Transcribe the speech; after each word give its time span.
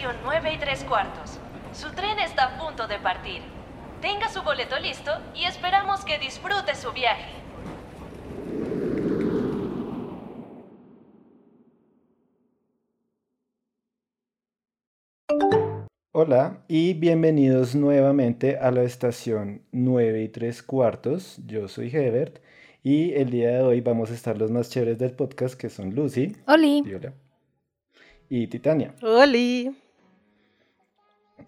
estación 0.00 0.16
9 0.24 0.54
y 0.54 0.58
3 0.58 0.84
cuartos. 0.84 1.38
Su 1.74 1.90
tren 1.90 2.18
está 2.20 2.44
a 2.44 2.58
punto 2.58 2.86
de 2.88 2.98
partir. 2.98 3.42
Tenga 4.00 4.30
su 4.30 4.42
boleto 4.42 4.78
listo 4.78 5.10
y 5.34 5.44
esperamos 5.44 6.06
que 6.06 6.18
disfrute 6.18 6.74
su 6.74 6.90
viaje. 6.92 7.32
Hola 16.12 16.64
y 16.66 16.94
bienvenidos 16.94 17.74
nuevamente 17.74 18.56
a 18.56 18.70
la 18.70 18.84
estación 18.84 19.62
9 19.72 20.22
y 20.22 20.28
3 20.28 20.62
cuartos. 20.62 21.38
Yo 21.46 21.68
soy 21.68 21.94
Hebert 21.94 22.38
y 22.82 23.12
el 23.12 23.28
día 23.28 23.50
de 23.50 23.62
hoy 23.62 23.82
vamos 23.82 24.10
a 24.10 24.14
estar 24.14 24.38
los 24.38 24.50
más 24.50 24.70
chéveres 24.70 24.98
del 24.98 25.12
podcast 25.12 25.60
que 25.60 25.68
son 25.68 25.94
Lucy. 25.94 26.34
Oli. 26.46 26.84
y 26.86 26.94
hola, 26.94 27.12
y 28.30 28.46
Titania. 28.46 28.94
Oli. 29.02 29.89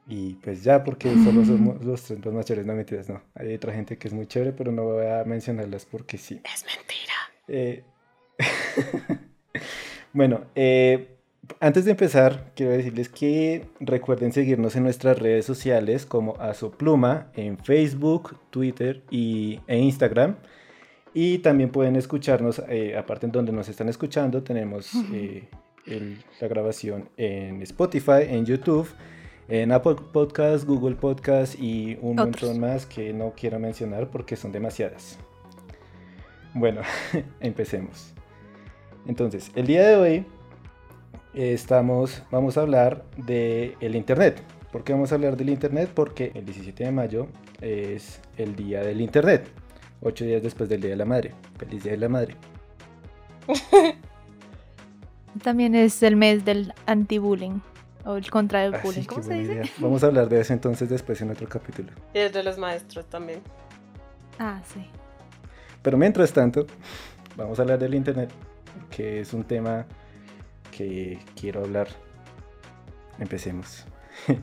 Y 0.08 0.34
pues 0.34 0.62
ya, 0.64 0.82
porque 0.84 1.10
solo 1.24 1.44
somos 1.44 1.84
los 1.84 2.02
tres 2.02 2.24
los 2.24 2.34
más 2.34 2.44
chéveres, 2.46 2.66
no 2.66 2.74
mentiras, 2.74 3.08
no. 3.08 3.22
Hay 3.34 3.54
otra 3.54 3.72
gente 3.72 3.96
que 3.98 4.08
es 4.08 4.14
muy 4.14 4.26
chévere, 4.26 4.52
pero 4.52 4.72
no 4.72 4.84
voy 4.84 5.06
a 5.06 5.24
mencionarlas 5.24 5.84
porque 5.84 6.18
sí. 6.18 6.40
Es 6.44 6.64
mentira. 6.64 7.14
Eh, 7.48 7.84
bueno, 10.12 10.42
eh, 10.54 11.08
antes 11.60 11.84
de 11.84 11.92
empezar, 11.92 12.52
quiero 12.54 12.72
decirles 12.72 13.08
que 13.08 13.66
recuerden 13.80 14.32
seguirnos 14.32 14.76
en 14.76 14.84
nuestras 14.84 15.18
redes 15.18 15.44
sociales 15.44 16.06
como 16.06 16.36
Azopluma 16.40 17.28
en 17.34 17.58
Facebook, 17.58 18.36
Twitter 18.50 19.02
y, 19.10 19.60
e 19.66 19.78
Instagram. 19.78 20.36
Y 21.14 21.38
también 21.38 21.70
pueden 21.70 21.96
escucharnos, 21.96 22.62
eh, 22.68 22.96
aparte 22.96 23.26
en 23.26 23.32
donde 23.32 23.52
nos 23.52 23.68
están 23.68 23.88
escuchando, 23.88 24.42
tenemos 24.42 24.92
eh, 25.12 25.46
el- 25.86 26.22
la 26.40 26.48
grabación 26.48 27.10
en 27.18 27.60
Spotify, 27.62 28.22
en 28.28 28.46
YouTube, 28.46 28.88
en 29.52 29.70
Apple 29.70 29.96
Podcast, 30.14 30.64
Google 30.64 30.96
Podcast 30.96 31.60
y 31.60 31.98
un 32.00 32.18
Otros. 32.18 32.42
montón 32.42 32.60
más 32.60 32.86
que 32.86 33.12
no 33.12 33.34
quiero 33.36 33.58
mencionar 33.58 34.08
porque 34.08 34.34
son 34.34 34.50
demasiadas. 34.50 35.18
Bueno, 36.54 36.80
empecemos. 37.40 38.14
Entonces, 39.06 39.52
el 39.54 39.66
día 39.66 39.86
de 39.86 39.96
hoy 39.96 40.26
estamos, 41.34 42.22
vamos 42.30 42.56
a 42.56 42.62
hablar 42.62 43.04
del 43.18 43.76
el 43.80 43.94
Internet. 43.94 44.42
¿Por 44.72 44.84
qué 44.84 44.94
vamos 44.94 45.12
a 45.12 45.16
hablar 45.16 45.36
del 45.36 45.50
Internet? 45.50 45.90
Porque 45.94 46.32
el 46.34 46.46
17 46.46 46.84
de 46.84 46.90
mayo 46.90 47.26
es 47.60 48.22
el 48.38 48.56
Día 48.56 48.80
del 48.80 49.02
Internet. 49.02 49.50
Ocho 50.00 50.24
días 50.24 50.42
después 50.42 50.70
del 50.70 50.80
Día 50.80 50.92
de 50.92 50.96
la 50.96 51.04
Madre. 51.04 51.34
Feliz 51.58 51.82
Día 51.82 51.92
de 51.92 51.98
la 51.98 52.08
Madre. 52.08 52.36
También 55.42 55.74
es 55.74 56.02
el 56.02 56.16
mes 56.16 56.42
del 56.46 56.72
anti-bullying. 56.86 57.60
O 58.04 58.16
el 58.16 58.30
contra 58.30 58.64
el 58.64 58.72
bullying. 58.82 59.04
¿Cómo 59.04 59.22
se 59.22 59.34
dice? 59.34 59.52
idea. 59.52 59.64
Vamos 59.78 60.02
a 60.02 60.06
hablar 60.06 60.28
de 60.28 60.40
eso 60.40 60.52
entonces 60.52 60.88
después 60.88 61.20
en 61.20 61.30
otro 61.30 61.48
capítulo. 61.48 61.92
Y 62.14 62.18
el 62.18 62.32
de 62.32 62.42
los 62.42 62.58
maestros 62.58 63.06
también. 63.06 63.40
Ah, 64.38 64.60
sí. 64.72 64.84
Pero 65.82 65.96
mientras 65.96 66.32
tanto, 66.32 66.66
vamos 67.36 67.58
a 67.58 67.62
hablar 67.62 67.78
del 67.78 67.94
Internet, 67.94 68.30
que 68.90 69.20
es 69.20 69.32
un 69.32 69.44
tema 69.44 69.84
que 70.70 71.18
quiero 71.38 71.60
hablar. 71.60 71.88
Empecemos. 73.18 73.84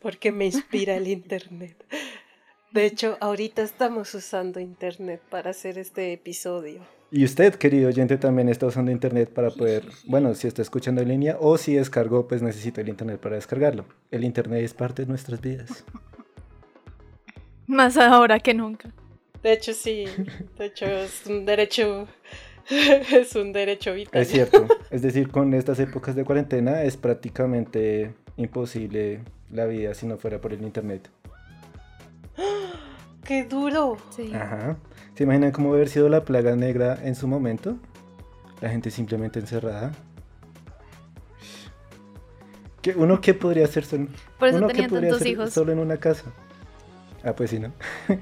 Porque 0.00 0.32
me 0.32 0.46
inspira 0.46 0.94
el 0.96 1.08
internet. 1.08 1.84
De 2.70 2.86
hecho, 2.86 3.18
ahorita 3.20 3.62
estamos 3.62 4.14
usando 4.14 4.60
internet 4.60 5.20
para 5.28 5.50
hacer 5.50 5.78
este 5.78 6.12
episodio. 6.12 6.80
Y 7.10 7.24
usted, 7.24 7.54
querido 7.54 7.88
oyente, 7.88 8.18
también 8.18 8.50
está 8.50 8.66
usando 8.66 8.90
internet 8.90 9.30
para 9.30 9.50
poder, 9.50 9.84
bueno, 10.04 10.34
si 10.34 10.46
está 10.46 10.60
escuchando 10.60 11.00
en 11.00 11.08
línea 11.08 11.38
o 11.40 11.56
si 11.56 11.74
descargó, 11.74 12.28
pues 12.28 12.42
necesita 12.42 12.82
el 12.82 12.88
internet 12.90 13.18
para 13.18 13.36
descargarlo. 13.36 13.86
El 14.10 14.24
internet 14.24 14.62
es 14.62 14.74
parte 14.74 15.02
de 15.02 15.08
nuestras 15.08 15.40
vidas. 15.40 15.84
Más 17.66 17.96
ahora 17.96 18.40
que 18.40 18.52
nunca. 18.52 18.90
De 19.42 19.52
hecho, 19.52 19.72
sí. 19.72 20.04
De 20.58 20.66
hecho, 20.66 20.86
es 20.86 21.26
un 21.26 21.44
derecho. 21.46 22.08
Es 22.70 23.34
un 23.34 23.54
derecho 23.54 23.94
vital. 23.94 24.20
Es 24.20 24.28
cierto. 24.28 24.66
Es 24.90 25.00
decir, 25.00 25.30
con 25.30 25.54
estas 25.54 25.80
épocas 25.80 26.14
de 26.14 26.24
cuarentena 26.24 26.82
es 26.82 26.98
prácticamente 26.98 28.12
imposible 28.36 29.22
la 29.50 29.64
vida 29.64 29.94
si 29.94 30.06
no 30.06 30.18
fuera 30.18 30.38
por 30.38 30.52
el 30.52 30.62
internet. 30.62 31.08
¡Qué 33.24 33.44
duro! 33.44 33.96
Sí. 34.10 34.30
Ajá. 34.34 34.76
¿Se 35.18 35.24
imaginan 35.24 35.50
cómo 35.50 35.74
haber 35.74 35.88
sido 35.88 36.08
la 36.08 36.24
plaga 36.24 36.54
negra 36.54 36.96
en 37.02 37.16
su 37.16 37.26
momento? 37.26 37.76
La 38.60 38.70
gente 38.70 38.88
simplemente 38.88 39.40
encerrada. 39.40 39.90
¿Qué, 42.80 42.94
¿Uno 42.94 43.20
qué 43.20 43.34
podría 43.34 43.64
hacer 43.64 43.84
solo? 43.84 44.06
Por 44.38 44.46
eso 44.46 44.58
¿Uno 44.58 44.68
qué 44.68 44.74
tenían 44.74 44.90
podría 44.90 45.08
tantos 45.10 45.22
hacer 45.22 45.32
hijos. 45.32 45.52
solo 45.52 45.72
en 45.72 45.80
una 45.80 45.96
casa? 45.96 46.26
Ah, 47.24 47.32
pues 47.34 47.50
sí, 47.50 47.58
¿no? 47.58 47.72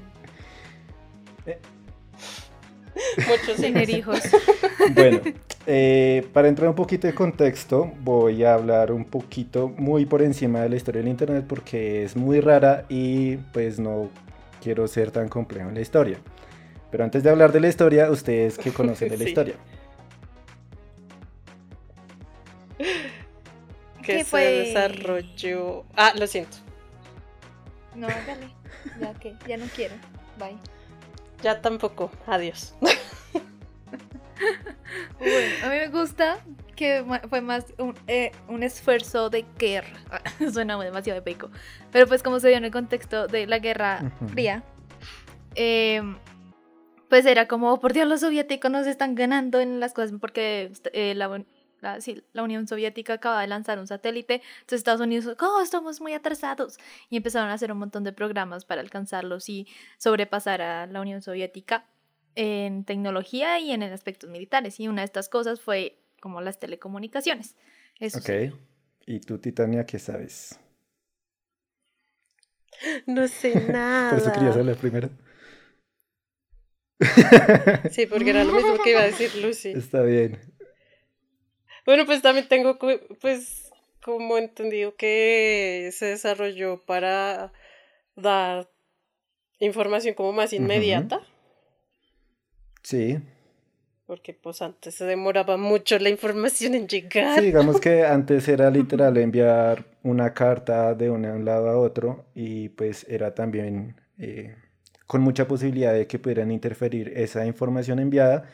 Muchos 3.29 3.57
Tener 3.57 3.87
hijos. 3.91 4.25
hijos. 4.25 4.41
Bueno, 4.95 5.19
eh, 5.67 6.27
para 6.33 6.47
entrar 6.47 6.67
un 6.67 6.75
poquito 6.75 7.05
de 7.05 7.13
contexto, 7.13 7.91
voy 7.99 8.43
a 8.43 8.55
hablar 8.55 8.91
un 8.91 9.05
poquito 9.05 9.69
muy 9.69 10.07
por 10.07 10.23
encima 10.23 10.61
de 10.61 10.69
la 10.69 10.77
historia 10.77 11.03
del 11.03 11.11
Internet 11.11 11.45
porque 11.47 12.03
es 12.05 12.15
muy 12.15 12.41
rara 12.41 12.85
y 12.89 13.35
pues 13.53 13.79
no 13.79 14.09
quiero 14.63 14.87
ser 14.87 15.11
tan 15.11 15.29
complejo 15.29 15.69
en 15.69 15.75
la 15.75 15.81
historia. 15.81 16.17
Pero 16.91 17.03
antes 17.03 17.21
de 17.23 17.29
hablar 17.29 17.51
de 17.51 17.59
la 17.59 17.67
historia, 17.67 18.09
ustedes 18.09 18.57
que 18.57 18.71
conocen 18.71 19.09
de 19.11 19.17
la 19.17 19.23
Sí. 19.23 19.29
historia. 19.29 19.55
Que 24.01 24.13
¿Qué 24.13 24.23
se 24.23 24.29
fue? 24.29 24.41
desarrolló. 24.45 25.83
Ah, 25.97 26.13
lo 26.17 26.27
siento. 26.27 26.55
No, 27.93 28.07
dale. 28.07 28.47
Ya 29.01 29.13
que, 29.15 29.35
ya 29.45 29.57
no 29.57 29.65
quiero. 29.75 29.95
Bye. 30.39 30.55
Ya 31.43 31.61
tampoco. 31.61 32.09
Adiós. 32.25 32.73
Bueno, 35.19 35.55
a 35.65 35.69
mí 35.69 35.75
me 35.77 35.87
gusta 35.87 36.37
que 36.75 37.03
fue 37.27 37.41
más 37.41 37.65
un, 37.79 37.95
eh, 38.07 38.31
un 38.47 38.61
esfuerzo 38.61 39.29
de 39.31 39.45
guerra. 39.57 39.97
Suena 40.53 40.77
demasiado 40.81 41.19
épico. 41.19 41.49
Pero 41.91 42.05
pues 42.07 42.21
como 42.21 42.39
se 42.39 42.49
dio 42.49 42.57
en 42.57 42.65
el 42.65 42.71
contexto 42.71 43.27
de 43.27 43.47
la 43.47 43.57
Guerra. 43.57 44.11
Fría, 44.27 44.63
eh, 45.55 46.01
pues 47.09 47.25
era 47.25 47.47
como, 47.47 47.71
"Oh, 47.73 47.79
por 47.79 47.93
Dios, 47.93 48.07
los 48.07 48.21
soviéticos 48.21 48.69
nos 48.71 48.87
están 48.87 49.15
ganando 49.15 49.59
en 49.59 49.79
las 49.79 49.93
cosas 49.93 50.13
porque 50.19 50.71
eh, 50.93 51.13
la, 51.15 51.43
la- 51.81 52.01
sí, 52.01 52.23
la 52.33 52.43
Unión 52.43 52.67
Soviética 52.67 53.13
acaba 53.13 53.41
de 53.41 53.47
lanzar 53.47 53.79
un 53.79 53.87
satélite. 53.87 54.41
Entonces 54.59 54.79
Estados 54.79 55.01
Unidos, 55.01 55.35
oh, 55.39 55.61
estamos 55.61 56.01
muy 56.01 56.13
atrasados. 56.13 56.77
Y 57.09 57.17
empezaron 57.17 57.49
a 57.49 57.53
hacer 57.53 57.71
un 57.71 57.77
montón 57.79 58.03
de 58.03 58.13
programas 58.13 58.65
para 58.65 58.81
alcanzarlos 58.81 59.47
y 59.49 59.67
sobrepasar 59.97 60.61
a 60.61 60.85
la 60.87 61.01
Unión 61.01 61.21
Soviética 61.21 61.85
en 62.35 62.83
tecnología 62.83 63.59
y 63.59 63.71
en 63.71 63.83
aspectos 63.83 64.29
militares. 64.29 64.79
Y 64.79 64.87
una 64.87 65.01
de 65.01 65.05
estas 65.05 65.29
cosas 65.29 65.59
fue 65.61 65.99
como 66.21 66.41
las 66.41 66.59
telecomunicaciones. 66.59 67.55
Eso 67.99 68.19
sí. 68.19 68.31
Ok. 68.49 68.53
¿Y 69.05 69.19
tú, 69.21 69.37
Titania, 69.39 69.85
qué 69.85 69.99
sabes? 69.99 70.59
No 73.05 73.27
sé 73.27 73.55
nada. 73.71 74.09
Por 74.09 74.19
eso 74.19 74.31
quería 74.33 74.53
hablar 74.53 74.75
primero. 74.75 75.09
Sí, 77.91 78.05
porque 78.07 78.31
era 78.31 78.43
lo 78.43 78.53
mismo 78.53 78.77
que 78.83 78.91
iba 78.91 79.01
a 79.01 79.05
decir 79.05 79.35
Lucy. 79.35 79.69
Está 79.71 80.01
bien. 80.01 80.39
Bueno, 81.85 82.05
pues 82.05 82.21
también 82.21 82.47
tengo, 82.47 82.77
pues, 83.21 83.71
como 84.03 84.37
entendido 84.37 84.95
que 84.95 85.89
se 85.93 86.07
desarrolló 86.07 86.81
para 86.85 87.53
dar 88.15 88.69
información 89.59 90.15
como 90.15 90.33
más 90.33 90.53
inmediata, 90.53 91.21
Sí. 92.83 93.19
porque 94.05 94.33
pues 94.33 94.61
antes 94.61 94.95
se 94.95 95.03
demoraba 95.05 95.57
mucho 95.57 95.99
la 95.99 96.09
información 96.09 96.73
en 96.75 96.87
llegar. 96.87 97.37
Sí, 97.39 97.45
digamos 97.47 97.79
que 97.81 98.03
antes 98.05 98.47
era 98.47 98.69
literal 98.69 99.17
enviar 99.17 99.85
una 100.03 100.33
carta 100.33 100.93
de 100.95 101.09
un 101.09 101.43
lado 101.45 101.69
a 101.69 101.77
otro 101.77 102.25
y 102.33 102.69
pues 102.69 103.05
era 103.09 103.33
también 103.35 103.99
eh, 104.17 104.55
con 105.07 105.21
mucha 105.21 105.47
posibilidad 105.47 105.93
de 105.93 106.05
que 106.07 106.19
pudieran 106.19 106.51
interferir 106.51 107.13
esa 107.15 107.45
información 107.45 107.99
enviada. 107.99 108.49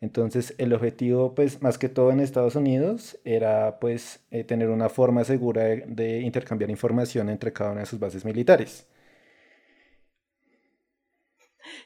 Entonces 0.00 0.54
el 0.58 0.72
objetivo 0.72 1.34
pues 1.34 1.60
más 1.60 1.76
que 1.76 1.88
todo 1.88 2.12
en 2.12 2.20
Estados 2.20 2.54
Unidos 2.54 3.18
era 3.24 3.80
pues 3.80 4.20
eh, 4.30 4.44
tener 4.44 4.68
una 4.70 4.88
forma 4.88 5.24
segura 5.24 5.64
de, 5.64 5.84
de 5.86 6.20
intercambiar 6.20 6.70
información 6.70 7.28
entre 7.28 7.52
cada 7.52 7.72
una 7.72 7.80
de 7.80 7.86
sus 7.86 7.98
bases 7.98 8.24
militares. 8.24 8.86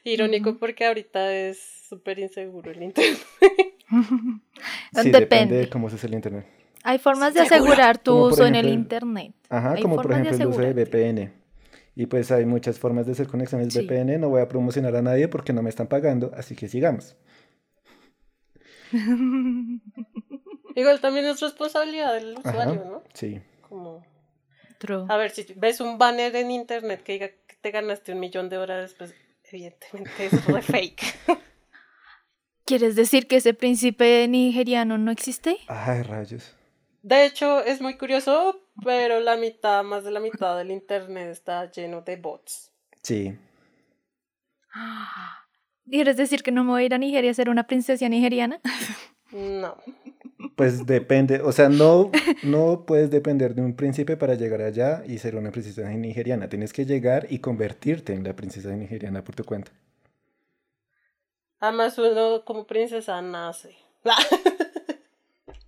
Irónico 0.03 0.57
porque 0.57 0.85
ahorita 0.85 1.33
es 1.33 1.59
súper 1.89 2.19
inseguro 2.19 2.71
el 2.71 2.83
internet. 2.83 3.19
Sí, 4.93 5.09
Depende. 5.11 5.19
depende 5.19 5.55
de 5.57 5.69
cómo 5.69 5.89
se 5.89 5.95
usa 5.95 6.07
el 6.07 6.15
internet. 6.15 6.47
Hay 6.83 6.97
formas 6.97 7.33
de 7.33 7.41
asegurar 7.41 7.97
tu 7.97 8.15
uso 8.15 8.45
en 8.45 8.55
el 8.55 8.69
internet. 8.69 9.33
Ajá, 9.49 9.73
Hay 9.73 9.81
como 9.83 9.97
por 9.97 10.11
ejemplo 10.11 10.35
el 10.35 10.47
uso 10.47 10.61
de. 10.61 10.73
VPN. 10.73 11.31
Y 11.95 12.07
pues 12.07 12.31
hay 12.31 12.45
muchas 12.45 12.79
formas 12.79 13.05
de 13.05 13.11
hacer 13.11 13.27
conexiones 13.27 13.73
Sí. 13.73 13.81
VPN. 13.85 14.17
No 14.19 14.29
voy 14.29 14.41
a 14.41 14.47
promocionar 14.47 14.95
a 14.95 15.01
nadie 15.01 15.27
porque 15.27 15.53
no 15.53 15.61
me 15.61 15.69
están 15.69 15.87
pagando, 15.87 16.31
así 16.35 16.55
que 16.55 16.67
sigamos. 16.67 17.15
Igual 20.75 20.99
también 21.01 21.25
es 21.25 21.39
responsabilidad 21.39 22.13
del 22.13 22.37
usuario, 22.37 22.81
Ajá, 22.81 22.89
¿no? 22.89 23.03
Sí. 23.13 23.39
Como, 23.61 24.03
True. 24.79 25.05
a 25.07 25.17
ver, 25.17 25.31
si 25.31 25.45
ves 25.55 25.79
un 25.81 25.97
banner 25.97 26.35
en 26.35 26.51
internet 26.51 27.03
que 27.03 27.13
diga 27.13 27.27
que 27.27 27.55
te 27.61 27.71
ganaste 27.71 28.13
un 28.13 28.19
millón 28.19 28.49
de 28.49 28.55
dólares, 28.57 28.95
pues 28.97 29.13
evidentemente 29.51 30.25
es 30.27 30.45
re 30.45 30.61
fake. 30.63 31.01
¿Quieres 32.65 32.95
decir 32.95 33.27
que 33.27 33.35
ese 33.37 33.53
príncipe 33.53 34.27
nigeriano 34.27 34.97
no 34.97 35.11
existe? 35.11 35.57
Ay, 35.67 36.01
rayos. 36.01 36.55
De 37.01 37.25
hecho, 37.25 37.63
es 37.63 37.81
muy 37.81 37.97
curioso, 37.97 38.62
pero 38.81 39.19
la 39.19 39.37
mitad, 39.37 39.83
más 39.83 40.03
de 40.03 40.11
la 40.11 40.19
mitad 40.19 40.57
del 40.57 40.71
internet 40.71 41.29
está 41.29 41.69
lleno 41.71 42.01
de 42.01 42.15
bots. 42.15 42.71
Sí. 43.01 43.37
¿Quieres 45.89 46.17
decir 46.17 46.41
que 46.41 46.51
no 46.51 46.63
me 46.63 46.71
voy 46.71 46.83
a 46.83 46.85
ir 46.85 46.93
a 46.93 46.97
Nigeria 46.97 47.31
a 47.31 47.33
ser 47.33 47.49
una 47.49 47.67
princesa 47.67 48.07
nigeriana? 48.07 48.59
No. 49.31 49.77
Pues 50.55 50.85
depende, 50.85 51.41
o 51.41 51.51
sea, 51.51 51.69
no, 51.69 52.11
no 52.43 52.85
puedes 52.85 53.09
depender 53.09 53.55
de 53.55 53.61
un 53.61 53.75
príncipe 53.75 54.17
para 54.17 54.35
llegar 54.35 54.61
allá 54.61 55.03
y 55.07 55.17
ser 55.17 55.35
una 55.35 55.51
princesa 55.51 55.89
nigeriana. 55.89 56.49
Tienes 56.49 56.73
que 56.73 56.85
llegar 56.85 57.27
y 57.29 57.39
convertirte 57.39 58.13
en 58.13 58.23
la 58.23 58.35
princesa 58.35 58.69
nigeriana 58.69 59.23
por 59.23 59.35
tu 59.35 59.43
cuenta. 59.43 59.71
Además, 61.59 61.97
uno 61.97 62.43
como 62.45 62.67
princesa 62.67 63.21
nace. 63.21 63.75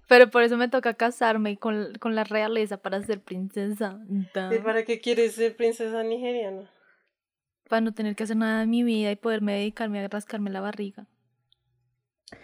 Pero 0.08 0.30
por 0.30 0.44
eso 0.44 0.58
me 0.58 0.68
toca 0.68 0.94
casarme 0.94 1.58
con, 1.58 1.94
con 2.00 2.16
la 2.16 2.24
realeza 2.24 2.78
para 2.78 3.02
ser 3.02 3.22
princesa. 3.22 4.00
¿Y 4.10 4.58
para 4.60 4.86
qué 4.86 5.00
quieres 5.00 5.34
ser 5.36 5.56
princesa 5.56 6.04
nigeriana? 6.04 6.70
Para 7.68 7.82
no 7.82 7.94
tener 7.94 8.16
que 8.16 8.24
hacer 8.24 8.38
nada 8.38 8.64
en 8.64 8.70
mi 8.70 8.84
vida 8.84 9.12
y 9.12 9.16
poderme 9.16 9.54
dedicarme 9.54 10.00
a 10.00 10.08
rascarme 10.08 10.52
la 10.52 10.62
barriga. 10.62 11.08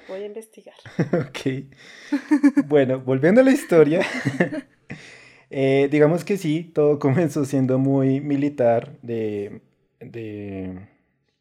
Voy 0.08 0.22
a 0.22 0.26
investigar. 0.26 0.76
Ok. 1.30 2.66
Bueno, 2.68 3.00
volviendo 3.00 3.42
a 3.42 3.44
la 3.44 3.52
historia. 3.52 4.02
eh, 5.50 5.88
digamos 5.92 6.24
que 6.24 6.38
sí, 6.38 6.64
todo 6.64 7.00
comenzó 7.00 7.46
siendo 7.46 7.78
muy 7.78 8.22
militar 8.22 8.98
de, 9.02 9.62
de, 10.00 10.88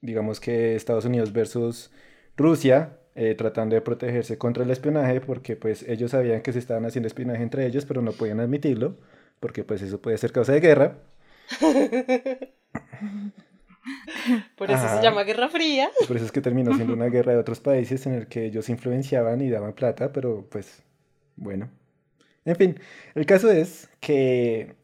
digamos 0.00 0.40
que 0.40 0.75
Estados 0.75 1.05
Unidos 1.05 1.32
versus 1.32 1.90
Rusia, 2.37 3.00
eh, 3.20 3.34
tratando 3.34 3.75
de 3.75 3.82
protegerse 3.82 4.38
contra 4.38 4.64
el 4.64 4.70
espionaje, 4.70 5.20
porque 5.20 5.55
pues 5.55 5.82
ellos 5.87 6.12
sabían 6.12 6.40
que 6.40 6.55
se 6.55 6.58
estaban 6.58 6.87
haciendo 6.87 7.06
espionaje 7.06 7.43
entre 7.43 7.67
ellos, 7.67 7.84
pero 7.84 8.00
no 8.00 8.12
podían 8.12 8.40
admitirlo, 8.40 8.96
porque 9.40 9.62
pues 9.62 9.82
eso 9.82 10.00
puede 10.00 10.17
ser 10.17 10.32
causa 10.32 10.55
de 10.55 10.61
guerra. 10.61 10.96
Por 14.56 14.70
eso 14.70 14.84
Ajá. 14.87 14.96
se 14.96 15.02
llama 15.02 15.25
Guerra 15.25 15.50
Fría. 15.50 15.90
Por 16.08 16.17
eso 16.17 16.25
es 16.25 16.32
que 16.32 16.40
terminó 16.40 16.75
siendo 16.75 16.94
una 16.94 17.08
guerra 17.08 17.32
de 17.32 17.38
otros 17.38 17.61
países 17.61 18.06
en 18.06 18.14
el 18.14 18.26
que 18.26 18.46
ellos 18.46 18.70
influenciaban 18.70 19.43
y 19.43 19.50
daban 19.50 19.75
plata, 19.75 20.12
pero 20.14 20.46
pues 20.50 20.82
bueno. 21.37 21.69
En 22.46 22.56
fin, 22.56 22.81
el 23.14 23.26
caso 23.26 23.50
es 23.50 23.90
que 24.00 24.76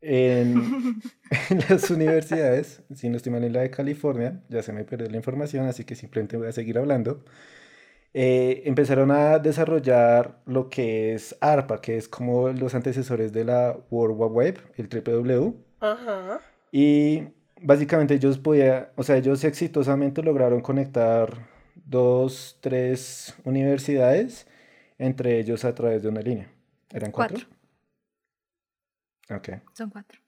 en, 0.00 0.98
en 1.50 1.58
las 1.68 1.90
universidades, 1.90 2.80
si 2.94 3.10
no 3.10 3.18
estoy 3.18 3.32
mal 3.32 3.44
en 3.44 3.52
la 3.52 3.60
de 3.60 3.70
California, 3.70 4.40
ya 4.48 4.62
se 4.62 4.72
me 4.72 4.84
perdió 4.84 5.10
la 5.10 5.16
información, 5.18 5.66
así 5.66 5.84
que 5.84 5.94
simplemente 5.94 6.38
voy 6.38 6.46
a 6.48 6.52
seguir 6.52 6.78
hablando, 6.78 7.22
eh, 8.14 8.62
empezaron 8.66 9.10
a 9.10 9.38
desarrollar 9.38 10.40
lo 10.44 10.68
que 10.68 11.14
es 11.14 11.36
ARPA, 11.40 11.80
que 11.80 11.96
es 11.96 12.08
como 12.08 12.50
los 12.50 12.74
antecesores 12.74 13.32
de 13.32 13.44
la 13.44 13.76
World 13.90 14.16
Wide 14.18 14.32
Web, 14.32 14.60
el 14.76 14.88
www. 14.88 15.54
Ajá. 15.80 16.40
Y 16.70 17.28
básicamente 17.60 18.14
ellos 18.14 18.38
podían, 18.38 18.88
o 18.96 19.02
sea, 19.02 19.16
ellos 19.16 19.44
exitosamente 19.44 20.22
lograron 20.22 20.60
conectar 20.60 21.48
dos, 21.74 22.58
tres 22.60 23.34
universidades 23.44 24.46
entre 24.98 25.40
ellos 25.40 25.64
a 25.64 25.74
través 25.74 26.02
de 26.02 26.08
una 26.08 26.20
línea. 26.20 26.50
¿Eran 26.90 27.10
cuatro? 27.10 27.46
Ok. 29.30 29.48
Son 29.72 29.90
cuatro. 29.90 30.20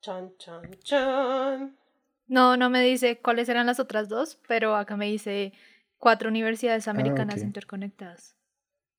Chan, 0.00 0.32
chan, 0.38 0.70
chan. 0.82 1.76
No, 2.28 2.56
no 2.56 2.70
me 2.70 2.82
dice 2.82 3.20
cuáles 3.20 3.48
eran 3.48 3.66
las 3.66 3.80
otras 3.80 4.08
dos, 4.08 4.38
pero 4.48 4.74
acá 4.76 4.96
me 4.96 5.06
dice 5.06 5.52
cuatro 6.02 6.28
universidades 6.28 6.88
americanas 6.88 7.36
ok. 7.38 7.44
interconectadas. 7.44 8.34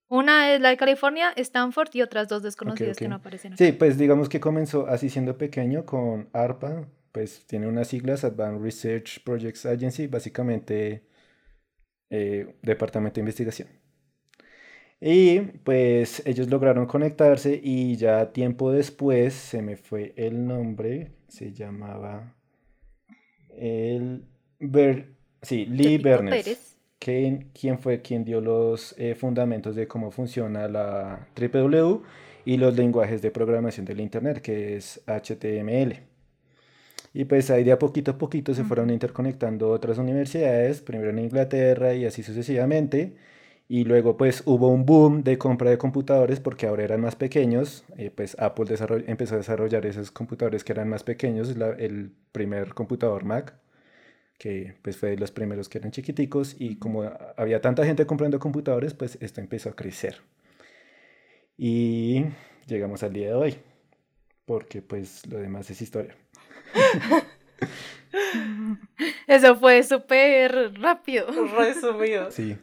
Una 0.07 0.53
es 0.53 0.61
la 0.61 0.69
de 0.69 0.77
California, 0.77 1.33
Stanford 1.35 1.89
y 1.93 2.01
otras 2.01 2.29
dos 2.29 2.43
desconocidas 2.43 2.97
que 2.97 3.09
no 3.09 3.15
aparecen 3.15 3.53
aquí. 3.53 3.65
Sí, 3.65 3.71
pues 3.73 3.97
digamos 3.97 4.29
que 4.29 4.39
comenzó 4.39 4.87
así 4.87 5.09
siendo 5.09 5.37
pequeño 5.37 5.85
con 5.85 6.29
ARPA, 6.31 6.87
pues 7.11 7.45
tiene 7.45 7.67
unas 7.67 7.89
siglas, 7.89 8.23
Advanced 8.23 8.63
Research 8.63 9.23
Projects 9.25 9.65
Agency, 9.65 10.07
básicamente 10.07 11.03
eh, 12.09 12.55
Departamento 12.61 13.15
de 13.15 13.21
Investigación. 13.21 13.67
Y 15.01 15.41
pues 15.41 16.25
ellos 16.25 16.49
lograron 16.49 16.85
conectarse 16.85 17.59
y 17.61 17.97
ya 17.97 18.31
tiempo 18.31 18.71
después 18.71 19.33
se 19.33 19.61
me 19.61 19.75
fue 19.75 20.13
el 20.15 20.47
nombre, 20.47 21.11
se 21.27 21.51
llamaba 21.51 22.33
el 23.57 24.23
Ber- 24.59 25.17
sí, 25.41 25.65
Lee 25.65 25.97
Bernes 25.97 26.45
Pérez. 26.45 26.72
Que- 27.03 27.47
quien 27.59 27.77
fue 27.79 28.01
quien 28.01 28.23
dio 28.23 28.39
los 28.41 28.95
eh, 28.97 29.15
fundamentos 29.15 29.75
de 29.75 29.87
cómo 29.87 30.09
funciona 30.11 30.67
la 30.69 31.27
WWW 31.35 32.01
y 32.45 32.57
los 32.57 32.75
lenguajes 32.77 33.21
de 33.21 33.29
programación 33.31 33.85
del 33.85 33.99
Internet, 33.99 34.41
que 34.41 34.75
es 34.77 35.01
HTML. 35.05 36.01
Y 37.13 37.25
pues 37.25 37.49
ahí 37.51 37.63
de 37.63 37.71
a 37.73 37.79
poquito 37.79 38.11
a 38.11 38.17
poquito 38.17 38.53
se 38.53 38.63
fueron 38.63 38.89
interconectando 38.89 39.69
otras 39.69 39.97
universidades, 39.97 40.81
primero 40.81 41.09
en 41.11 41.19
Inglaterra 41.19 41.93
y 41.93 42.05
así 42.05 42.23
sucesivamente. 42.23 43.15
Y 43.67 43.83
luego 43.85 44.17
pues 44.17 44.43
hubo 44.45 44.69
un 44.69 44.85
boom 44.85 45.23
de 45.23 45.37
compra 45.37 45.69
de 45.69 45.77
computadores 45.77 46.39
porque 46.39 46.67
ahora 46.67 46.83
eran 46.83 47.01
más 47.01 47.15
pequeños. 47.15 47.83
eh, 47.97 48.11
pues 48.15 48.35
Apple 48.39 48.65
empezó 49.07 49.35
a 49.35 49.37
desarrollar 49.39 49.85
esos 49.85 50.09
computadores 50.11 50.63
que 50.63 50.71
eran 50.73 50.89
más 50.89 51.03
pequeños, 51.03 51.55
la- 51.57 51.71
el 51.73 52.11
primer 52.31 52.73
computador 52.73 53.25
Mac 53.25 53.53
que 54.37 54.75
pues 54.81 54.97
fue 54.97 55.11
de 55.11 55.17
los 55.17 55.31
primeros 55.31 55.69
que 55.69 55.77
eran 55.77 55.91
chiquiticos 55.91 56.55
y 56.59 56.77
como 56.77 57.03
había 57.37 57.61
tanta 57.61 57.85
gente 57.85 58.05
comprando 58.05 58.39
computadores, 58.39 58.93
pues 58.93 59.17
esto 59.21 59.41
empezó 59.41 59.69
a 59.69 59.75
crecer. 59.75 60.21
Y 61.57 62.25
llegamos 62.67 63.03
al 63.03 63.13
día 63.13 63.27
de 63.27 63.33
hoy, 63.35 63.55
porque 64.45 64.81
pues 64.81 65.25
lo 65.27 65.37
demás 65.37 65.69
es 65.69 65.81
historia. 65.81 66.15
Eso 69.27 69.55
fue 69.55 69.83
súper 69.83 70.73
rápido. 70.79 71.27
Resumido. 71.57 72.31
Sí, 72.31 72.57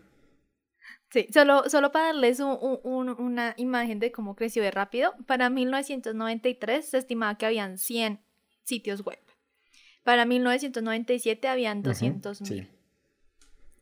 Sí, 1.13 1.27
solo, 1.33 1.69
solo 1.69 1.91
para 1.91 2.07
darles 2.07 2.39
un- 2.39 3.17
una 3.19 3.55
imagen 3.57 3.99
de 3.99 4.13
cómo 4.13 4.37
creció 4.37 4.63
de 4.63 4.71
rápido, 4.71 5.13
para 5.27 5.51
1993 5.51 6.89
se 6.89 6.99
estimaba 6.99 7.37
que 7.37 7.47
habían 7.47 7.79
100 7.79 8.21
sitios 8.63 9.05
web. 9.05 9.19
Para 10.03 10.25
1997 10.25 11.49
habían 11.49 11.83
ujú, 11.85 11.89
200 11.89 12.41
mil. 12.41 12.63
sí, 12.63 12.69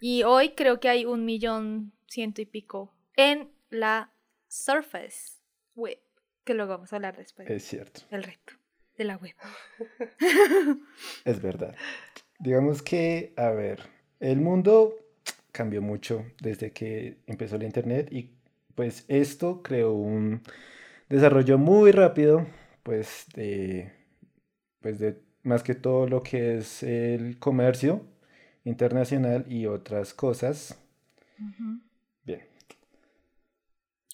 Y 0.00 0.22
hoy 0.24 0.50
creo 0.50 0.80
que 0.80 0.88
hay 0.88 1.04
un 1.04 1.24
millón 1.24 1.92
ciento 2.06 2.40
y 2.42 2.46
pico 2.46 2.92
en 3.16 3.50
la 3.70 4.12
Surface 4.48 5.40
Web, 5.74 5.98
que 6.44 6.54
luego 6.54 6.72
vamos 6.72 6.92
a 6.92 6.96
hablar 6.96 7.16
después 7.16 7.48
es 7.50 7.64
cierto, 7.64 8.02
del 8.10 8.22
reto 8.22 8.54
de 8.96 9.04
la 9.04 9.16
web. 9.16 9.34
es 11.24 11.40
verdad. 11.42 11.74
Digamos 12.38 12.82
que, 12.82 13.32
a 13.36 13.50
ver, 13.50 13.80
el 14.20 14.40
mundo 14.40 14.96
cambió 15.52 15.82
mucho 15.82 16.24
desde 16.40 16.72
que 16.72 17.18
empezó 17.26 17.56
el 17.56 17.64
Internet 17.64 18.08
y 18.12 18.30
pues 18.74 19.04
esto 19.08 19.62
creó 19.62 19.92
un 19.92 20.42
desarrollo 21.08 21.58
muy 21.58 21.92
rápido, 21.92 22.46
pues 22.82 23.26
de, 23.34 23.92
pues 24.80 24.98
de 24.98 25.20
más 25.42 25.62
que 25.62 25.74
todo 25.74 26.06
lo 26.06 26.22
que 26.22 26.58
es 26.58 26.82
el 26.82 27.38
comercio 27.38 28.04
internacional 28.64 29.44
y 29.48 29.66
otras 29.66 30.14
cosas. 30.14 30.78
Bien, 32.24 32.42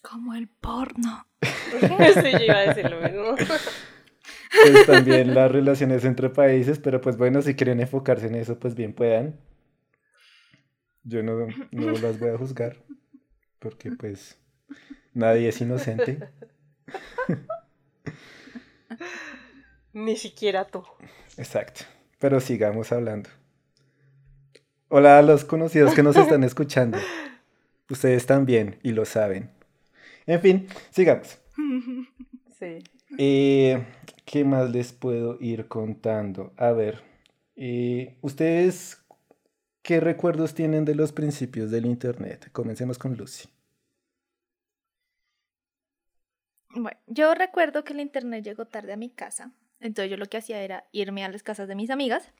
Como 0.01 0.33
el 0.33 0.47
porno. 0.47 1.27
sí, 1.41 2.31
yo 2.31 2.45
iba 2.45 2.57
a 2.57 2.73
decir 2.73 2.89
lo 2.89 3.01
mismo. 3.01 3.35
pues 4.63 4.85
también 4.85 5.33
las 5.33 5.51
relaciones 5.51 6.05
entre 6.05 6.29
países, 6.29 6.79
pero 6.79 7.01
pues 7.01 7.17
bueno, 7.17 7.41
si 7.41 7.55
quieren 7.55 7.79
enfocarse 7.79 8.27
en 8.27 8.35
eso, 8.35 8.59
pues 8.59 8.75
bien 8.75 8.93
puedan. 8.93 9.39
Yo 11.03 11.21
no, 11.21 11.47
no 11.71 11.91
las 11.91 12.19
voy 12.19 12.29
a 12.29 12.37
juzgar, 12.37 12.77
porque 13.59 13.91
pues 13.91 14.39
nadie 15.13 15.49
es 15.49 15.61
inocente. 15.61 16.29
Ni 19.95 20.17
siquiera 20.17 20.65
tú. 20.65 20.83
Exacto. 21.37 21.85
Pero 22.19 22.41
sigamos 22.41 22.91
hablando. 22.91 23.29
Hola 24.89 25.17
a 25.17 25.21
los 25.21 25.45
conocidos 25.45 25.95
que 25.95 26.03
nos 26.03 26.17
están 26.17 26.43
escuchando. 26.43 26.97
Ustedes 27.89 28.25
también 28.25 28.77
y 28.83 28.91
lo 28.91 29.05
saben. 29.05 29.51
En 30.27 30.41
fin, 30.41 30.67
sigamos. 30.91 31.39
Sí. 32.57 32.77
Eh, 33.17 33.85
¿qué 34.23 34.45
más 34.45 34.69
les 34.69 34.93
puedo 34.93 35.37
ir 35.41 35.67
contando? 35.67 36.53
A 36.55 36.71
ver, 36.71 37.03
eh, 37.57 38.17
¿ustedes 38.21 39.03
qué 39.81 39.99
recuerdos 39.99 40.53
tienen 40.53 40.85
de 40.85 40.95
los 40.95 41.11
principios 41.11 41.69
del 41.69 41.85
Internet? 41.85 42.47
Comencemos 42.53 42.97
con 42.97 43.17
Lucy. 43.17 43.49
Bueno, 46.69 46.97
yo 47.07 47.35
recuerdo 47.35 47.83
que 47.83 47.91
el 47.91 47.99
internet 47.99 48.45
llegó 48.45 48.65
tarde 48.65 48.93
a 48.93 48.97
mi 48.97 49.09
casa, 49.09 49.51
entonces 49.79 50.11
yo 50.11 50.17
lo 50.17 50.25
que 50.25 50.37
hacía 50.37 50.61
era 50.61 50.85
irme 50.91 51.23
a 51.23 51.29
las 51.29 51.43
casas 51.43 51.67
de 51.67 51.75
mis 51.75 51.89
amigas, 51.89 52.31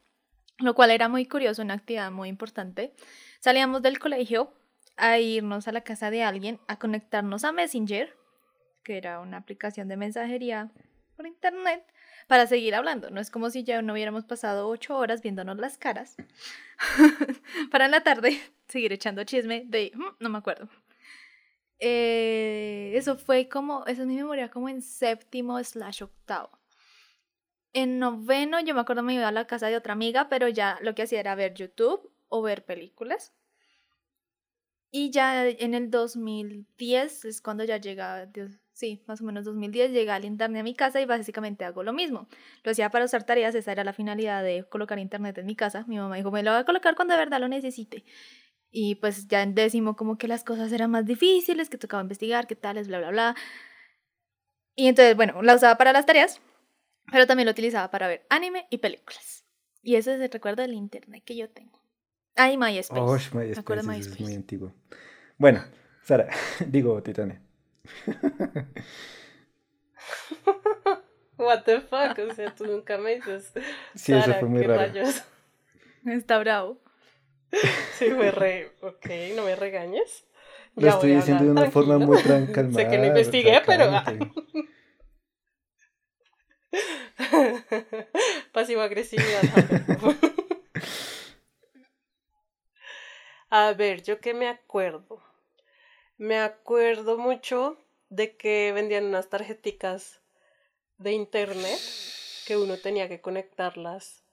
lo 0.60 0.74
cual 0.74 0.92
era 0.92 1.10
muy 1.10 1.26
curioso, 1.26 1.62
una 1.62 1.74
actividad 1.74 2.12
muy 2.12 2.30
importante. 2.30 2.94
Salíamos 3.40 3.82
del 3.82 4.00
colegio 4.00 4.54
a 4.98 5.20
irnos 5.20 5.68
a 5.68 5.72
la 5.72 5.82
casa 5.82 6.10
de 6.10 6.24
alguien, 6.24 6.60
a 6.68 6.80
conectarnos 6.80 7.44
a 7.44 7.52
Messenger, 7.52 8.16
que 8.84 8.98
era 8.98 9.20
una 9.20 9.38
aplicación 9.38 9.88
de 9.88 9.98
mensajería 9.98 10.72
por 11.18 11.28
internet, 11.28 11.84
para 12.28 12.48
seguir 12.48 12.76
hablando. 12.76 13.10
No 13.10 13.22
es 13.22 13.30
como 13.30 13.50
si 13.50 13.64
ya 13.64 13.82
no 13.82 13.94
hubiéramos 13.94 14.26
pasado 14.26 14.68
ocho 14.68 14.98
horas 14.98 15.22
viéndonos 15.22 15.58
las 15.58 15.78
caras, 15.78 16.16
para 17.72 17.86
en 17.86 17.92
la 17.92 18.02
tarde 18.04 18.40
seguir 18.68 18.94
echando 18.94 19.24
chisme 19.24 19.64
de, 19.66 19.92
"Mm, 19.96 20.16
no 20.20 20.30
me 20.30 20.38
acuerdo. 20.38 20.70
Eh, 21.80 22.94
eso 22.96 23.18
fue 23.18 23.50
como, 23.50 23.86
esa 23.86 24.02
es 24.04 24.08
mi 24.08 24.16
memoria, 24.16 24.50
como 24.50 24.70
en 24.70 24.82
séptimo 24.82 25.62
slash 25.64 26.04
octavo. 26.04 26.50
En 27.76 28.00
noveno 28.00 28.62
yo 28.62 28.74
me 28.74 28.80
acuerdo 28.80 29.04
me 29.04 29.16
iba 29.16 29.28
a 29.28 29.34
la 29.34 29.48
casa 29.48 29.68
de 29.68 29.76
otra 29.76 29.92
amiga, 29.92 30.30
pero 30.30 30.48
ya 30.48 30.80
lo 30.82 30.96
que 30.96 31.02
hacía 31.04 31.20
era 31.20 31.36
ver 31.36 31.54
YouTube 31.54 32.10
o 32.30 32.42
ver 32.42 32.64
películas. 32.64 33.34
Y 34.92 35.10
ya 35.12 35.46
en 35.46 35.74
el 35.74 35.92
2010 35.92 37.26
es 37.26 37.42
cuando 37.42 37.66
ya 37.66 37.76
llega, 37.76 38.32
sí, 38.72 39.04
más 39.08 39.20
o 39.20 39.26
menos 39.26 39.44
2010, 39.44 39.92
llega 39.92 40.16
el 40.16 40.24
internet 40.24 40.62
a 40.62 40.64
mi 40.64 40.74
casa 40.74 41.02
y 41.02 41.06
básicamente 41.06 41.66
hago 41.66 41.84
lo 41.84 41.92
mismo. 41.92 42.30
Lo 42.64 42.72
hacía 42.72 42.90
para 42.90 43.04
usar 43.04 43.26
tareas, 43.26 43.54
esa 43.56 43.74
era 43.74 43.84
la 43.84 43.92
finalidad 43.92 44.42
de 44.42 44.64
colocar 44.70 44.98
internet 44.98 45.38
en 45.38 45.46
mi 45.46 45.58
casa. 45.58 45.84
Mi 45.86 45.98
mamá 45.98 46.16
dijo, 46.16 46.32
me 46.32 46.44
lo 46.44 46.52
voy 46.52 46.62
a 46.62 46.66
colocar 46.66 46.96
cuando 46.96 47.14
de 47.14 47.20
verdad 47.20 47.42
lo 47.42 47.50
necesite. 47.50 48.06
Y 48.72 48.96
pues 48.96 49.28
ya 49.28 49.44
en 49.44 49.54
décimo 49.54 49.98
como 49.98 50.18
que 50.18 50.30
las 50.30 50.46
cosas 50.46 50.72
eran 50.72 50.92
más 50.92 51.06
difíciles, 51.06 51.70
que 51.70 51.78
tocaba 51.78 52.04
investigar, 52.04 52.48
qué 52.48 52.56
tales, 52.56 52.88
bla, 52.88 53.00
bla, 53.00 53.10
bla. 53.10 53.36
Y 54.76 54.88
entonces, 54.88 55.18
bueno, 55.18 55.42
la 55.42 55.56
usaba 55.56 55.78
para 55.78 55.92
las 55.92 56.06
tareas, 56.06 56.40
pero 57.12 57.28
también 57.28 57.46
lo 57.46 57.52
utilizaba 57.52 57.90
para 57.92 58.08
ver 58.08 58.26
anime 58.30 58.68
y 58.70 58.78
películas. 58.80 59.46
Y 59.82 59.96
ese 59.96 60.16
es 60.16 60.22
el 60.22 60.30
recuerdo 60.32 60.62
del 60.64 60.74
internet 60.74 61.24
que 61.26 61.36
yo 61.36 61.50
tengo. 61.50 61.80
Ah, 62.36 62.52
y 62.52 62.58
MySpace. 62.58 63.00
Oh, 63.02 63.16
Me 63.38 63.52
acuerdo 63.52 63.84
MySpace, 63.84 63.92
de 63.92 64.00
eso 64.00 64.00
es 64.00 64.08
MySpace. 64.08 64.24
muy 64.24 64.34
antiguo. 64.36 64.74
Bueno, 65.38 65.64
Sara, 66.04 66.28
digo, 66.68 67.02
Titane. 67.04 67.40
What 71.38 71.64
the 71.66 71.82
fuck, 71.82 72.18
o 72.30 72.34
sea, 72.34 72.56
tú 72.56 72.66
nunca 72.66 72.98
me 72.98 73.16
dices. 73.16 73.52
Sí, 73.94 74.14
eso 74.14 74.22
Sara, 74.26 74.40
fue 74.40 74.48
muy 74.50 74.62
¿qué 74.62 74.68
raro. 74.68 74.82
rayos? 74.82 75.24
Está 76.06 76.38
bravo. 76.40 76.80
Sí, 77.98 78.10
fue 78.12 78.32
re. 78.32 78.72
Ok, 78.82 79.06
no 79.36 79.44
me 79.44 79.56
regañes. 79.56 80.26
Lo 80.76 80.82
Ya 80.82 80.90
estoy 80.90 81.16
diciendo 81.16 81.46
de 81.46 81.52
una 81.52 81.72
forma 81.72 81.98
muy 81.98 82.18
tran- 82.18 82.52
calmada. 82.52 82.84
Sé 82.84 82.90
que 82.90 82.98
no 82.98 83.06
investigué, 83.06 83.62
pero. 83.66 83.86
cálmate. 87.18 88.08
Pasivo 88.52 88.82
agresividad. 88.82 89.44
A 93.50 93.74
ver, 93.74 94.04
yo 94.04 94.20
qué 94.20 94.34
me 94.34 94.48
acuerdo. 94.48 95.22
Me 96.18 96.40
acuerdo 96.40 97.18
mucho 97.18 97.78
de 98.10 98.36
que 98.36 98.72
vendían 98.74 99.06
unas 99.06 99.30
tarjeticas 99.30 100.22
de 100.98 101.12
internet 101.14 101.80
que 102.46 102.58
uno 102.58 102.78
tenía 102.78 103.08
que 103.08 103.22
conectarlas 103.22 104.24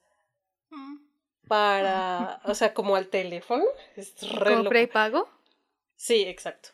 para, 1.48 2.40
o 2.44 2.54
sea, 2.54 2.74
como 2.74 2.96
al 2.96 3.08
teléfono. 3.08 3.64
Es 3.96 4.14
re 4.22 4.50
¿Como 4.50 4.56
loco. 4.58 4.68
prepago? 4.70 5.28
Sí, 5.96 6.22
exacto. 6.22 6.70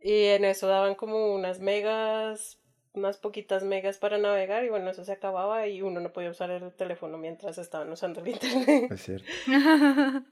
Y 0.00 0.24
en 0.26 0.44
eso 0.44 0.66
daban 0.66 0.94
como 0.94 1.34
unas 1.34 1.60
megas, 1.60 2.58
unas 2.94 3.16
poquitas 3.16 3.64
megas 3.64 3.98
para 3.98 4.18
navegar 4.18 4.64
y 4.64 4.68
bueno, 4.68 4.90
eso 4.90 5.04
se 5.04 5.12
acababa 5.12 5.66
y 5.66 5.82
uno 5.82 6.00
no 6.00 6.12
podía 6.12 6.30
usar 6.30 6.50
el 6.50 6.72
teléfono 6.72 7.18
mientras 7.18 7.58
estaban 7.58 7.90
usando 7.90 8.20
el 8.20 8.28
internet. 8.28 8.92
Es 8.92 9.02
cierto. 9.02 9.26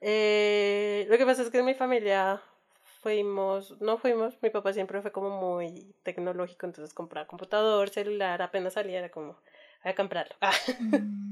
Eh, 0.00 1.06
lo 1.08 1.18
que 1.18 1.26
pasa 1.26 1.42
es 1.42 1.50
que 1.50 1.58
en 1.58 1.64
mi 1.64 1.74
familia 1.74 2.40
fuimos, 3.02 3.80
no 3.80 3.98
fuimos, 3.98 4.40
mi 4.42 4.50
papá 4.50 4.72
siempre 4.72 5.02
fue 5.02 5.10
como 5.10 5.28
muy 5.40 5.92
tecnológico, 6.04 6.66
entonces 6.66 6.94
compraba 6.94 7.26
computador, 7.26 7.90
celular, 7.90 8.40
apenas 8.40 8.74
salía 8.74 9.00
era 9.00 9.08
como, 9.08 9.32
voy 9.82 9.92
a 9.92 9.94
comprarlo. 9.94 10.36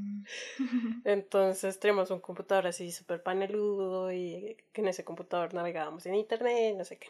Mm. 0.59 1.03
Entonces 1.05 1.79
tenemos 1.79 2.11
un 2.11 2.19
computador 2.19 2.67
así 2.67 2.91
súper 2.91 3.23
paneludo 3.23 4.11
y 4.11 4.57
que 4.73 4.81
en 4.81 4.89
ese 4.89 5.05
computador 5.05 5.55
navegábamos 5.55 6.05
en 6.07 6.17
internet, 6.17 6.75
no 6.77 6.85
sé 6.85 6.99
qué. 6.99 7.09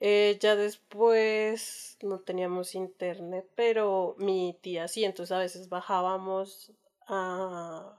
Eh, 0.00 0.36
ya 0.40 0.56
después 0.56 1.96
no 2.02 2.20
teníamos 2.20 2.74
internet, 2.74 3.46
pero 3.54 4.14
mi 4.18 4.58
tía 4.60 4.88
sí, 4.88 5.04
entonces 5.04 5.32
a 5.32 5.38
veces 5.38 5.68
bajábamos 5.68 6.72
a, 7.08 7.98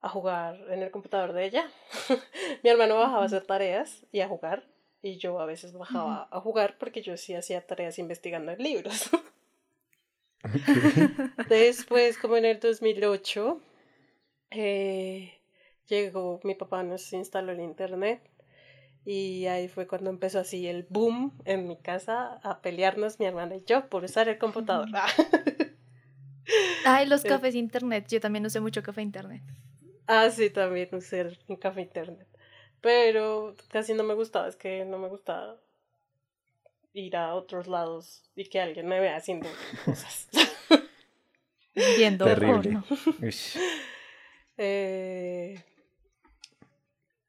a 0.00 0.08
jugar 0.08 0.60
en 0.70 0.82
el 0.82 0.90
computador 0.90 1.32
de 1.32 1.46
ella. 1.46 1.70
mi 2.62 2.70
hermano 2.70 2.96
bajaba 2.96 3.22
a 3.22 3.26
hacer 3.26 3.44
tareas 3.44 4.06
y 4.12 4.20
a 4.20 4.28
jugar, 4.28 4.64
y 5.02 5.18
yo 5.18 5.40
a 5.40 5.46
veces 5.46 5.72
bajaba 5.72 6.28
a 6.30 6.40
jugar 6.40 6.76
porque 6.78 7.02
yo 7.02 7.16
sí 7.16 7.34
hacía 7.34 7.66
tareas 7.66 7.98
investigando 7.98 8.52
en 8.52 8.62
libros. 8.62 9.10
Después, 11.48 12.16
como 12.18 12.36
en 12.36 12.44
el 12.44 12.60
2008, 12.60 13.60
eh, 14.50 15.32
llegó, 15.88 16.40
mi 16.44 16.54
papá 16.54 16.84
nos 16.84 17.12
instaló 17.12 17.52
el 17.52 17.60
internet 17.60 18.20
y 19.04 19.46
ahí 19.46 19.68
fue 19.68 19.86
cuando 19.86 20.10
empezó 20.10 20.40
así 20.40 20.66
el 20.66 20.86
boom 20.88 21.32
en 21.44 21.66
mi 21.66 21.76
casa 21.76 22.38
a 22.42 22.60
pelearnos 22.60 23.18
mi 23.18 23.26
hermana 23.26 23.56
y 23.56 23.64
yo 23.64 23.88
por 23.88 24.04
usar 24.04 24.28
el 24.28 24.38
computador. 24.38 24.88
Ay, 26.84 27.06
los 27.06 27.22
cafés 27.22 27.54
internet. 27.54 28.06
Yo 28.08 28.20
también 28.20 28.44
usé 28.46 28.60
mucho 28.60 28.82
café 28.82 29.02
internet. 29.02 29.42
ah, 30.06 30.30
sí, 30.30 30.50
también 30.50 30.88
usé 30.92 31.38
un 31.48 31.56
café 31.56 31.82
internet. 31.82 32.26
Pero 32.80 33.54
casi 33.68 33.94
no 33.94 34.04
me 34.04 34.14
gustaba, 34.14 34.48
es 34.48 34.56
que 34.56 34.84
no 34.84 34.98
me 34.98 35.08
gustaba 35.08 35.56
ir 36.92 37.16
a 37.16 37.34
otros 37.34 37.66
lados 37.66 38.24
y 38.34 38.44
que 38.48 38.60
alguien 38.60 38.86
me 38.86 39.00
vea 39.00 39.16
haciendo 39.16 39.48
cosas. 39.84 40.28
Viendo 41.96 42.24
Terrible. 42.24 42.80
porno. 42.82 42.84
Eh, 44.60 45.62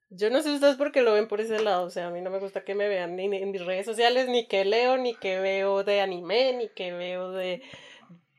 yo 0.09 0.29
no 0.29 0.41
sé 0.41 0.51
ustedes 0.53 0.75
por 0.75 0.91
qué 0.91 1.01
lo 1.01 1.13
ven 1.13 1.27
por 1.27 1.39
ese 1.41 1.59
lado, 1.61 1.85
o 1.85 1.89
sea, 1.89 2.07
a 2.07 2.11
mí 2.11 2.21
no 2.21 2.29
me 2.29 2.39
gusta 2.39 2.63
que 2.63 2.75
me 2.75 2.87
vean 2.87 3.15
ni 3.15 3.25
en 3.25 3.51
mis 3.51 3.65
redes 3.65 3.85
sociales, 3.85 4.27
ni 4.27 4.47
que 4.47 4.65
leo, 4.65 4.97
ni 4.97 5.13
que 5.15 5.39
veo 5.39 5.83
de 5.83 6.01
anime, 6.01 6.53
ni 6.53 6.69
que 6.69 6.91
veo 6.93 7.31
de 7.31 7.61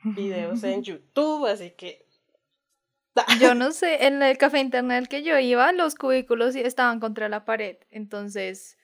videos 0.05 0.63
en 0.65 0.83
YouTube, 0.85 1.47
así 1.47 1.71
que... 1.73 2.07
Yo 3.41 3.55
no 3.55 3.73
sé, 3.73 4.07
en 4.07 4.23
el 4.23 4.39
café 4.39 4.61
internet 4.61 5.07
que 5.09 5.23
yo 5.23 5.39
iba, 5.39 5.73
los 5.73 5.95
cubículos 5.95 6.55
sí 6.55 6.61
estaban 6.61 7.01
contra 7.01 7.29
la 7.29 7.45
pared. 7.45 7.77
Entonces, 7.91 8.79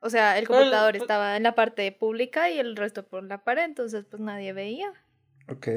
o 0.00 0.08
sea, 0.10 0.38
el- 0.38 0.46
computador 0.46 0.92
pues- 0.92 1.02
estaba 1.02 1.36
en 1.36 1.42
la 1.42 1.54
parte 1.54 1.90
pública 1.92 2.48
y 2.50 2.58
el 2.58 2.76
resto 2.76 3.04
por 3.06 3.24
la 3.24 3.42
pared. 3.44 3.64
Entonces, 3.64 4.04
pues 4.08 4.22
nadie 4.22 4.52
veía. 4.52 4.90
Ok. 5.48 5.68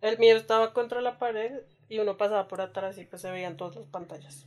El 0.00 0.18
mío 0.18 0.34
estaba 0.36 0.72
contra 0.72 1.00
la 1.02 1.18
pared 1.18 1.52
y 1.92 1.98
uno 1.98 2.16
pasaba 2.16 2.48
por 2.48 2.60
atrás 2.60 2.96
y 2.98 3.04
pues 3.04 3.20
se 3.22 3.30
veían 3.30 3.56
todas 3.56 3.76
las 3.76 3.86
pantallas. 3.86 4.46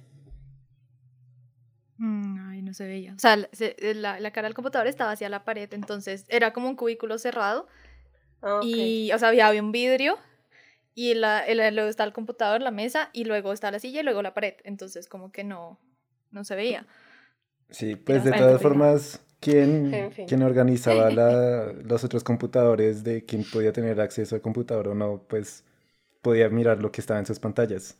Mm, 1.98 2.50
Ay, 2.50 2.62
no 2.62 2.74
se 2.74 2.86
veía. 2.86 3.14
O 3.16 3.20
sea, 3.20 3.38
la, 3.38 3.50
se- 3.54 3.76
la- 3.96 4.20
la 4.20 4.32
cara 4.32 4.48
del 4.48 4.56
computador 4.56 4.88
estaba 4.88 5.12
hacia 5.12 5.30
la 5.30 5.46
pared. 5.46 5.72
Entonces, 5.74 6.26
era 6.30 6.52
como 6.54 6.68
un 6.68 6.76
cubículo 6.76 7.18
cerrado. 7.18 7.68
Ah. 8.42 8.60
Y, 8.64 9.12
o 9.14 9.20
sea, 9.20 9.30
había, 9.30 9.48
había 9.48 9.62
un 9.64 9.72
vidrio. 9.72 10.18
Y 10.94 11.14
la, 11.14 11.46
el- 11.46 11.76
luego 11.76 11.90
está 11.90 12.04
el 12.04 12.14
computador, 12.14 12.62
la 12.62 12.72
mesa. 12.72 13.10
Y 13.14 13.24
luego 13.26 13.54
está 13.54 13.72
la 13.72 13.80
silla 13.80 14.02
y 14.02 14.04
luego 14.04 14.22
la 14.22 14.34
pared. 14.34 14.56
Entonces, 14.64 15.08
como 15.08 15.32
que 15.32 15.44
no, 15.44 15.80
no 16.32 16.44
se 16.44 16.56
veía. 16.56 16.86
Sí, 17.70 17.96
pues 17.96 18.24
de 18.24 18.32
todas 18.32 18.60
feo. 18.62 18.70
formas, 18.70 19.22
¿quién, 19.40 19.94
En 19.94 20.12
fin. 20.12 20.28
quién 20.28 20.44
organizaba 20.44 21.10
la- 21.12 21.72
los 21.72 22.04
otros 22.04 22.24
computadores 22.24 23.04
de 23.04 23.24
quién 23.24 23.44
podía 23.50 23.72
tener 23.72 24.02
acceso 24.02 24.36
al 24.36 24.42
computador 24.42 24.90
o 24.90 24.96
no? 24.96 25.24
Pues 25.30 25.64
podía 26.26 26.50
mirar 26.50 26.80
lo 26.82 26.92
que 26.92 27.02
estaba 27.02 27.20
en 27.20 27.28
sus 27.28 27.38
pantallas. 27.40 28.00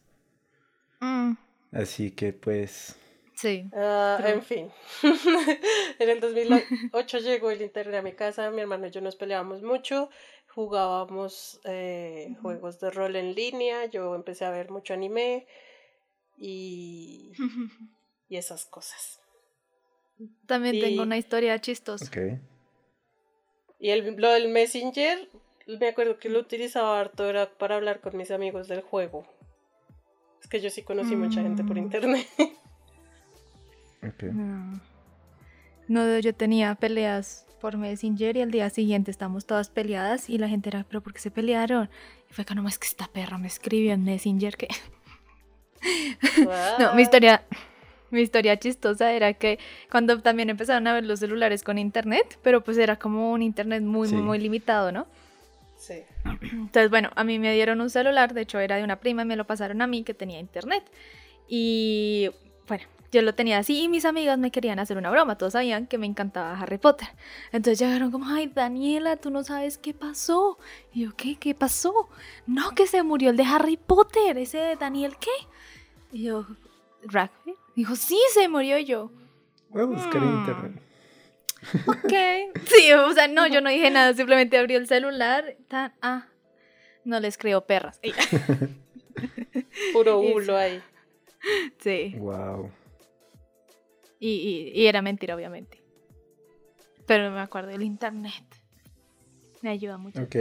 Mm, 1.00 1.34
Así 1.72 2.10
que 2.12 2.34
pues... 2.34 2.96
sí. 3.36 3.70
Ah, 3.72 4.18
Pero- 4.20 4.34
en 4.38 4.42
fin. 4.42 4.72
en 6.00 6.10
el 6.10 6.20
2008 6.20 7.20
llegó 7.20 7.52
el 7.52 7.62
internet 7.62 8.00
a 8.00 8.02
mi 8.02 8.14
casa, 8.14 8.50
mi 8.50 8.62
hermano 8.62 8.88
y 8.88 8.92
yo 8.92 9.00
nos 9.02 9.16
peleábamos 9.16 9.62
mucho, 9.62 10.10
jugábamos 10.56 11.60
eh, 11.66 12.36
juegos 12.42 12.80
de 12.80 12.90
rol 12.90 13.16
en 13.16 13.36
línea, 13.36 13.86
yo 13.86 14.16
empecé 14.16 14.44
a 14.46 14.50
ver 14.50 14.72
mucho 14.72 14.96
anime 14.96 15.46
y, 16.36 17.32
y 18.30 18.38
esas 18.38 18.66
cosas. 18.66 19.20
También 20.48 20.76
Y- 20.76 20.82
tengo 20.82 21.04
una 21.04 21.18
historia 21.18 21.60
chistosa. 21.62 22.06
Ok. 22.06 22.40
Y 23.78 23.90
el, 23.92 24.16
lo 24.16 24.32
del 24.32 24.48
Messenger, 24.48 25.30
me 25.68 25.88
acuerdo 25.88 26.18
que 26.18 26.30
lo 26.30 26.40
utilizaba 26.40 27.00
harto 27.00 27.30
era 27.30 27.50
para 27.50 27.76
hablar 27.76 28.00
con 28.02 28.16
mis 28.18 28.32
amigos 28.32 28.68
del 28.68 28.82
juego. 28.82 29.26
Es 30.42 30.48
que 30.48 30.60
yo 30.62 30.70
sí 30.70 30.84
conocí 30.84 31.16
mucha 31.16 31.42
gente 31.42 31.64
por 31.64 31.78
Mm. 31.78 31.80
internet. 31.84 32.28
ok. 34.04 34.24
No. 34.34 34.80
No, 35.88 36.20
yo 36.20 36.34
tenía 36.34 36.74
peleas 36.76 37.46
por 37.62 37.78
Messenger 37.78 38.38
y 38.38 38.42
al 38.42 38.52
día 38.52 38.70
siguiente 38.70 39.10
estamos 39.12 39.46
todas 39.46 39.70
peleadas 39.70 40.30
y 40.30 40.38
la 40.38 40.48
gente 40.50 40.70
era, 40.70 40.84
pero 40.88 41.02
¿por 41.02 41.14
qué 41.14 41.20
se 41.20 41.32
pelearon? 41.32 41.90
Y 42.30 42.34
fue 42.34 42.46
que 42.46 42.54
no, 42.56 42.68
es 42.68 42.78
que 42.80 42.88
esta 42.88 43.08
perra 43.08 43.38
me 43.38 43.48
escribió 43.48 43.94
en 43.94 44.04
Messenger 44.04 44.56
que... 44.58 44.68
no, 46.80 46.94
mi 46.96 47.02
historia, 47.04 47.44
mi 48.12 48.22
historia 48.22 48.58
chistosa 48.60 49.12
era 49.14 49.34
que 49.34 49.60
cuando 49.92 50.20
también 50.22 50.50
empezaron 50.50 50.88
a 50.88 50.94
ver 50.94 51.06
los 51.06 51.20
celulares 51.20 51.64
con 51.64 51.78
internet, 51.78 52.40
pero 52.44 52.64
pues 52.64 52.78
era 52.78 52.98
como 52.98 53.32
un 53.32 53.42
internet 53.42 53.82
muy, 53.84 54.08
Sí. 54.08 54.16
muy 54.16 54.40
limitado, 54.40 54.92
¿no? 54.92 55.08
Sí. 55.86 56.04
Entonces, 56.52 56.90
bueno, 56.90 57.12
a 57.16 57.24
mí 57.24 57.38
me 57.38 57.54
dieron 57.54 57.80
un 57.80 57.90
celular, 57.92 58.34
de 58.34 58.42
hecho 58.42 58.60
era 58.60 58.78
de 58.78 58.84
una 58.84 59.00
prima 59.00 59.22
y 59.22 59.26
me 59.26 59.36
lo 59.36 59.46
pasaron 59.46 59.82
a 59.84 59.88
mí 59.88 60.04
que 60.04 60.14
tenía 60.16 60.40
internet. 60.40 60.84
Y 61.48 62.32
bueno, 62.68 62.86
yo 63.12 63.22
lo 63.22 63.36
tenía 63.36 63.60
así 63.60 63.84
y 63.84 63.88
mis 63.88 64.04
amigas 64.06 64.40
me 64.40 64.50
querían 64.52 64.80
hacer 64.80 64.98
una 64.98 65.12
broma, 65.12 65.38
todos 65.38 65.54
sabían 65.54 65.86
que 65.86 66.00
me 66.00 66.08
encantaba 66.08 66.60
Harry 66.60 66.80
Potter. 66.80 67.08
Entonces 67.52 67.78
llegaron 67.80 68.10
como, 68.12 68.28
ay, 68.28 68.48
Daniela, 68.48 69.18
tú 69.18 69.30
no 69.30 69.44
sabes 69.44 69.78
qué 69.78 69.94
pasó. 69.94 70.58
Y 70.92 71.04
yo, 71.04 71.16
¿qué? 71.16 71.36
¿Qué 71.36 71.54
pasó? 71.54 72.10
No, 72.48 72.72
que 72.72 72.88
se 72.88 73.04
murió 73.04 73.30
el 73.30 73.38
de 73.38 73.44
Harry 73.44 73.78
Potter, 73.78 74.38
ese 74.40 74.58
de 74.58 74.76
Daniel, 74.76 75.18
¿qué? 75.20 75.30
Y 76.12 76.24
yo, 76.24 76.48
¿Radcliffe? 77.04 77.60
Dijo, 77.76 77.96
sí, 77.96 78.18
se 78.34 78.48
murió 78.50 78.78
Y 78.80 78.86
yo. 78.86 79.12
Voy 79.70 79.84
a 79.84 79.86
buscar 79.86 80.24
en 80.24 80.34
Mm. 80.34 80.40
internet. 80.40 80.82
Ok. 81.88 82.14
Sí, 82.66 82.92
o 82.94 83.12
sea, 83.14 83.28
no, 83.28 83.48
yo 83.48 83.62
no 83.62 83.70
dije 83.70 83.90
nada, 83.92 84.14
simplemente 84.14 84.58
abrí 84.58 84.76
el 84.76 84.88
celular. 84.88 85.56
Tan, 85.68 85.94
ah, 86.02 86.28
no 87.04 87.20
les 87.20 87.38
creo 87.38 87.66
perras. 87.66 88.00
Puro 89.94 90.20
bulo 90.20 90.58
ahí. 90.58 90.82
Sí, 91.80 92.16
Wow. 92.18 92.72
y, 94.20 94.30
y- 94.74 94.82
y 94.82 94.88
era 94.88 95.02
mentira, 95.02 95.36
obviamente. 95.36 95.82
Pero 97.06 97.30
me 97.32 97.40
acuerdo 97.40 97.70
del 97.70 97.84
internet. 97.84 98.44
Me 99.62 99.70
ayuda 99.70 99.98
mucho. 99.98 100.22
Ok. 100.24 100.36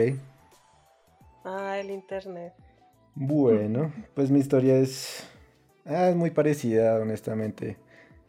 Ah, 1.44 1.78
el 1.78 1.90
internet. 1.90 2.54
Bueno, 3.14 3.92
pues 4.14 4.30
mi 4.30 4.40
historia 4.40 4.76
es, 4.78 5.26
ah, 5.84 6.08
es 6.08 6.16
muy 6.16 6.30
parecida, 6.30 6.96
honestamente. 6.98 7.76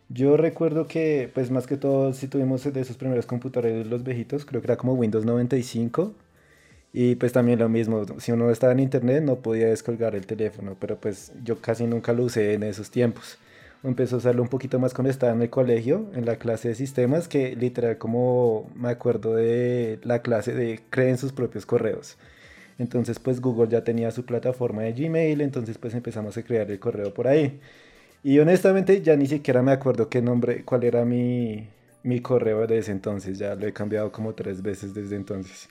Yo 0.10 0.38
recuerdo 0.38 0.88
que, 0.88 1.32
pues 1.34 1.50
más 1.52 1.66
que 1.66 1.78
todo, 1.78 2.14
si 2.14 2.28
tuvimos 2.28 2.64
de 2.72 2.80
esos 2.80 2.98
primeros 2.98 3.26
computadores, 3.26 3.88
los 3.88 4.04
viejitos, 4.04 4.46
creo 4.46 4.62
que 4.62 4.68
era 4.68 4.78
como 4.78 4.94
Windows 4.94 5.26
95. 5.26 6.14
Y 6.94 7.16
pues 7.16 7.34
también 7.34 7.60
lo 7.60 7.70
mismo, 7.70 8.06
si 8.20 8.32
uno 8.32 8.52
estaba 8.52 8.74
en 8.74 8.80
internet 8.80 9.24
no 9.24 9.38
podía 9.38 9.68
descolgar 9.68 10.16
el 10.16 10.26
teléfono, 10.28 10.78
pero 10.80 10.98
pues 11.00 11.34
yo 11.44 11.62
casi 11.62 11.86
nunca 11.88 12.14
lo 12.14 12.24
usé 12.26 12.54
en 12.54 12.64
esos 12.64 12.92
tiempos. 12.92 13.38
Empecé 13.84 14.16
a 14.16 14.20
usarlo 14.20 14.42
un 14.44 14.50
poquito 14.50 14.80
más 14.80 14.94
cuando 14.94 15.12
estaba 15.12 15.34
en 15.34 15.42
el 15.42 15.50
colegio, 15.50 16.10
en 16.16 16.26
la 16.26 16.38
clase 16.38 16.70
de 16.70 16.76
sistemas, 16.76 17.28
que 17.28 17.56
literal 17.56 17.98
como 18.00 18.72
me 18.76 18.90
acuerdo 18.90 19.36
de 19.36 20.00
la 20.04 20.22
clase 20.22 20.54
de 20.54 20.82
creen 20.90 21.18
sus 21.18 21.34
propios 21.34 21.66
correos. 21.66 22.18
Entonces 22.80 23.20
pues 23.20 23.42
Google 23.42 23.70
ya 23.70 23.84
tenía 23.84 24.12
su 24.12 24.26
plataforma 24.26 24.84
de 24.84 24.94
Gmail, 24.94 25.42
entonces 25.42 25.78
pues 25.78 25.94
empezamos 25.96 26.38
a 26.38 26.44
crear 26.44 26.72
el 26.72 26.80
correo 26.80 27.14
por 27.14 27.28
ahí. 27.28 27.60
Y 28.28 28.40
honestamente 28.40 29.04
ya 29.04 29.16
ni 29.16 29.28
siquiera 29.28 29.62
me 29.62 29.72
acuerdo 29.72 30.10
qué 30.10 30.20
nombre, 30.20 30.66
cuál 30.66 30.84
era 30.84 31.06
mi, 31.06 31.70
mi 32.02 32.22
correo 32.22 32.66
de 32.66 32.80
ese 32.80 32.92
entonces, 32.92 33.38
ya 33.38 33.54
lo 33.54 33.68
he 33.68 33.72
cambiado 33.72 34.12
como 34.12 34.34
tres 34.34 34.64
veces 34.64 34.96
desde 34.96 35.16
entonces. 35.16 35.70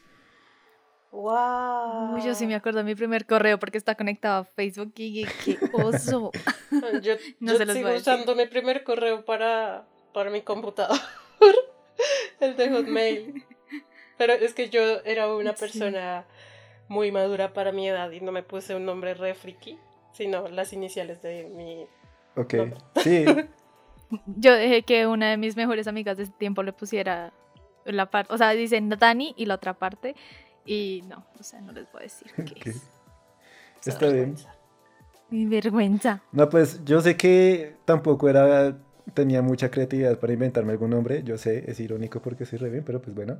¡Wow! 1.11 2.15
Uy, 2.15 2.23
yo 2.23 2.33
sí 2.37 2.47
me 2.47 2.55
acuerdo 2.55 2.79
de 2.79 2.85
mi 2.85 2.95
primer 2.95 3.27
correo 3.27 3.59
porque 3.59 3.77
está 3.79 3.97
conectado 3.97 4.43
a 4.43 4.45
Facebook 4.45 4.93
y 4.97 5.25
qué 5.45 5.59
oso. 5.73 6.31
Yo, 7.03 7.15
No 7.41 7.53
yo 7.53 7.59
se 7.59 7.67
los 7.67 7.75
sigo 7.75 7.89
voy 7.89 7.97
a 7.97 7.99
decir. 7.99 8.13
usando 8.13 8.37
mi 8.37 8.47
primer 8.47 8.85
correo 8.85 9.25
para, 9.25 9.87
para 10.13 10.31
mi 10.31 10.43
computador. 10.43 10.97
el 12.40 12.57
de 12.57 12.71
Hotmail. 12.71 13.45
Pero 14.17 14.33
es 14.35 14.55
que 14.55 14.71
yo 14.71 14.81
era 15.05 15.33
una 15.35 15.57
Sí. 15.57 15.61
persona 15.61 16.25
muy 16.87 17.11
madura 17.11 17.53
para 17.53 17.73
mi 17.73 17.88
edad 17.88 18.12
y 18.12 18.21
no 18.21 18.31
me 18.31 18.45
puse 18.45 18.77
un 18.77 18.85
nombre 18.85 19.14
re 19.14 19.35
friki, 19.35 19.77
sino 20.12 20.47
las 20.49 20.73
iniciales 20.73 21.21
de 21.23 21.49
mi... 21.53 21.87
Ok, 22.37 22.55
sí, 23.03 23.25
Yo 24.37 24.53
dejé 24.53 24.83
que 24.83 25.07
una 25.07 25.31
de 25.31 25.37
mis 25.37 25.57
mejores 25.57 25.87
amigas 25.87 26.16
de 26.16 26.25
ese 26.25 26.33
tiempo 26.33 26.62
le 26.62 26.73
pusiera 26.73 27.33
la 27.85 28.11
parte, 28.11 28.33
o 28.33 28.38
sea, 28.38 28.51
dicen 28.51 28.88
Dani 28.88 29.35
y 29.37 29.47
la 29.47 29.55
otra 29.55 29.75
parte. 29.75 30.14
Y 30.64 31.03
no, 31.09 31.25
o 31.38 31.42
sea, 31.42 31.61
no 31.61 31.73
les 31.73 31.90
voy 31.92 32.01
a 32.01 32.03
decir 32.05 32.31
qué 32.33 32.70
es. 32.70 32.83
está 33.85 34.09
bien. 34.09 34.37
Mi 35.31 35.47
vergüenza. 35.47 36.23
No, 36.33 36.49
pues 36.49 36.85
yo 36.85 37.01
sé 37.01 37.16
que 37.16 37.77
tampoco 37.85 38.29
era, 38.29 38.77
tenía 39.14 39.42
mucha 39.42 39.70
creatividad 39.70 40.18
para 40.18 40.33
inventarme 40.33 40.73
algún 40.73 40.90
nombre, 40.90 41.23
yo 41.23 41.37
sé, 41.38 41.70
es 41.70 41.81
irónico 41.81 42.23
porque 42.23 42.47
soy 42.47 42.59
re 42.59 42.70
bien, 42.70 42.85
pero 42.85 43.01
pues 43.01 43.14
bueno. 43.14 43.38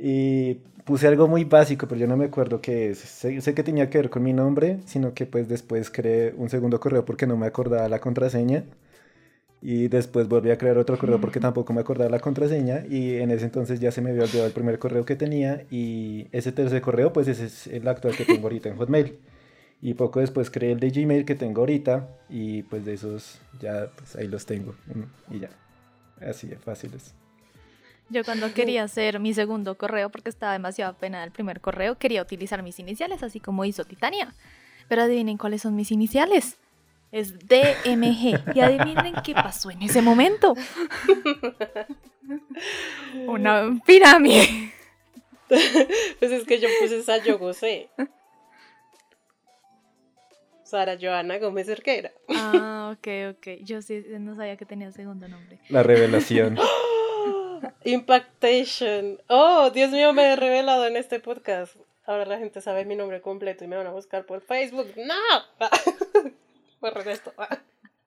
Y 0.00 0.54
puse 0.84 1.06
algo 1.08 1.28
muy 1.28 1.44
básico, 1.44 1.86
pero 1.88 2.00
yo 2.00 2.06
no 2.08 2.16
me 2.16 2.26
acuerdo 2.26 2.60
qué 2.62 2.90
es. 2.90 2.98
Sé, 2.98 3.40
sé 3.42 3.54
que 3.54 3.62
tenía 3.64 3.90
que 3.90 3.98
ver 3.98 4.10
con 4.10 4.22
mi 4.22 4.32
nombre, 4.32 4.80
sino 4.86 5.14
que 5.14 5.26
pues 5.26 5.48
después 5.48 5.90
creé 5.90 6.34
un 6.36 6.48
segundo 6.50 6.80
correo 6.80 7.04
porque 7.04 7.26
no 7.26 7.36
me 7.36 7.46
acordaba 7.46 7.88
la 7.88 8.00
contraseña. 8.00 8.64
Y 9.62 9.88
después 9.88 10.28
volví 10.28 10.50
a 10.50 10.58
crear 10.58 10.78
otro 10.78 10.98
correo 10.98 11.20
porque 11.20 11.38
tampoco 11.40 11.72
me 11.74 11.82
acordaba 11.82 12.10
la 12.10 12.20
contraseña. 12.20 12.84
Y 12.88 13.16
en 13.16 13.30
ese 13.30 13.44
entonces 13.46 13.80
ya 13.80 13.92
se 13.92 14.00
me 14.00 14.10
había 14.10 14.24
olvidado 14.24 14.46
el 14.46 14.52
primer 14.54 14.78
correo 14.78 15.04
que 15.04 15.16
tenía. 15.16 15.66
Y 15.70 16.28
ese 16.32 16.52
tercer 16.52 16.80
correo, 16.82 17.12
pues 17.12 17.28
ese 17.28 17.46
es 17.46 17.66
el 17.66 17.86
actual 17.88 18.16
que 18.16 18.24
tengo 18.24 18.44
ahorita 18.44 18.70
en 18.70 18.76
Hotmail. 18.76 19.18
Y 19.82 19.94
poco 19.94 20.20
después 20.20 20.50
creé 20.50 20.72
el 20.72 20.80
de 20.80 20.90
Gmail 20.90 21.24
que 21.26 21.34
tengo 21.36 21.62
ahorita. 21.62 22.08
Y 22.30 22.62
pues 22.64 22.84
de 22.86 22.94
esos 22.94 23.40
ya, 23.60 23.90
pues 23.96 24.16
ahí 24.16 24.28
los 24.28 24.46
tengo. 24.46 24.74
Mm, 24.86 25.34
Y 25.34 25.40
ya. 25.40 25.50
Así 26.20 26.48
de 26.48 26.56
fáciles. 26.58 27.14
Yo 28.10 28.24
cuando 28.24 28.52
quería 28.52 28.82
hacer 28.82 29.20
mi 29.20 29.34
segundo 29.34 29.76
correo, 29.76 30.10
porque 30.10 30.30
estaba 30.30 30.52
demasiado 30.52 30.94
pena 30.94 31.20
del 31.20 31.30
primer 31.30 31.60
correo, 31.60 31.96
quería 31.96 32.22
utilizar 32.22 32.62
mis 32.62 32.80
iniciales, 32.80 33.22
así 33.22 33.38
como 33.38 33.64
hizo 33.64 33.84
Titania. 33.84 34.34
Pero 34.88 35.02
adivinen 35.02 35.38
cuáles 35.38 35.62
son 35.62 35.76
mis 35.76 35.92
iniciales. 35.92 36.56
Es 37.12 37.38
DMG. 37.38 38.54
Y 38.54 38.60
adivinen 38.60 39.14
qué 39.24 39.34
pasó 39.34 39.70
en 39.70 39.82
ese 39.82 40.02
momento. 40.02 40.54
Una 43.26 43.80
pirámide. 43.86 44.72
Pues 46.20 46.30
es 46.30 46.44
que 46.44 46.60
yo 46.60 46.68
puse 46.80 47.00
esa 47.00 47.18
yo 47.18 47.36
gocé. 47.36 47.90
Sara 50.62 50.96
Joana 51.00 51.38
Gómez 51.38 51.66
Cerquera. 51.66 52.12
Ah, 52.28 52.94
ok, 52.96 53.36
ok. 53.36 53.64
Yo 53.64 53.82
sí 53.82 54.00
no 54.20 54.36
sabía 54.36 54.56
que 54.56 54.64
tenía 54.64 54.92
segundo 54.92 55.26
nombre. 55.26 55.58
La 55.68 55.82
revelación. 55.82 56.56
Impactation. 57.84 59.18
Oh, 59.28 59.70
Dios 59.70 59.90
mío, 59.90 60.12
me 60.12 60.32
he 60.32 60.36
revelado 60.36 60.86
en 60.86 60.96
este 60.96 61.20
podcast. 61.20 61.76
Ahora 62.04 62.24
la 62.24 62.38
gente 62.38 62.60
sabe 62.60 62.84
mi 62.84 62.96
nombre 62.96 63.20
completo 63.20 63.64
y 63.64 63.68
me 63.68 63.76
van 63.76 63.86
a 63.86 63.92
buscar 63.92 64.26
por 64.26 64.40
Facebook. 64.40 64.88
¡No! 64.96 65.14
Borren 66.80 67.08
esto. 67.08 67.32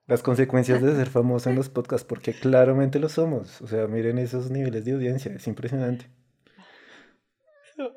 Las 0.06 0.22
consecuencias 0.22 0.82
de 0.82 0.94
ser 0.94 1.08
famoso 1.08 1.48
en 1.48 1.56
los 1.56 1.68
podcasts, 1.70 2.06
porque 2.06 2.34
claramente 2.34 2.98
lo 2.98 3.08
somos. 3.08 3.62
O 3.62 3.66
sea, 3.66 3.86
miren 3.86 4.18
esos 4.18 4.50
niveles 4.50 4.84
de 4.84 4.92
audiencia, 4.92 5.32
es 5.32 5.46
impresionante. 5.46 6.06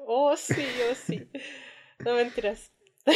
Oh, 0.06 0.36
sí, 0.36 0.66
oh, 0.90 0.96
sí. 0.96 1.30
No 2.00 2.14
mentiras. 2.16 2.72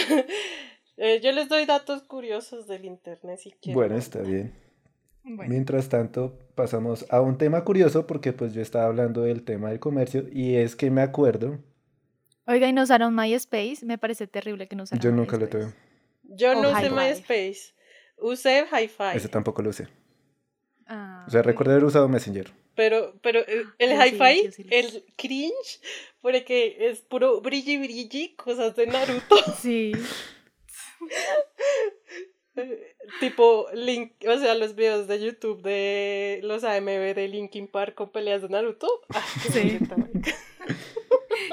Eh, 0.98 1.20
yo 1.20 1.32
les 1.32 1.50
doy 1.50 1.66
datos 1.66 2.04
curiosos 2.04 2.68
del 2.68 2.86
internet 2.86 3.40
si 3.40 3.52
quieren. 3.54 3.74
Bueno, 3.74 3.96
está 3.98 4.20
bien. 4.20 4.54
Bueno, 5.24 5.50
Mientras 5.50 5.88
tanto, 5.90 6.38
pasamos 6.56 7.06
a 7.10 7.22
un 7.22 7.38
tema 7.38 7.64
curioso, 7.64 8.08
porque 8.08 8.34
pues 8.34 8.54
yo 8.54 8.62
estaba 8.62 8.86
hablando 8.86 9.22
del 9.22 9.44
tema 9.44 9.70
del 9.70 9.80
comercio, 9.80 10.26
y 10.32 10.56
es 10.56 10.76
que 10.76 10.90
me 10.92 11.02
acuerdo, 11.02 11.60
Oiga, 12.48 12.68
y 12.68 12.74
no 12.74 12.82
usaron 12.82 13.16
MySpace. 13.16 13.86
Me 13.86 13.98
parece 14.00 14.26
terrible 14.28 14.68
que 14.68 14.76
no 14.76 14.84
usaron 14.84 15.02
yo 15.02 15.12
nunca 15.12 15.38
lo 15.38 15.48
tuve, 15.48 15.74
Yo 16.24 16.52
Oh, 16.58 16.62
no 16.62 16.72
usé. 16.72 16.90
MySpace. 16.90 17.74
Usé 18.18 18.66
Hi-Fi. 18.72 19.16
ese 19.16 19.30
tampoco 19.30 19.62
lo 19.62 19.70
usé. 19.70 19.88
Ah, 20.88 21.24
O 21.28 21.32
sea, 21.32 21.42
recuerdo 21.44 21.72
haber 21.74 21.86
usado 21.86 22.10
Messenger. 22.10 22.52
Pero, 22.76 23.14
pero 23.22 23.46
el, 23.46 23.68
el 23.78 23.90
Yo 23.92 24.02
sí, 24.04 24.10
Hi-Fi, 24.16 24.52
sí 24.52 24.66
el 24.72 25.06
cringe, 25.18 25.82
porque 26.22 26.78
es 26.90 27.02
puro 27.02 27.42
brilli 27.42 27.78
brilli, 27.78 28.36
cosas 28.36 28.76
de 28.76 28.88
Naruto. 28.88 29.36
Sí. 29.62 29.92
tipo 33.20 33.68
Link, 33.74 34.12
o 34.28 34.38
sea, 34.38 34.56
los 34.56 34.76
videos 34.76 35.08
de 35.08 35.20
YouTube 35.24 35.62
de 35.62 36.40
los 36.44 36.64
AMV 36.64 37.14
de 37.16 37.28
Linkin 37.28 37.68
Park 37.68 37.96
con 37.96 38.10
peleas 38.12 38.42
de 38.42 38.50
Naruto. 38.50 38.88
Ah, 39.14 39.24
Sí. 39.52 39.80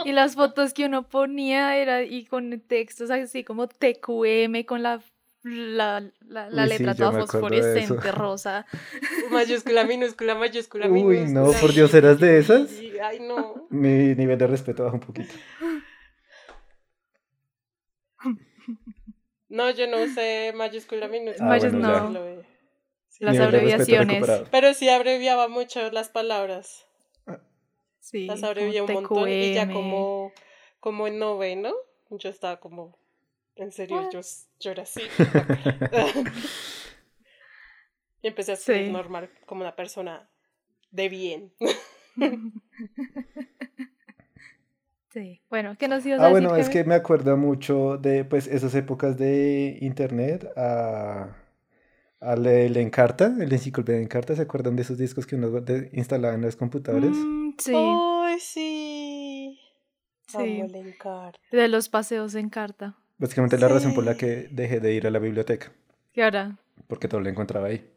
Y 0.05 0.13
las 0.13 0.35
fotos 0.35 0.75
que 0.75 0.85
uno 0.87 1.09
ponía 1.09 1.77
era 1.77 2.03
y 2.03 2.25
con 2.25 2.61
textos 2.61 3.11
así 3.11 3.43
como 3.43 3.69
TQM 3.69 4.65
con 4.65 4.83
la 4.83 5.01
la, 5.43 6.01
la, 6.27 6.51
la 6.51 6.65
Uy, 6.65 6.69
sí, 6.71 6.79
letra 6.79 6.93
yo 6.95 7.11
toda 7.11 7.21
fosforescente 7.27 8.13
rosa. 8.13 8.67
Mayúscula, 9.31 9.85
minúscula, 9.85 10.35
mayúscula, 10.35 10.89
Uy, 10.89 11.03
minúscula. 11.05 11.41
no, 11.41 11.53
por 11.53 11.73
Dios, 11.73 11.95
¿eras 11.95 12.19
de 12.21 12.39
esas? 12.39 12.71
Y- 12.81 12.99
Ay, 12.99 13.21
no. 13.21 13.67
Mi 13.71 14.15
nivel 14.15 14.37
de 14.37 14.47
respeto 14.47 14.85
baja 14.85 14.95
un 14.97 15.01
poquito. 15.01 15.33
No, 19.49 19.71
yo 19.71 19.87
no 19.87 20.03
usé 20.03 20.53
mayúscula, 20.55 21.09
minúscula. 21.09 21.47
Ah, 21.47 21.49
Mayús- 21.57 21.73
bueno, 21.73 21.89
ya. 21.89 22.01
no. 22.11 22.43
Las 23.21 23.41
abreviaciones. 23.41 24.25
Pero 24.51 24.75
sí 24.75 24.89
abreviaba 24.89 25.49
mucho 25.49 25.91
las 25.91 26.09
palabras. 26.11 26.85
Sí, 28.01 28.27
las 28.27 28.43
abrevié 28.45 28.81
un 28.83 28.93
montón 28.93 29.29
y 29.29 29.53
ya 29.55 29.71
como, 29.71 30.33
como 30.81 31.07
en 31.09 31.19
noveno, 31.19 31.75
yo 32.11 32.31
estaba 32.31 32.59
como, 32.59 32.97
en 33.57 33.71
serio, 33.73 34.09
yo, 34.11 34.21
yo 34.61 34.71
era 34.71 34.85
así. 34.85 35.03
y 38.23 38.29
empecé 38.29 38.53
a 38.53 38.57
Sí. 38.57 38.89
normal, 38.89 39.31
como 39.47 39.61
una 39.63 39.75
persona 39.77 40.29
de 40.91 41.09
bien. 41.09 41.53
Sí, 45.19 45.41
bueno, 45.51 45.75
¿qué 45.77 45.89
nos 45.89 46.07
ibas 46.07 46.21
a 46.21 46.27
Ah, 46.27 46.29
decir? 46.29 46.47
bueno, 46.49 46.55
es 46.57 46.69
que 46.69 46.85
me 46.85 46.95
acuerdo 46.95 47.37
mucho 47.37 47.99
de 47.99 48.25
pues 48.25 48.47
esas 48.47 48.73
épocas 48.77 49.19
de 49.19 49.77
internet 49.81 50.49
a, 50.57 51.35
a 52.21 52.37
la- 52.37 52.53
el 52.53 52.77
Encarta, 52.77 53.35
el 53.41 53.53
enciclopedia 53.53 54.01
Encarta, 54.01 54.37
¿se 54.37 54.43
acuerdan 54.43 54.77
de 54.77 54.83
esos 54.83 54.97
discos 54.97 55.27
que 55.27 55.35
uno 55.35 55.51
de- 55.61 55.91
instalaba 55.93 56.35
en 56.35 56.43
los 56.43 56.55
computadores? 56.55 57.11
Mm, 57.17 57.51
sí, 57.59 57.75
¡Ay, 57.75 58.39
sí! 58.39 59.61
Sí. 60.29 60.37
Amo 60.37 60.65
el 60.67 60.75
Encarta. 60.77 61.41
de 61.51 61.67
los 61.67 61.89
paseos 61.89 62.37
en 62.37 62.49
carta. 62.49 62.97
Básicamente 63.17 63.59
la 63.59 63.67
razón 63.67 63.93
por 63.95 64.05
la 64.05 64.13
Sí. 64.13 64.19
que 64.19 64.49
dejé 64.53 64.79
de 64.79 64.93
ir 64.93 65.05
a 65.09 65.11
la 65.11 65.19
biblioteca, 65.19 65.73
¿Qué 66.13 66.23
ahora? 66.23 66.57
porque 66.87 67.09
todo 67.09 67.21
lo 67.21 67.29
encontraba 67.29 67.67
ahí. 67.67 67.91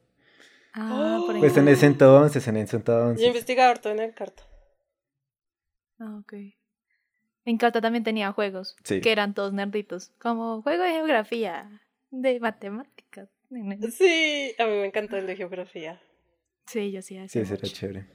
Ah, 0.73 1.19
por 1.23 1.37
Pues 1.37 1.55
en 1.57 1.67
ese 1.67 1.85
entonces, 1.85 2.47
en 2.47 2.57
ese 2.57 2.71
Yo 2.71 2.77
entonces. 2.79 3.27
investigaba 3.27 3.69
harto 3.69 3.91
en 3.91 3.99
Encarta. 3.99 4.41
Ah, 5.99 6.17
ok. 6.19 6.33
En 7.45 7.57
carta 7.57 7.81
también 7.81 8.03
tenía 8.03 8.31
juegos, 8.31 8.75
Sí. 8.83 9.01
que 9.01 9.11
eran 9.11 9.33
todos 9.33 9.53
nerditos, 9.53 10.11
como 10.19 10.61
juego 10.61 10.83
de 10.83 10.91
geografía, 10.91 11.81
de 12.11 12.39
matemáticas. 12.39 13.29
Sí, 13.91 14.53
a 14.59 14.65
mí 14.65 14.71
me 14.71 14.85
encantó 14.85 15.17
el 15.17 15.27
de 15.27 15.35
geografía. 15.35 15.99
Sí, 16.67 16.91
yo 16.91 17.01
sí 17.01 17.15
Sí, 17.27 17.39
ese 17.39 17.53
era 17.55 17.63
chévere. 17.63 18.05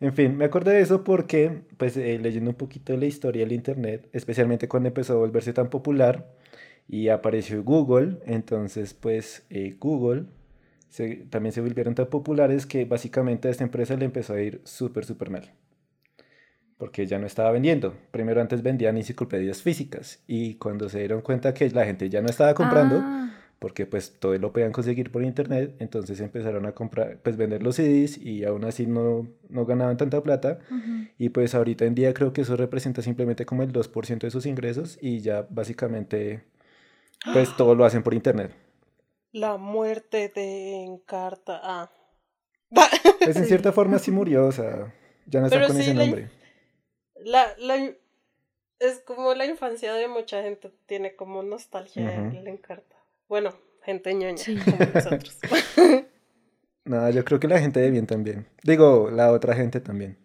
En 0.00 0.12
fin, 0.14 0.36
me 0.36 0.46
acuerdo 0.46 0.70
de 0.72 0.80
eso 0.80 1.04
porque, 1.04 1.62
pues, 1.76 1.96
eh, 1.96 2.18
leyendo 2.18 2.50
un 2.50 2.56
poquito 2.56 2.92
de 2.92 2.98
la 2.98 3.06
historia 3.06 3.42
del 3.44 3.52
Internet, 3.52 4.08
especialmente 4.12 4.68
cuando 4.68 4.88
empezó 4.88 5.12
a 5.12 5.16
volverse 5.16 5.52
tan 5.52 5.70
popular 5.70 6.34
y 6.88 7.08
apareció 7.08 7.62
Google, 7.62 8.18
entonces, 8.26 8.94
pues, 8.94 9.46
eh, 9.50 9.76
Google 9.78 10.24
se- 10.88 11.26
también 11.30 11.52
se 11.52 11.60
volvieron 11.60 11.94
tan 11.94 12.08
populares 12.08 12.66
que 12.66 12.84
básicamente 12.84 13.46
a 13.48 13.50
esta 13.52 13.62
empresa 13.64 13.94
le 13.96 14.06
empezó 14.06 14.34
a 14.34 14.40
ir 14.42 14.60
súper, 14.64 15.04
súper 15.04 15.30
mal. 15.30 15.52
Porque 16.80 17.06
ya 17.06 17.18
no 17.18 17.26
estaba 17.26 17.52
vendiendo. 17.52 17.94
Primero 18.10 18.40
antes 18.40 18.62
vendían 18.62 18.96
enciclopedias 18.96 19.62
físicas 19.62 20.24
y 20.26 20.54
cuando 20.54 20.88
se 20.88 20.98
dieron 20.98 21.20
cuenta 21.20 21.54
que 21.54 21.70
la 21.70 21.84
gente 21.84 22.08
ya 22.08 22.22
no 22.22 22.28
estaba 22.28 22.54
comprando, 22.54 22.96
Ah, 23.00 23.30
porque 23.60 23.84
pues 23.84 24.18
todo 24.18 24.36
lo 24.38 24.50
podían 24.52 24.72
conseguir 24.72 25.12
por 25.12 25.22
internet, 25.22 25.76
entonces 25.78 26.18
empezaron 26.20 26.64
a 26.64 26.72
comprar, 26.72 27.18
pues 27.22 27.36
vender 27.36 27.62
los 27.62 27.76
CDs 27.76 28.16
y 28.16 28.44
aún 28.44 28.64
así 28.64 28.86
no, 28.86 29.28
no 29.50 29.66
ganaban 29.66 29.98
tanta 29.98 30.22
plata 30.22 30.58
ujú. 30.70 31.08
y 31.18 31.28
pues 31.28 31.54
ahorita 31.54 31.84
en 31.84 31.94
día 31.94 32.14
creo 32.14 32.32
que 32.32 32.40
eso 32.40 32.56
representa 32.56 33.02
simplemente 33.02 33.44
como 33.44 33.62
el 33.62 33.70
2% 33.72 34.20
de 34.20 34.30
sus 34.30 34.46
ingresos 34.46 34.98
y 35.02 35.20
ya 35.20 35.46
básicamente 35.50 36.44
pues 37.34 37.54
todo 37.58 37.74
lo 37.74 37.84
hacen 37.84 38.02
por 38.02 38.14
internet. 38.14 38.52
La 39.32 39.58
muerte 39.58 40.32
de 40.34 40.82
Encarta. 40.84 41.60
Ah. 41.62 41.90
Pues 43.22 43.36
en 43.36 43.44
cierta 43.52 43.72
forma 43.72 43.98
sí 43.98 44.10
murió, 44.10 44.46
o 44.46 44.52
sea, 44.52 44.94
ya 45.26 45.40
no 45.40 45.46
está 45.46 45.58
Pero 45.58 45.66
con 45.68 45.76
sí, 45.76 45.82
ese 45.82 45.94
nombre. 45.94 46.30
La, 47.24 47.54
la, 47.58 47.76
es 48.78 49.00
como 49.04 49.34
la 49.34 49.46
infancia 49.46 49.92
de 49.94 50.08
mucha 50.08 50.42
gente 50.42 50.70
tiene 50.86 51.14
como 51.16 51.42
nostalgia 51.42 52.02
Ujú. 52.02 52.36
del 52.36 52.48
Encarta. 52.48 52.96
Bueno, 53.28 53.54
gente 53.84 54.12
ñoña, 54.14 54.38
Sí. 54.38 54.56
como 54.56 54.78
nosotros. 54.94 55.38
No, 56.82 57.08
yo 57.10 57.24
creo 57.24 57.38
que 57.38 57.46
la 57.46 57.60
gente 57.60 57.78
de 57.78 57.90
bien 57.90 58.06
también. 58.06 58.48
Digo, 58.64 59.10
la 59.12 59.30
otra 59.30 59.54
gente 59.54 59.80
también. 59.80 60.18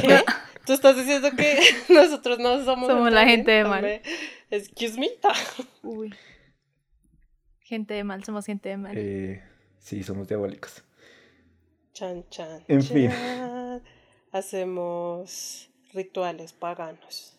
¿Qué? 0.00 0.24
¿Tú 0.66 0.72
estás 0.72 0.96
diciendo 0.96 1.30
que 1.36 1.60
nosotros 1.90 2.38
no 2.38 2.64
somos, 2.64 2.88
Somos 2.88 3.12
la 3.12 3.24
gente 3.26 3.50
de 3.52 3.62
mal. 3.64 3.82
mal? 3.82 4.00
Excuse 4.50 4.98
me. 4.98 5.10
Uy. 5.82 6.12
Gente 7.60 7.94
de 7.94 8.04
mal, 8.04 8.24
somos 8.24 8.46
gente 8.46 8.70
de 8.70 8.76
mal. 8.78 8.94
Eh, 8.96 9.42
sí, 9.78 10.02
somos 10.02 10.26
diabólicos. 10.26 10.82
Chan, 11.92 12.24
chan. 12.30 12.64
En 12.66 12.82
fin. 12.82 13.10
Hacemos 14.32 15.68
rituales 15.92 16.52
paganos. 16.54 17.38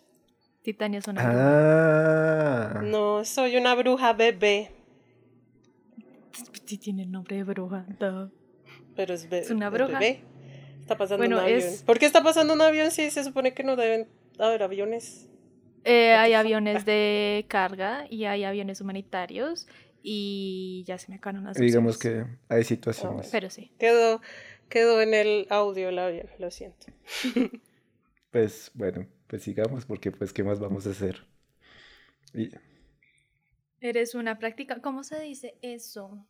Titania 0.62 1.00
es 1.00 1.08
una 1.08 1.24
bruja. 1.24 2.80
Ah, 2.80 2.82
No, 2.84 3.26
soy 3.26 3.58
una 3.58 3.76
bruja 3.76 4.14
bebé. 4.14 4.72
Sí 6.66 6.78
tiene 6.78 7.04
el 7.04 7.12
nombre 7.12 7.36
de 7.38 7.44
bruja. 7.44 7.86
duh. 8.00 8.30
Pero 8.96 9.14
es, 9.16 9.28
Es 9.32 9.50
una 9.50 9.70
bruja. 9.70 10.00
bebé. 10.00 10.22
Está 10.80 10.96
pasando 10.98 11.18
Bueno, 11.22 11.38
un 11.38 11.44
avión. 11.44 11.58
es- 11.60 11.82
¿Por 11.84 11.98
qué 12.00 12.06
está 12.06 12.22
pasando 12.24 12.54
un 12.54 12.62
avión 12.62 12.92
si 12.92 13.10
se 13.10 13.24
supone 13.24 13.54
que 13.54 13.64
no 13.64 13.76
deben 13.76 14.08
haber 14.40 14.64
aviones? 14.64 15.28
Eh, 15.86 16.14
hay 16.14 16.34
aviones 16.34 16.86
de 16.86 17.46
carga 17.50 18.06
y 18.10 18.24
hay 18.26 18.44
aviones 18.46 18.80
humanitarios 18.82 19.68
y 20.04 20.84
ya 20.86 20.98
se 20.98 21.10
me 21.10 21.16
acabaron 21.16 21.46
las 21.46 21.58
digamos 21.58 21.96
opciones. 21.96 22.28
que 22.28 22.54
hay 22.54 22.64
situaciones. 22.66 23.30
Pero 23.32 23.50
sí. 23.50 23.72
Quedó, 23.80 24.22
quedó 24.70 25.02
en 25.02 25.14
el 25.14 25.48
audio 25.50 25.88
avión, 26.00 26.28
lo 26.40 26.52
siento. 26.52 26.88
Pues 28.32 28.72
bueno, 28.74 29.06
pues 29.28 29.44
sigamos 29.44 29.86
porque 29.86 30.12
pues 30.12 30.34
qué 30.34 30.44
más 30.44 30.60
vamos 30.60 30.88
a 30.88 30.90
hacer. 30.90 31.26
Y- 32.34 32.50
Eres 33.80 34.16
una 34.16 34.40
práctica. 34.40 34.82
¿Cómo 34.82 35.04
se 35.04 35.20
dice 35.20 35.56
eso? 35.62 36.26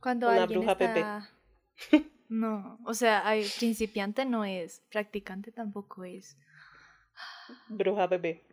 Cuando 0.00 0.28
Una 0.28 0.42
alguien 0.42 0.60
bruja 0.60 0.74
bebé. 0.74 1.00
está... 1.00 1.30
No, 2.28 2.78
o 2.84 2.94
sea, 2.94 3.26
hay 3.26 3.44
principiante 3.58 4.24
no 4.24 4.44
es, 4.44 4.82
practicante 4.88 5.50
tampoco 5.50 6.04
es, 6.04 6.36
Bruja 7.68 8.06
bebé. 8.06 8.44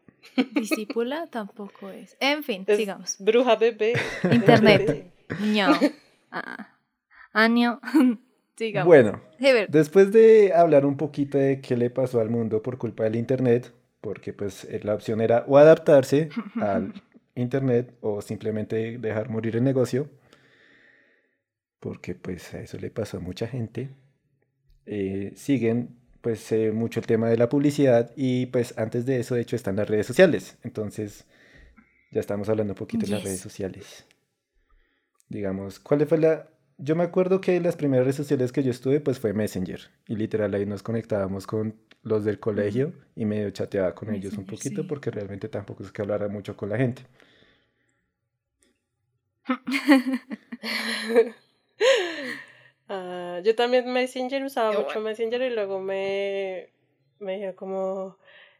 Discípula 0.53 1.27
tampoco 1.27 1.89
es. 1.89 2.15
En 2.19 2.43
fin, 2.43 2.63
Es 2.67 2.77
sigamos. 2.77 3.15
Bruja 3.19 3.55
bebé. 3.55 3.93
Internet. 4.31 5.13
No. 5.41 5.77
Ah. 6.31 6.69
Año. 7.33 7.81
sigamos. 8.55 8.87
Bueno, 8.87 9.21
Heber, 9.39 9.69
después 9.69 10.13
de 10.13 10.53
hablar 10.53 10.85
un 10.85 10.95
poquito 10.95 11.37
de 11.37 11.59
qué 11.59 11.75
le 11.75 11.89
pasó 11.89 12.21
al 12.21 12.29
mundo 12.29 12.61
por 12.61 12.77
culpa 12.77 13.03
del 13.03 13.17
internet, 13.17 13.73
porque 13.99 14.31
pues 14.31 14.63
eh, 14.63 14.79
la 14.83 14.93
opción 14.95 15.19
era 15.19 15.43
o 15.47 15.57
adaptarse 15.57 16.29
al 16.61 16.93
internet 17.35 17.93
o 17.99 18.21
simplemente 18.21 18.97
dejar 18.97 19.29
morir 19.29 19.57
el 19.57 19.65
negocio, 19.65 20.09
porque 21.81 22.15
pues 22.15 22.53
a 22.53 22.61
eso 22.61 22.77
le 22.77 22.89
pasó 22.89 23.17
a 23.17 23.19
mucha 23.19 23.47
gente. 23.47 23.89
Eh, 24.85 25.33
siguen 25.35 25.99
pues 26.27 26.51
eh, 26.51 26.73
mucho 26.73 26.99
el 26.99 27.05
tema 27.05 27.29
de 27.29 27.37
la 27.37 27.47
publicidad 27.47 28.11
y 28.17 28.47
pues 28.47 28.77
antes 28.77 29.05
de 29.05 29.21
eso 29.21 29.33
de 29.33 29.39
hecho 29.39 29.55
están 29.55 29.77
las 29.77 29.87
redes 29.87 30.05
sociales, 30.05 30.57
entonces 30.61 31.23
ya 32.11 32.19
estamos 32.19 32.49
hablando 32.49 32.73
un 32.73 32.77
poquito 32.77 33.05
de 33.05 33.13
las 33.13 33.23
redes 33.23 33.39
sociales. 33.39 34.05
Digamos, 35.29 35.79
¿cuál 35.79 36.05
fue 36.05 36.17
la...? 36.17 36.49
Yo 36.77 36.97
me 36.97 37.05
acuerdo 37.05 37.39
que 37.39 37.61
las 37.61 37.77
primeras 37.77 38.03
redes 38.03 38.17
sociales 38.17 38.51
que 38.51 38.61
yo 38.61 38.71
estuve 38.71 38.99
pues 38.99 39.19
fue 39.19 39.31
Messenger 39.31 39.79
y 40.05 40.17
literal 40.17 40.53
ahí 40.53 40.65
nos 40.65 40.83
conectábamos 40.83 41.47
con 41.47 41.77
los 42.03 42.25
del 42.25 42.41
colegio 42.41 42.91
y 43.15 43.23
medio 43.23 43.49
chateaba 43.51 43.95
con 43.95 44.13
ellos 44.13 44.33
un 44.33 44.45
poquito 44.45 44.81
sí. 44.81 44.87
porque 44.89 45.11
realmente 45.11 45.47
tampoco 45.47 45.83
es 45.83 45.93
que 45.93 46.01
hablara 46.01 46.27
mucho 46.27 46.57
con 46.57 46.67
la 46.67 46.77
gente. 46.77 47.03
Ah, 52.89 53.41
yo 53.43 53.55
también 53.55 53.91
Messenger 53.91 54.43
usaba 54.43 54.71
Qué 54.71 54.77
mucho 54.77 54.99
Messenger 55.01 55.41
y 55.41 55.49
luego 55.53 55.79
me, 55.79 56.69
me 57.19 57.33
dijeron 57.33 57.55
como, 57.55 58.17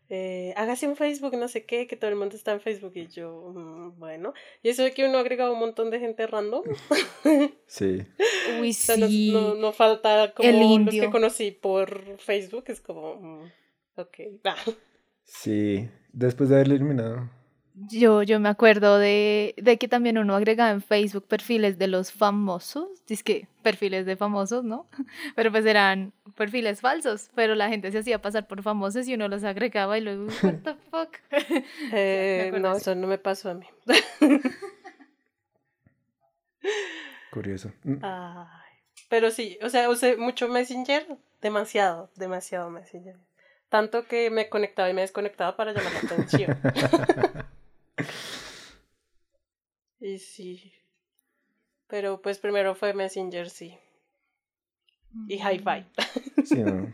eh, 0.09 0.53
hágase 0.57 0.87
un 0.87 0.95
Facebook, 0.95 1.35
no 1.37 1.47
sé 1.47 1.65
qué, 1.65 1.87
que 1.87 1.95
todo 1.95 2.09
el 2.09 2.15
mundo 2.17 2.35
está 2.35 2.51
en 2.53 2.61
Facebook 2.61 2.93
y 2.95 3.07
yo, 3.07 3.51
"Mm, 3.53 3.99
bueno. 3.99 4.33
Y 4.63 4.69
eso 4.69 4.83
de 4.83 4.91
que 4.93 5.05
uno 5.05 5.17
ha 5.17 5.21
agregado 5.21 5.53
un 5.53 5.59
montón 5.59 5.89
de 5.91 5.99
gente 5.99 6.27
random. 6.27 6.63
Sí, 7.67 8.05
uy, 8.61 8.69
O 8.69 8.73
sea, 8.73 8.95
no, 8.97 9.07
sí. 9.07 9.31
no, 9.33 9.53
no 9.55 9.71
falta 9.73 10.33
como 10.33 10.47
El 10.47 10.85
los 10.85 10.93
que 10.95 11.09
conocí 11.09 11.51
por 11.51 12.17
Facebook, 12.17 12.65
es 12.67 12.79
como, 12.81 13.15
mm, 13.15 13.51
ok, 13.97 14.17
va. 14.45 14.55
sí, 15.23 15.89
después 16.13 16.49
de 16.49 16.55
haberlo 16.55 16.75
eliminado. 16.75 17.29
Yo, 17.79 18.23
yo 18.23 18.39
me 18.39 18.49
acuerdo 18.49 18.97
de, 18.97 19.53
de 19.57 19.77
que 19.77 19.87
también 19.87 20.17
uno 20.17 20.35
agregaba 20.35 20.71
en 20.71 20.81
Facebook 20.81 21.27
perfiles 21.27 21.77
de 21.77 21.87
los 21.87 22.11
famosos, 22.11 22.87
es 23.07 23.21
que 23.21 23.47
perfiles 23.61 24.07
de 24.07 24.15
famosos, 24.15 24.63
¿no? 24.63 24.87
Pero 25.35 25.51
pues 25.51 25.63
eran 25.63 26.11
perfiles 26.35 26.81
falsos, 26.81 27.29
pero 27.35 27.53
la 27.55 27.69
gente 27.69 27.91
se 27.91 27.99
hacía 27.99 28.21
pasar 28.21 28.47
por 28.47 28.63
famosos 28.63 29.07
y 29.07 29.13
uno 29.13 29.27
los 29.27 29.43
agregaba 29.43 29.97
y 29.97 30.01
luego, 30.01 30.25
what 30.41 30.55
the 30.63 30.73
fuck. 30.91 31.17
Eh, 31.93 32.51
no, 32.59 32.75
eso. 32.75 32.95
no 32.95 33.07
me 33.07 33.17
pasó 33.17 33.51
a 33.51 33.53
mí. 33.53 33.67
Curioso. 37.31 37.71
Ay, 38.01 38.77
pero 39.09 39.29
sí, 39.29 39.59
o 39.61 39.69
sea, 39.69 39.89
usé 39.89 40.17
mucho 40.17 40.47
Messenger, 40.47 41.05
demasiado, 41.41 42.09
demasiado 42.15 42.69
Messenger. 42.69 43.15
Tanto 43.69 44.05
que 44.05 44.29
me 44.31 44.49
conectaba 44.49 44.89
y 44.89 44.93
me 44.93 45.01
desconectaba 45.01 45.55
para 45.55 45.73
llamar 45.73 45.93
la 45.93 45.99
atención. 45.99 46.57
Y 49.99 50.17
sí. 50.19 50.73
Pero 51.87 52.21
pues 52.21 52.39
primero 52.39 52.75
fue 52.75 52.93
Messenger, 52.93 53.49
sí. 53.49 53.77
Y 55.27 55.35
Hi-Fi. 55.35 55.85
Sí, 56.43 56.63
no. 56.63 56.93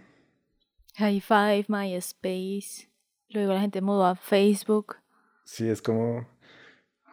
High 0.96 1.22
Five, 1.22 1.66
MySpace. 1.68 2.88
Luego 3.30 3.54
la 3.54 3.62
gente 3.62 3.82
mudó 3.82 4.06
a 4.06 4.16
Facebook. 4.16 4.98
Sí, 5.44 5.68
es 5.68 5.82
como... 5.82 6.28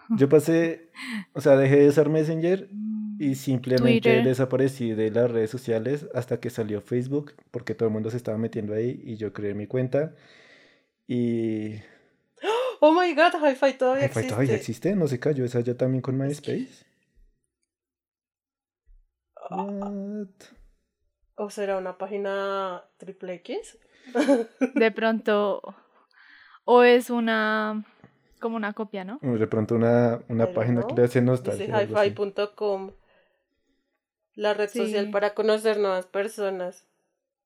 Yo 0.17 0.29
pasé, 0.29 0.91
o 1.33 1.41
sea, 1.41 1.57
dejé 1.57 1.77
de 1.77 1.89
usar 1.89 2.09
Messenger 2.09 2.69
y 3.19 3.37
simplemente 3.37 4.01
Twitter. 4.01 4.25
desaparecí 4.25 4.93
de 4.93 5.11
las 5.11 5.31
redes 5.31 5.51
sociales 5.51 6.09
hasta 6.15 6.41
que 6.41 6.51
salió 6.51 6.81
Facebook, 6.81 7.35
porque 7.51 7.75
todo 7.75 7.89
el 7.89 7.93
mundo 7.93 8.11
se 8.11 8.17
estaba 8.17 8.37
metiendo 8.37 8.75
ahí 8.75 9.01
y 9.05 9.17
yo 9.17 9.33
creé 9.33 9.55
mi 9.55 9.67
cuenta. 9.67 10.15
Y... 11.07 11.77
Oh 12.81 12.93
my 12.93 13.15
god, 13.15 13.35
Hi-Fi 13.35 13.75
todavía 13.79 14.07
Hi-Fi 14.07 14.07
existe. 14.07 14.29
todavía 14.29 14.55
existe, 14.55 14.97
no 14.97 15.07
se 15.07 15.21
cayó 15.21 15.45
esa 15.45 15.61
ya 15.61 15.77
también 15.77 16.01
con 16.03 16.17
MySpace. 16.17 16.85
What? 19.51 20.29
¿O 21.37 21.51
será 21.51 21.79
una 21.79 21.97
página 21.99 22.85
triple 22.99 23.35
X? 23.35 23.79
De 24.75 24.91
pronto. 24.93 25.63
O 26.65 26.83
es 26.83 27.11
una. 27.11 27.85
Como 28.41 28.57
una 28.57 28.73
copia, 28.73 29.05
¿no? 29.05 29.19
De 29.21 29.47
pronto 29.47 29.75
una, 29.75 30.21
una 30.29 30.47
Pero 30.47 30.55
página 30.55 30.81
no, 30.81 30.87
que 30.87 30.95
le 30.95 31.03
hace 31.05 31.21
Dice 31.21 31.27
nostalgia. 31.27 31.77
así. 31.79 32.11
hifi.com. 32.11 32.93
La 34.35 34.55
red 34.55 34.69
Sí. 34.71 34.79
social 34.79 35.11
para 35.11 35.35
conocer 35.35 35.79
nuevas 35.79 36.07
personas. 36.07 36.87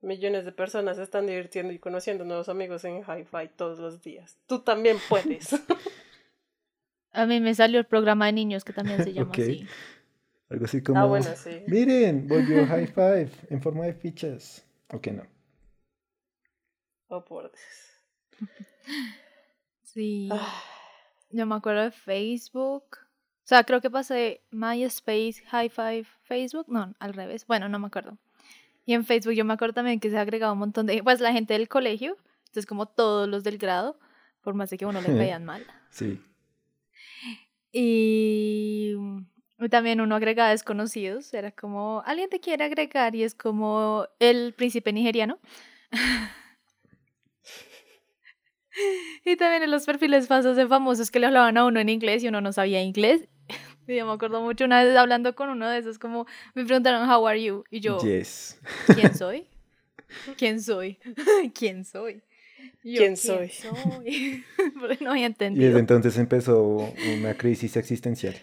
Millones 0.04 0.44
de 0.44 0.52
personas 0.52 0.96
se 0.98 1.02
están 1.02 1.26
divirtiendo 1.26 1.72
y 1.72 1.78
conociendo 1.78 2.24
nuevos 2.24 2.48
amigos 2.48 2.84
en 2.84 2.98
Hi-Fi 3.02 3.48
todos 3.56 3.78
los 3.78 4.02
días. 4.02 4.36
Tú 4.46 4.60
también 4.60 4.98
puedes. 5.08 5.48
A 7.12 7.26
mí 7.26 7.40
me 7.40 7.54
salió 7.54 7.78
el 7.78 7.86
programa 7.86 8.26
de 8.26 8.32
niños 8.32 8.64
que 8.64 8.72
también 8.72 9.02
se 9.04 9.12
llama 9.12 9.28
Ok. 9.30 9.38
así. 9.38 9.66
Algo 10.50 10.64
así 10.64 10.82
como... 10.82 11.00
ah, 11.00 11.04
bueno, 11.06 11.26
sí. 11.36 11.62
Miren, 11.68 12.26
volvió 12.28 12.66
High 12.68 12.88
Five 12.88 13.30
en 13.50 13.62
forma 13.62 13.84
de 13.84 13.94
fichas. 13.94 14.66
Ok, 14.92 15.06
no. 15.08 15.22
Oh, 17.08 17.24
por 17.24 17.50
Dios. 17.50 18.50
Sí. 19.84 20.28
Ah, 20.32 20.60
Yo 21.30 21.46
me 21.46 21.54
acuerdo 21.54 21.82
de 21.82 21.92
Facebook. 21.92 22.82
O 22.98 23.46
sea, 23.46 23.62
creo 23.62 23.80
que 23.80 23.90
pasé 23.90 24.42
MySpace, 24.50 25.34
High 25.46 25.68
Five, 25.70 26.06
Facebook. 26.24 26.66
No, 26.68 26.92
al 26.98 27.14
revés. 27.14 27.46
Bueno, 27.46 27.68
no 27.68 27.78
me 27.78 27.86
acuerdo. 27.86 28.18
Y 28.85 28.94
en 28.94 29.05
Facebook 29.05 29.33
yo 29.33 29.44
me 29.44 29.55
acuerdo 29.55 29.75
también 29.75 30.01
que 30.01 30.11
se 30.11 30.18
ha 30.18 30.20
agregado 30.20 30.53
un 30.53 30.59
montón 30.59 30.87
de... 30.87 31.03
Pues 31.03 31.20
la 31.20 31.33
gente 31.33 31.55
del 31.55 31.68
colegio. 31.68 32.16
Entonces 32.47 32.66
como 32.66 32.87
todos 32.87 33.29
los 33.29 33.44
del 33.44 33.59
grado. 33.59 33.99
Por 34.42 34.55
más 34.55 34.70
de 34.70 34.79
que 34.79 34.87
uno 34.87 35.01
le 35.01 35.07
caían 35.16 35.44
mal. 35.44 35.64
Sí. 35.90 36.20
Y 37.73 38.94
y 39.64 39.68
también 39.68 40.01
uno 40.01 40.16
agregaba 40.16 40.51
desconocidos. 40.51 41.33
Era 41.33 41.53
como, 41.53 42.03
alguien 42.07 42.29
te 42.29 42.40
quiere 42.40 42.64
agregar 42.64 43.14
y 43.14 43.23
es 43.23 43.35
como 43.35 44.07
el 44.18 44.55
príncipe 44.55 44.92
nigeriano. 44.92 45.38
y 49.25 49.37
también 49.37 49.62
en 49.62 49.70
los 49.70 49.87
perfiles 49.87 50.29
falsos 50.29 50.57
de 50.57 50.66
famosos 50.66 51.11
que 51.11 51.20
le 51.20 51.27
hablaban 51.27 51.57
a 51.57 51.64
uno 51.64 51.81
en 51.81 51.88
inglés 51.88 52.23
y 52.23 52.29
uno 52.29 52.40
no 52.40 52.53
sabía 52.53 52.83
inglés. 52.83 53.29
Y 53.87 53.97
yo 53.97 54.07
me 54.07 54.12
acuerdo 54.12 54.40
mucho 54.40 54.64
una 54.64 54.83
vez 54.83 54.97
hablando 54.97 55.35
con 55.35 55.51
uno 55.51 55.68
de 55.68 55.79
esos, 55.79 55.99
como 55.99 56.27
me 56.55 56.64
preguntaron, 56.64 57.09
How 57.09 57.27
are 57.27 57.42
you? 57.42 57.64
Y 57.70 57.81
yo, 57.81 58.01
Yes. 58.01 58.59
¿quién 58.94 59.14
soy? 59.14 59.47
¿Quién 60.38 60.61
soy? 60.62 60.99
¿Quién 61.55 61.85
soy? 61.85 62.23
Y 62.83 62.94
yo, 62.94 63.01
¿Quién 63.01 63.16
soy? 63.16 63.51
soy? 63.51 64.44
Porque 64.81 65.05
no 65.05 65.11
había 65.11 65.27
Y 65.27 65.27
entendido. 65.27 65.68
desde 65.68 65.81
entonces 65.81 66.16
empezó 66.18 66.62
una 66.62 67.37
crisis 67.37 67.77
existencial. 67.77 68.35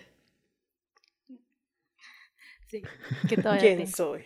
Sí, 2.70 2.82
que 3.28 3.38
todavía 3.38 3.62
¿Quién 3.64 3.78
tengo. 3.78 3.92
soy? 3.92 4.24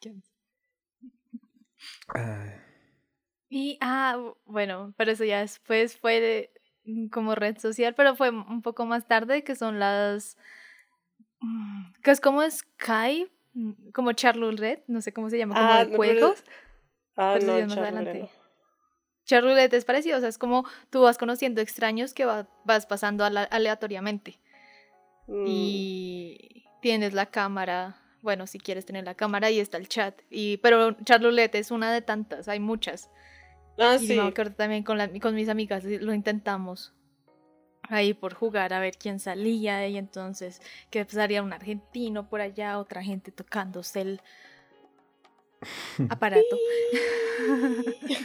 ¿Quién 0.00 0.22
Ay, 2.14 2.50
Y, 3.50 3.78
ah, 3.80 4.34
bueno, 4.46 4.94
pero 4.96 5.12
eso 5.12 5.24
ya 5.24 5.40
después 5.40 5.96
fue 5.96 6.20
de- 6.20 6.50
como 7.10 7.34
red 7.34 7.58
social, 7.58 7.94
pero 7.94 8.16
fue 8.16 8.30
un 8.30 8.62
poco 8.62 8.86
más 8.86 9.06
tarde, 9.06 9.44
que 9.44 9.54
son 9.56 9.78
las, 9.78 10.36
mm, 11.40 11.92
que 12.02 12.10
es 12.10 12.20
como 12.20 12.42
Skype, 12.48 13.30
mm, 13.54 13.90
como 13.92 14.12
Charlotte, 14.12 14.82
no 14.86 15.00
sé 15.00 15.12
cómo 15.12 15.30
se 15.30 15.38
llama, 15.38 15.54
como 15.54 15.66
Ah, 15.72 15.84
de 15.84 15.90
no, 15.90 15.96
juegos. 15.96 16.44
Ah, 17.16 17.36
pero 17.38 17.46
no, 17.60 17.66
más 17.66 17.78
adelante. 17.78 18.20
no. 18.20 18.28
Charlotte 19.24 19.72
es 19.74 19.84
parecido, 19.84 20.16
o 20.16 20.20
sea, 20.20 20.28
es 20.30 20.38
como 20.38 20.64
tú 20.90 21.02
vas 21.02 21.18
conociendo 21.18 21.60
extraños 21.60 22.14
que 22.14 22.24
va- 22.24 22.48
vas 22.64 22.86
pasando 22.86 23.24
aleatoriamente. 23.24 24.38
Mm, 25.26 25.44
Y 25.46 26.64
tienes 26.80 27.12
la 27.12 27.26
cámara, 27.26 27.96
bueno, 28.22 28.46
si 28.46 28.58
quieres 28.58 28.86
tener 28.86 29.04
la 29.04 29.14
cámara, 29.14 29.50
y 29.50 29.60
está 29.60 29.76
el 29.76 29.88
chat. 29.88 30.18
Y, 30.30 30.56
pero 30.58 30.92
Charlotte 31.04 31.54
es 31.56 31.70
una 31.70 31.92
de 31.92 32.00
tantas, 32.00 32.48
hay 32.48 32.60
muchas. 32.60 33.10
Ah, 33.78 33.96
Y 34.00 34.06
sí. 34.06 34.14
me 34.16 34.22
acuerdo 34.28 34.54
también 34.54 34.82
con, 34.82 34.98
la- 34.98 35.08
con 35.20 35.34
mis 35.34 35.48
amigas, 35.48 35.84
lo 35.84 36.12
intentamos 36.12 36.92
ahí 37.82 38.12
por 38.12 38.34
jugar 38.34 38.72
a 38.74 38.80
ver 38.80 38.96
quién 38.98 39.18
salía 39.20 39.86
y 39.88 39.96
entonces 39.96 40.60
que 40.90 41.04
salía 41.06 41.42
un 41.42 41.52
argentino 41.52 42.28
por 42.28 42.40
allá, 42.40 42.78
otra 42.78 43.02
gente 43.02 43.30
tocándose 43.32 44.00
el 44.02 44.20
aparato. 46.10 46.58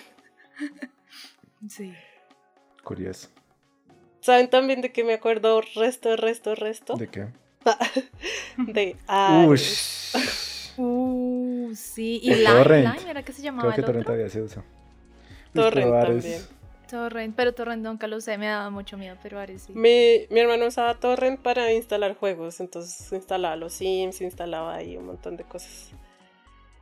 sí. 1.70 1.94
curioso. 2.84 3.30
¿Saben 4.22 4.50
también 4.50 4.82
de 4.82 4.92
qué 4.92 5.04
me 5.04 5.14
acuerdo? 5.14 5.62
Resto, 5.76 6.16
resto, 6.16 6.56
resto. 6.56 6.96
¿De 6.96 7.08
qué? 7.08 7.28
De 8.58 8.96
Ares. 9.08 10.12
Ush. 10.16 10.80
Uh, 10.80 11.74
sí. 11.76 12.20
Y 12.24 12.36
Lime, 12.36 12.46
Torrent. 12.46 12.98
Lime, 12.98 13.12
¿era 13.12 13.24
que 13.24 13.34
se 13.34 13.42
llamaba 13.42 13.74
Creo 13.74 13.76
que 13.76 13.82
el 13.82 13.86
Torrent 13.86 14.02
otro? 14.06 14.14
todavía 14.14 14.30
se 14.30 14.42
usa. 14.42 14.64
Torrent 15.54 15.92
también. 16.06 16.42
Torrent, 16.90 17.36
pero 17.36 17.54
Torrent 17.54 17.84
nunca 17.84 18.06
lo 18.08 18.18
usé, 18.18 18.38
me 18.38 18.48
daba 18.48 18.70
mucho 18.70 18.98
miedo, 18.98 19.16
pero 19.24 19.40
Ares 19.40 19.64
sí. 19.64 19.74
Mi, 19.74 20.28
mi 20.30 20.40
hermano 20.42 20.68
usaba 20.68 20.94
Torrent 20.96 21.40
para 21.40 21.72
instalar 21.74 22.16
juegos, 22.16 22.60
entonces 22.60 23.12
instalaba 23.12 23.56
los 23.56 23.74
Sims, 23.74 24.22
instalaba 24.22 24.76
ahí 24.76 24.96
un 24.98 25.06
montón 25.08 25.36
de 25.38 25.44
cosas. 25.44 25.92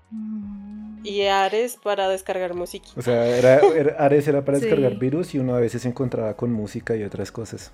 Mm. 0.10 1.06
Y 1.06 1.22
Ares 1.28 1.78
para 1.82 2.10
descargar 2.10 2.54
música. 2.54 2.88
O 2.96 3.02
sea, 3.02 3.26
era, 3.26 3.60
era- 3.76 3.96
Ares 3.98 4.28
era 4.28 4.44
para 4.44 4.58
Sí. 4.60 4.66
descargar 4.66 4.96
virus 4.98 5.34
y 5.34 5.40
uno 5.40 5.56
a 5.56 5.60
veces 5.60 5.82
se 5.84 5.88
encontraba 5.88 6.36
con 6.36 6.52
música 6.52 6.96
y 6.96 7.04
otras 7.04 7.32
cosas. 7.32 7.72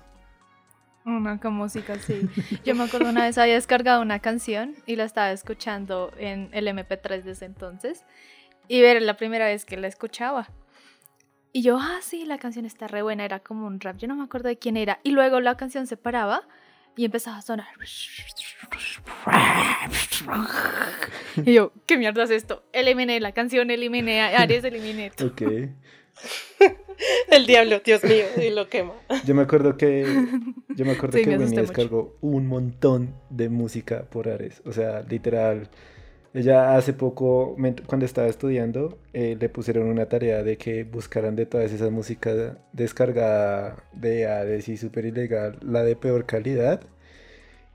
Una 1.04 1.40
con 1.40 1.54
música, 1.54 1.98
sí. 1.98 2.28
Yo 2.64 2.74
me 2.74 2.84
acuerdo 2.84 3.08
una 3.08 3.24
vez 3.24 3.38
había 3.38 3.54
descargado 3.54 4.02
una 4.02 4.18
canción 4.20 4.74
y 4.86 4.96
la 4.96 5.04
estaba 5.04 5.32
escuchando 5.32 6.12
en 6.18 6.50
el 6.52 6.68
MP3 6.68 7.22
desde 7.22 7.46
entonces. 7.46 8.04
Y 8.68 8.80
era 8.82 9.00
la 9.00 9.16
primera 9.16 9.46
vez 9.46 9.64
que 9.64 9.78
la 9.78 9.88
escuchaba. 9.88 10.48
Y 11.52 11.62
yo, 11.62 11.78
ah, 11.80 11.98
sí, 12.02 12.24
la 12.24 12.38
canción 12.38 12.64
está 12.66 12.88
re 12.88 13.02
buena, 13.02 13.24
era 13.24 13.40
como 13.40 13.66
un 13.66 13.80
rap, 13.80 13.96
yo 13.96 14.06
no 14.08 14.14
me 14.16 14.24
acuerdo 14.24 14.48
de 14.48 14.58
quién 14.58 14.76
era. 14.76 15.00
Y 15.02 15.10
luego 15.12 15.40
la 15.40 15.56
canción 15.56 15.86
se 15.86 15.96
paraba 15.96 16.42
y 16.96 17.04
empezaba 17.04 17.38
a 17.38 17.42
sonar. 17.42 17.68
Y 21.44 21.52
yo, 21.54 21.72
¿qué 21.86 21.96
mierda 21.96 22.24
es 22.24 22.30
esto? 22.30 22.64
Eliminé 22.72 23.20
la 23.20 23.32
canción, 23.32 23.70
eliminé 23.70 24.20
a 24.22 24.40
Aries, 24.42 24.64
eliminé 24.64 25.10
todo. 25.10 25.28
Ok. 25.28 25.42
El 27.30 27.46
diablo, 27.46 27.80
Dios 27.84 28.02
mío, 28.02 28.24
y 28.44 28.50
lo 28.50 28.68
quema. 28.68 28.92
Yo 29.24 29.34
me 29.34 29.42
acuerdo 29.42 29.76
que 29.76 30.04
yo 30.74 30.84
me 30.84 30.92
acuerdo 30.96 31.16
Sí, 31.18 31.24
que 31.24 31.30
me 31.30 31.36
Winnie 31.36 31.44
asusté 31.44 31.60
mucho. 31.60 31.72
descargó 31.72 32.16
un 32.20 32.48
montón 32.48 33.14
de 33.30 33.48
música 33.48 34.02
por 34.10 34.28
Ares. 34.28 34.60
O 34.66 34.72
sea, 34.72 35.02
literal. 35.02 35.70
Ella 36.34 36.76
hace 36.76 36.92
poco, 36.92 37.56
cuando 37.86 38.04
estaba 38.04 38.28
estudiando, 38.28 38.98
eh, 39.14 39.36
le 39.40 39.48
pusieron 39.48 39.88
una 39.88 40.06
tarea 40.06 40.42
de 40.42 40.58
que 40.58 40.84
buscaran 40.84 41.34
de 41.36 41.46
todas 41.46 41.72
esas 41.72 41.90
músicas 41.90 42.56
descargada 42.72 43.82
de 43.94 44.26
Ares 44.26 44.68
y 44.68 44.76
súper 44.76 45.06
ilegal, 45.06 45.58
la 45.62 45.82
de 45.82 45.96
peor 45.96 46.26
calidad. 46.26 46.82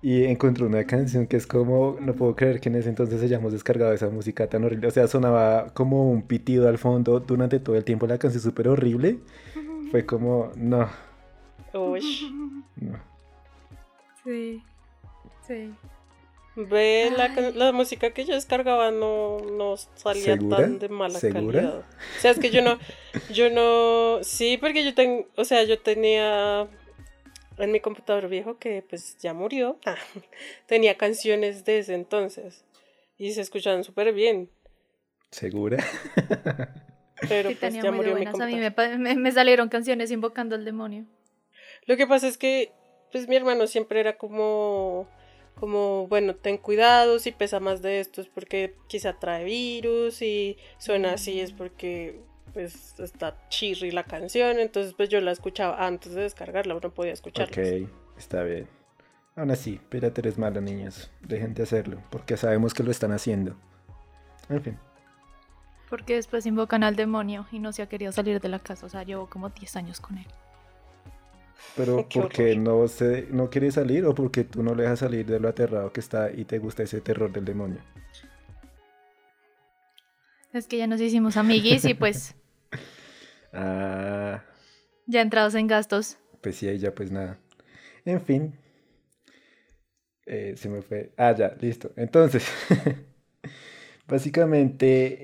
Y 0.02 0.26
encontró 0.26 0.68
una 0.68 0.86
canción 0.86 1.28
que 1.28 1.38
es 1.38 1.48
como, 1.48 1.98
no 2.02 2.14
puedo 2.14 2.36
creer 2.36 2.60
que 2.60 2.70
en 2.70 2.76
ese 2.76 2.90
entonces 2.90 3.24
hayamos 3.24 3.54
descargado 3.54 3.94
esa 3.94 4.10
música 4.10 4.48
tan 4.48 4.64
horrible. 4.66 4.88
O 4.88 4.92
sea, 4.92 5.08
sonaba 5.08 5.74
como 5.74 6.12
un 6.12 6.24
pitido 6.24 6.68
al 6.68 6.78
fondo 6.78 7.22
durante 7.22 7.60
todo 7.60 7.76
el 7.78 7.86
tiempo, 7.86 8.06
la 8.06 8.18
canción 8.18 8.44
súper 8.44 8.68
horrible. 8.68 9.20
Fue 9.92 10.06
como, 10.06 10.52
no, 10.56 10.90
Uy. 11.74 12.62
no. 12.76 13.00
Sí, 14.24 14.62
sí. 15.48 15.74
Ve, 16.56 17.10
la, 17.16 17.30
la 17.52 17.72
música 17.72 18.12
que 18.12 18.26
yo 18.26 18.34
descargaba 18.36 18.92
no, 18.92 19.40
no 19.40 19.76
salía 19.96 20.36
¿Segura? 20.38 20.58
tan 20.58 20.80
de 20.80 20.90
mala 20.90 21.20
¿Segura? 21.20 21.62
calidad. 21.62 21.80
O 21.80 22.20
sea, 22.22 22.32
es 22.32 22.40
que 22.40 22.52
yo 22.52 22.62
no, 22.62 22.78
yo 23.34 23.50
no, 23.50 24.24
sí, 24.24 24.58
porque 24.58 24.84
yo 24.86 24.94
tengo, 24.94 25.28
o 25.36 25.46
sea, 25.46 25.64
yo 25.64 25.80
tenía 25.80 26.68
en 27.58 27.72
mi 27.72 27.80
computador 27.80 28.28
viejo 28.30 28.58
que 28.58 28.84
pues 28.88 29.18
ya 29.20 29.34
murió, 29.34 29.80
ah, 29.86 29.96
tenía 30.68 30.96
canciones 30.98 31.66
de 31.66 31.80
ese 31.80 31.96
entonces 31.96 32.64
y 33.18 33.32
se 33.34 33.42
escuchaban 33.42 33.84
súper 33.84 34.14
bien, 34.14 34.50
Sí, 35.32 35.50
pero 35.50 35.60
¿Segura? 35.60 35.78
pues 37.48 37.60
tenía 37.60 37.84
ya 37.84 37.92
murió 37.92 38.16
mi 38.16 38.26
buenas. 38.26 38.40
A 38.40 38.46
mí 38.46 38.54
computador. 38.54 38.98
me, 39.00 39.16
me- 39.16 39.22
me 39.22 39.32
salieron 39.32 39.70
canciones 39.70 40.12
invocando 40.12 40.56
al 40.56 40.66
demonio. 40.66 41.06
Lo 41.86 41.98
que 41.98 42.06
pasa 42.06 42.28
es 42.28 42.38
que, 42.38 42.72
pues 43.12 43.28
mi 43.28 43.36
hermano 43.36 43.66
siempre 43.68 44.00
era 44.00 44.18
como 44.18 45.08
como, 45.60 46.08
bueno, 46.08 46.36
ten 46.36 46.58
cuidado, 46.58 47.20
si 47.20 47.32
pesa 47.32 47.60
más 47.60 47.82
de 47.82 48.00
esto 48.00 48.22
es 48.22 48.28
porque 48.28 48.76
quizá 48.88 49.14
trae 49.20 49.46
virus 49.46 50.22
y 50.22 50.58
suena 50.78 51.14
así 51.14 51.40
es 51.40 51.52
porque 51.52 52.22
pues 52.54 53.00
está 53.00 53.38
chirri 53.50 53.92
la 53.92 54.04
canción, 54.04 54.60
entonces 54.60 54.94
pues 54.94 55.10
yo 55.10 55.20
la 55.22 55.32
escuchaba 55.32 55.86
antes 55.86 56.14
de 56.14 56.22
descargarla, 56.22 56.76
no 56.76 56.94
podía 56.94 57.14
escucharla. 57.14 57.52
Ok, 57.52 57.90
está 58.18 58.44
bien. 58.44 58.68
Aún 59.36 59.50
así, 59.50 59.80
piratería 59.90 60.30
es 60.30 60.38
malo, 60.38 60.62
niños. 60.62 61.10
Dejen 61.22 61.56
de 61.56 61.64
hacerlo, 61.64 62.04
porque 62.12 62.38
sabemos 62.38 62.74
que 62.74 62.84
lo 62.84 62.92
están 62.92 63.12
haciendo. 63.12 63.56
En 64.50 64.62
fin. 64.62 64.78
Porque 65.90 66.16
después 66.16 66.46
invocan 66.46 66.84
al 66.84 66.96
demonio 66.96 67.48
y 67.52 67.60
no 67.60 67.72
se 67.72 67.82
ha 67.82 67.90
querido 67.90 68.12
salir 68.12 68.40
de 68.40 68.50
la 68.50 68.60
casa. 68.60 68.86
O 68.86 68.90
sea, 68.90 69.04
llevo 69.04 69.30
como 69.30 69.50
10 69.50 69.76
años 69.76 70.00
con 70.00 70.18
él. 70.18 70.28
Pero 71.76 72.08
porque 72.14 72.56
no 72.56 72.88
se, 72.88 73.28
no 73.32 73.50
quiere 73.50 73.72
salir 73.72 74.06
o 74.06 74.14
porque 74.14 74.44
tú 74.44 74.62
no 74.64 74.76
le 74.76 74.84
dejas 74.84 75.00
salir 75.00 75.26
de 75.26 75.40
lo 75.40 75.48
aterrado 75.50 75.92
que 75.92 76.00
está 76.02 76.32
y 76.32 76.46
te 76.46 76.60
gusta 76.60 76.84
ese 76.84 77.02
terror 77.02 77.32
del 77.32 77.46
demonio. 77.46 77.80
Es 80.54 80.68
que 80.68 80.78
ya 80.78 80.88
nos 80.88 81.02
hicimos 81.02 81.36
amiguis 81.38 81.84
y 81.86 81.94
pues 81.96 82.36
Ah, 83.52 84.44
ya 85.06 85.22
entrados 85.22 85.56
en 85.56 85.68
gastos. 85.68 86.18
pues 86.42 86.56
sí, 86.58 86.68
ahí 86.68 86.78
ya 86.80 86.94
pues 86.94 87.12
nada. 87.12 87.40
En 88.06 88.22
fin. 88.22 88.54
Eh, 90.26 90.54
se 90.58 90.70
me 90.70 90.82
fue. 90.82 91.12
Ah, 91.18 91.36
ya, 91.36 91.56
listo. 91.60 91.92
Entonces, 91.98 92.46
básicamente, 94.08 95.18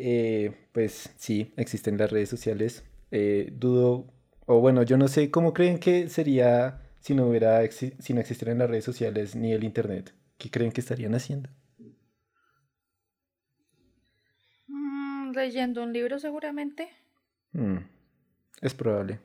eh, 0.45 0.53
pues 0.71 1.11
sí, 1.17 1.53
existen 1.57 1.97
las 1.97 2.11
redes 2.11 2.29
sociales. 2.29 2.83
Eh, 3.11 3.49
dudo, 3.53 4.07
o 4.51 4.59
bueno, 4.59 4.81
yo 4.81 4.97
no 4.97 5.07
sé 5.07 5.29
cómo 5.29 5.53
creen 5.53 5.79
que 5.79 6.09
sería 6.09 6.81
si 7.01 7.13
no 7.13 7.27
hubiera, 7.27 7.61
si 7.71 8.13
no 8.13 8.19
existieran 8.19 8.57
las 8.57 8.67
redes 8.69 8.83
sociales 8.83 9.35
ni 9.35 9.53
el 9.53 9.63
internet. 9.63 10.13
¿Qué 10.39 10.49
creen 10.49 10.71
que 10.71 10.81
estarían 10.81 11.13
haciendo? 11.13 11.49
Mm, 14.67 15.31
leyendo 15.33 15.83
un 15.83 15.91
libro 15.91 16.17
seguramente. 16.19 16.89
Hmm, 17.53 17.77
es 18.61 18.73
probable. 18.73 19.19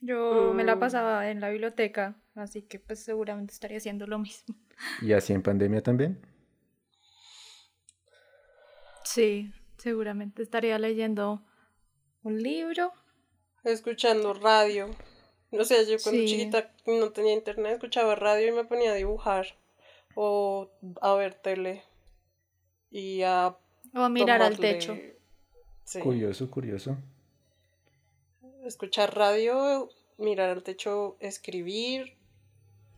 Yo 0.00 0.52
me 0.54 0.64
la 0.64 0.76
Mm. 0.76 0.80
pasaba 0.80 1.30
en 1.30 1.40
la 1.40 1.50
biblioteca, 1.50 2.16
así 2.34 2.62
que 2.62 2.78
pues 2.80 3.00
seguramente 3.04 3.52
estaría 3.52 3.78
haciendo 3.78 4.06
lo 4.06 4.18
mismo. 4.18 4.56
¿Y 4.98 5.12
así 5.14 5.32
en 5.32 5.42
pandemia 5.42 5.82
también? 5.82 6.20
Sí, 9.04 9.52
seguramente 9.78 10.42
estaría 10.42 10.78
leyendo 10.78 11.42
un 12.22 12.42
libro. 12.42 12.92
Escuchando 13.64 14.32
radio. 14.34 14.88
No 15.50 15.64
sé, 15.64 15.84
yo 15.86 15.96
cuando 16.02 16.20
Sí. 16.22 16.26
chiquita 16.28 16.72
no 16.86 17.10
tenía 17.10 17.32
internet, 17.34 17.74
escuchaba 17.74 18.14
radio 18.14 18.48
y 18.48 18.52
me 18.52 18.64
ponía 18.64 18.92
a 18.92 18.94
dibujar 18.94 19.46
o 20.14 20.70
a 21.00 21.14
ver 21.14 21.34
tele 21.34 21.82
y 22.90 23.22
a 23.22 23.56
O 23.94 24.00
a 24.00 24.08
mirar 24.08 24.42
al 24.42 24.58
techo. 24.58 24.96
Sí. 25.84 26.00
Curioso, 26.00 26.48
curioso. 26.50 26.96
Escuchar 28.64 29.16
radio, 29.16 29.88
mirar 30.18 30.50
al 30.50 30.62
techo, 30.62 31.16
escribir 31.18 32.16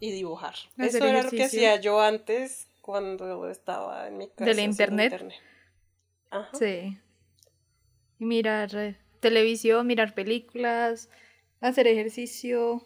y 0.00 0.12
dibujar. 0.12 0.54
Hacer 0.76 0.86
Eso 0.86 1.06
era 1.06 1.22
lo 1.22 1.30
que 1.30 1.44
hacía 1.44 1.76
yo 1.80 2.00
antes 2.00 2.68
cuando 2.82 3.48
estaba 3.48 4.08
en 4.08 4.18
mi 4.18 4.28
casa. 4.28 4.44
¿Del 4.44 4.56
sin 4.56 4.70
internet? 4.70 5.32
Ajá. 6.30 6.50
Sí. 6.58 6.98
Y 8.18 8.24
mirar 8.24 8.74
eh, 8.74 8.96
televisión, 9.22 9.86
mirar 9.86 10.12
películas, 10.14 11.08
hacer 11.62 11.86
ejercicio, 11.86 12.84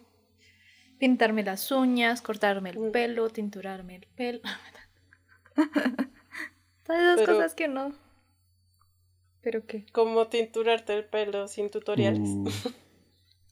pintarme 0.99 1.43
las 1.43 1.69
uñas, 1.71 2.21
cortarme 2.21 2.69
el 2.69 2.79
Mm. 2.79 2.91
pelo, 2.91 3.29
tinturarme 3.29 3.95
el 3.97 4.07
pelo. 4.15 4.41
Todas 6.85 7.01
esas 7.01 7.15
Pero- 7.17 7.33
cosas 7.35 7.55
que 7.55 7.67
no. 7.67 7.91
¿Pero 9.41 9.65
qué? 9.65 9.85
Como 9.91 10.27
tinturarte 10.27 10.93
el 10.93 11.05
pelo 11.05 11.47
sin 11.47 11.69
tutoriales. 11.69 12.29
Uh, 12.29 12.49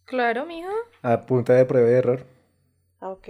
Claro, 0.05 0.45
mija. 0.45 0.69
a 1.01 1.25
punta 1.25 1.53
de 1.53 1.65
prueba 1.65 1.89
y 1.89 1.93
error. 1.93 2.25
Ah, 3.01 3.09
ok. 3.09 3.27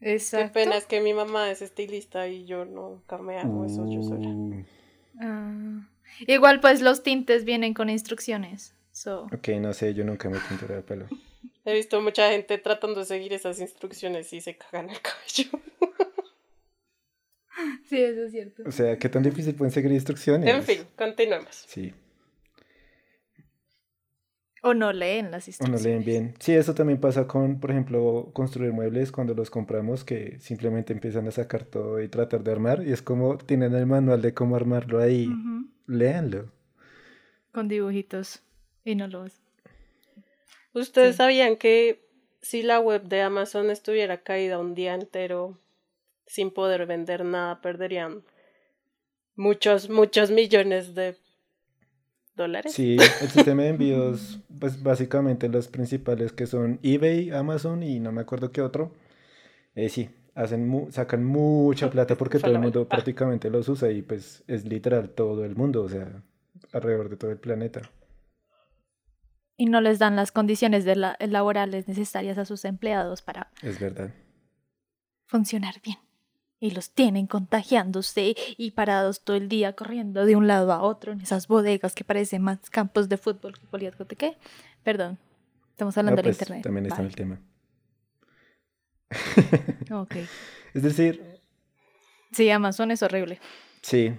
Exacto. 0.00 0.46
Qué 0.48 0.52
pena 0.64 0.76
es 0.76 0.86
que 0.86 1.00
mi 1.00 1.14
mamá 1.14 1.50
es 1.50 1.62
estilista 1.62 2.26
y 2.28 2.46
yo 2.46 2.64
nunca 2.64 3.16
me 3.18 3.38
hago 3.38 3.64
eso 3.64 3.86
yo 3.88 4.02
sola. 4.02 4.28
Uh, 4.28 4.64
Ah. 5.20 5.88
Igual 6.20 6.60
pues 6.60 6.80
los 6.80 7.02
tintes 7.02 7.44
vienen 7.44 7.74
con 7.74 7.90
instrucciones. 7.90 8.74
So. 8.92 9.24
ok, 9.24 9.48
no 9.60 9.74
sé, 9.74 9.92
yo 9.92 10.04
nunca 10.04 10.30
me 10.30 10.38
tinturé 10.38 10.76
el 10.76 10.82
pelo. 10.82 11.06
He 11.66 11.74
visto 11.74 12.00
mucha 12.00 12.30
gente 12.30 12.56
tratando 12.58 13.00
de 13.00 13.06
seguir 13.06 13.32
esas 13.34 13.60
instrucciones 13.60 14.32
y 14.32 14.40
se 14.40 14.56
cagan 14.56 14.88
el 14.90 15.00
cabello. 15.00 15.60
Sí, 17.88 17.98
eso 17.98 18.24
es 18.24 18.32
cierto. 18.32 18.62
O 18.66 18.72
sea, 18.72 18.98
¿qué 18.98 19.08
tan 19.08 19.22
difícil 19.22 19.54
pueden 19.54 19.72
seguir 19.72 19.90
instrucciones? 19.92 20.48
En 20.54 20.62
fin, 20.62 20.86
continuemos. 20.96 21.64
Sí, 21.66 21.94
O 24.68 24.74
no 24.74 24.92
leen 24.92 25.30
las 25.30 25.44
o 25.44 25.46
no 25.46 25.50
instrucciones. 25.50 25.82
leen 25.84 26.04
bien. 26.04 26.34
Sí, 26.40 26.52
eso 26.52 26.74
también 26.74 27.00
pasa 27.00 27.26
con, 27.26 27.60
por 27.60 27.70
ejemplo, 27.70 28.30
construir 28.32 28.72
muebles 28.72 29.12
cuando 29.12 29.32
los 29.34 29.48
compramos, 29.50 30.02
que 30.04 30.38
simplemente 30.40 30.92
empiezan 30.92 31.28
a 31.28 31.30
sacar 31.30 31.64
todo 31.64 32.00
y 32.02 32.08
tratar 32.08 32.42
de 32.42 32.50
armar. 32.52 32.82
Y 32.86 32.92
es 32.92 33.00
como 33.02 33.38
tienen 33.38 33.74
el 33.74 33.86
manual 33.86 34.20
de 34.22 34.34
cómo 34.34 34.56
armarlo 34.56 35.00
ahí. 35.00 35.28
Léanlo. 35.86 36.50
Con 37.52 37.68
dibujitos. 37.68 38.42
Y 38.84 38.94
no 38.96 39.06
lo 39.08 39.22
ves. 39.22 39.40
¿Ustedes 40.72 41.12
Sí. 41.14 41.18
sabían 41.18 41.56
que 41.56 42.04
si 42.42 42.62
la 42.62 42.80
web 42.80 43.02
de 43.04 43.22
Amazon 43.22 43.70
estuviera 43.70 44.22
caída 44.22 44.58
un 44.58 44.74
día 44.74 44.94
entero 44.94 45.58
sin 46.26 46.50
poder 46.50 46.86
vender 46.86 47.24
nada, 47.24 47.60
perderían 47.60 48.22
muchos, 49.36 49.88
muchos 49.90 50.30
millones 50.30 50.94
de 50.94 51.16
dólares? 52.36 52.72
Sí, 52.72 52.96
el 53.22 53.30
sistema 53.30 53.62
de 53.62 53.68
envíos, 53.70 54.40
pues 54.60 54.82
básicamente 54.82 55.48
los 55.48 55.68
principales 55.68 56.32
que 56.32 56.46
son 56.46 56.78
eBay, 56.82 57.30
Amazon 57.30 57.82
y 57.82 57.98
no 58.00 58.12
me 58.12 58.20
acuerdo 58.20 58.52
qué 58.52 58.62
otro. 58.62 58.92
Eh, 59.74 59.88
sí, 59.88 60.10
hacen 60.34 60.68
mu- 60.68 60.90
sacan 60.90 61.24
mucha 61.24 61.90
plata 61.90 62.14
porque 62.16 62.38
todo 62.38 62.52
el 62.52 62.60
mundo 62.60 62.88
prácticamente 62.88 63.50
los 63.50 63.68
usa 63.68 63.90
y 63.90 64.02
pues 64.02 64.42
es 64.46 64.64
literal 64.66 65.10
todo 65.10 65.44
el 65.44 65.56
mundo, 65.56 65.82
o 65.82 65.88
sea, 65.88 66.22
alrededor 66.72 67.08
de 67.08 67.16
todo 67.16 67.30
el 67.30 67.38
planeta. 67.38 67.82
Y 69.58 69.66
no 69.66 69.80
les 69.80 69.98
dan 69.98 70.16
las 70.16 70.32
condiciones 70.32 70.84
de 70.84 70.96
la- 70.96 71.16
laborales 71.20 71.88
necesarias 71.88 72.36
a 72.38 72.44
sus 72.44 72.64
empleados 72.66 73.22
para 73.22 73.50
Es 73.62 73.80
verdad. 73.80 74.10
funcionar 75.26 75.74
bien. 75.82 75.96
Y 76.58 76.70
los 76.70 76.90
tienen 76.90 77.26
contagiándose 77.26 78.34
y 78.56 78.70
parados 78.70 79.20
todo 79.20 79.36
el 79.36 79.48
día 79.48 79.74
corriendo 79.74 80.24
de 80.24 80.36
un 80.36 80.46
lado 80.46 80.72
a 80.72 80.80
otro 80.82 81.12
en 81.12 81.20
esas 81.20 81.48
bodegas 81.48 81.94
que 81.94 82.02
parecen 82.04 82.42
más 82.42 82.70
campos 82.70 83.08
de 83.10 83.18
fútbol 83.18 83.58
que 83.58 83.66
poliático. 83.66 84.06
¿Qué? 84.06 84.38
Perdón. 84.82 85.18
Estamos 85.70 85.96
hablando 85.98 86.22
No, 86.22 86.26
del 86.26 86.34
pues, 86.34 86.40
internet. 86.42 86.62
También 86.64 86.86
está 86.86 87.00
en 87.02 87.06
el 87.06 87.14
tema. 87.14 87.40
Ok. 89.92 90.14
Es 90.74 90.82
decir, 90.82 91.22
Sí, 92.32 92.50
Amazon 92.50 92.90
es 92.90 93.02
horrible 93.02 93.38
sí. 93.80 94.12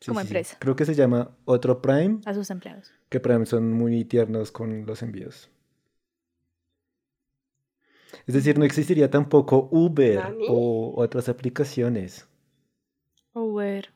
Sí, 0.00 0.06
Como 0.06 0.20
sí, 0.20 0.26
sí. 0.26 0.28
empresa. 0.28 0.56
Creo 0.60 0.76
que 0.76 0.84
se 0.84 0.94
llama 0.94 1.30
Otro 1.44 1.80
Prime, 1.80 2.20
a 2.26 2.34
sus 2.34 2.50
empleados. 2.50 2.92
que 3.08 3.18
Prime 3.18 3.46
son 3.46 3.72
muy 3.72 4.04
tiernos 4.04 4.52
con 4.52 4.84
los 4.86 5.02
envíos. 5.02 5.50
Es 8.28 8.34
decir, 8.34 8.58
no 8.58 8.64
existiría 8.66 9.10
tampoco 9.10 9.68
Uber 9.72 10.16
¿Nani? 10.16 10.46
o 10.50 10.92
otras 11.00 11.30
aplicaciones. 11.30 12.28
Uber. 13.32 13.88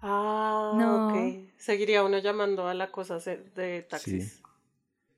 Ah, 0.00 0.72
No. 0.76 1.08
ok. 1.08 1.14
Seguiría 1.56 2.04
uno 2.04 2.18
llamando 2.18 2.68
a 2.68 2.74
la 2.74 2.90
cosa 2.92 3.18
de 3.18 3.82
taxis. 3.82 4.42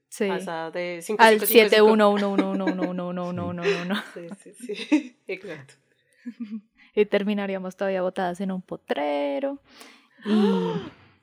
Sí. 0.08 0.30
O 0.30 0.38
sea, 0.40 0.70
de 0.70 1.02
Al 1.18 1.40
5555. 1.40 1.96
711111111. 1.96 4.02
Sí, 4.14 4.28
sí, 4.54 4.74
sí. 4.76 5.16
Exacto. 5.26 5.74
Y 6.94 7.04
terminaríamos 7.06 7.74
todavía 7.76 8.02
botadas 8.02 8.40
en 8.40 8.52
un 8.52 8.62
potrero. 8.62 9.58
Y 10.24 10.72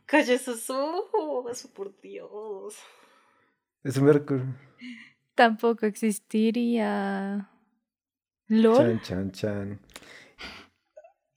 Calle 0.06 0.34
esos 0.36 0.70
ojos, 0.70 1.66
por 1.74 1.98
Dios. 2.02 2.76
Es 3.84 3.98
un 3.98 4.04
mercurio. 4.06 4.46
Tampoco 5.38 5.86
existiría. 5.86 7.50
LOL. 8.50 8.76
Chan, 8.76 9.02
chan, 9.02 9.32
chan. 9.32 9.80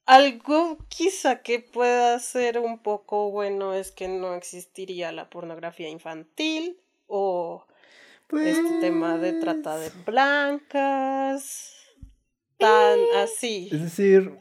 Algo 0.07 0.79
quizá 0.89 1.43
que 1.43 1.61
pueda 1.61 2.19
ser 2.19 2.59
un 2.59 2.79
poco 2.83 3.31
bueno 3.31 3.75
es 3.75 3.93
que 3.93 4.09
no 4.09 4.35
existiría 4.35 5.13
la 5.13 5.31
pornografía 5.31 5.89
infantil 5.89 6.81
o 7.07 7.65
este 8.33 8.81
tema 8.81 9.19
de 9.19 9.35
trata 9.35 9.77
de 9.77 9.91
blancas. 10.05 11.77
Tan 12.59 12.99
así, 13.23 13.69
Es 13.73 13.81
decir, 13.83 14.37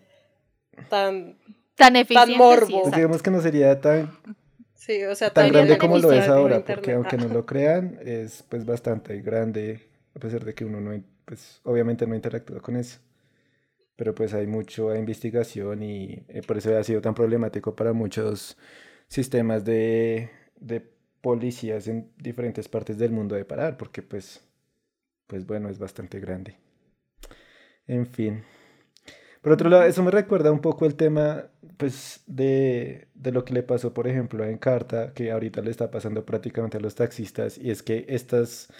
tan, 0.89 1.37
Tan 1.75 1.95
eficiente. 1.95 2.35
morbo. 2.35 2.65
sí, 2.67 2.73
exacto. 2.75 2.95
digamos 2.97 3.21
que 3.23 3.31
no 3.31 3.41
sería 3.41 3.79
tan, 3.79 4.11
sí, 4.85 5.03
o 5.05 5.15
sea, 5.15 5.31
tan 5.33 5.47
grande 5.49 5.77
como 5.77 5.97
lo 5.97 6.11
es 6.13 6.27
ahora, 6.27 6.65
porque 6.65 6.93
aunque 6.93 7.17
no 7.17 7.27
lo 7.27 7.45
crean, 7.45 7.99
es 8.01 8.43
pues 8.49 8.65
bastante 8.65 9.21
grande, 9.21 9.89
a 10.15 10.19
pesar 10.19 10.43
de 10.45 10.53
que 10.55 10.65
uno 10.65 10.79
no, 10.81 11.03
pues 11.25 11.61
obviamente 11.63 12.07
no 12.07 12.15
interactúa 12.15 12.61
con 12.61 12.75
eso. 12.75 12.99
pero 13.95 14.15
pues 14.15 14.33
hay 14.33 14.47
mucha 14.47 14.97
investigación 14.97 15.83
y 15.83 16.23
eh, 16.29 16.41
por 16.47 16.57
eso 16.57 16.75
ha 16.77 16.83
sido 16.83 17.01
tan 17.01 17.13
problemático 17.15 17.75
para 17.75 17.93
muchos 17.93 18.57
sistemas 19.07 19.65
de, 19.65 20.29
de 20.57 20.81
policías 21.21 21.87
en 21.87 22.11
diferentes 22.17 22.67
partes 22.69 22.97
del 22.97 23.11
mundo 23.11 23.35
de 23.35 23.45
parar, 23.45 23.77
porque 23.77 24.01
pues, 24.03 24.41
pues 25.27 25.45
bueno, 25.47 25.69
es 25.69 25.79
bastante 25.79 26.19
grande. 26.19 26.57
En 27.87 28.05
fin. 28.05 28.43
Por 29.41 29.53
otro 29.53 29.69
lado, 29.69 29.83
eso 29.83 30.03
me 30.03 30.11
recuerda 30.11 30.51
un 30.51 30.59
poco 30.59 30.85
el 30.85 30.95
tema, 30.95 31.45
pues, 31.77 32.23
de, 32.27 33.07
de, 33.13 33.31
lo 33.31 33.45
que 33.45 33.53
le 33.53 33.63
pasó, 33.63 33.93
por 33.93 34.07
ejemplo, 34.07 34.43
en 34.45 34.57
Carta, 34.57 35.13
que 35.13 35.31
ahorita 35.31 35.61
le 35.61 35.71
está 35.71 35.91
pasando 35.91 36.25
prácticamente 36.25 36.77
a 36.77 36.81
los 36.81 36.95
taxistas, 36.95 37.57
y 37.57 37.71
es 37.71 37.81
que 37.81 38.05
estas 38.09 38.71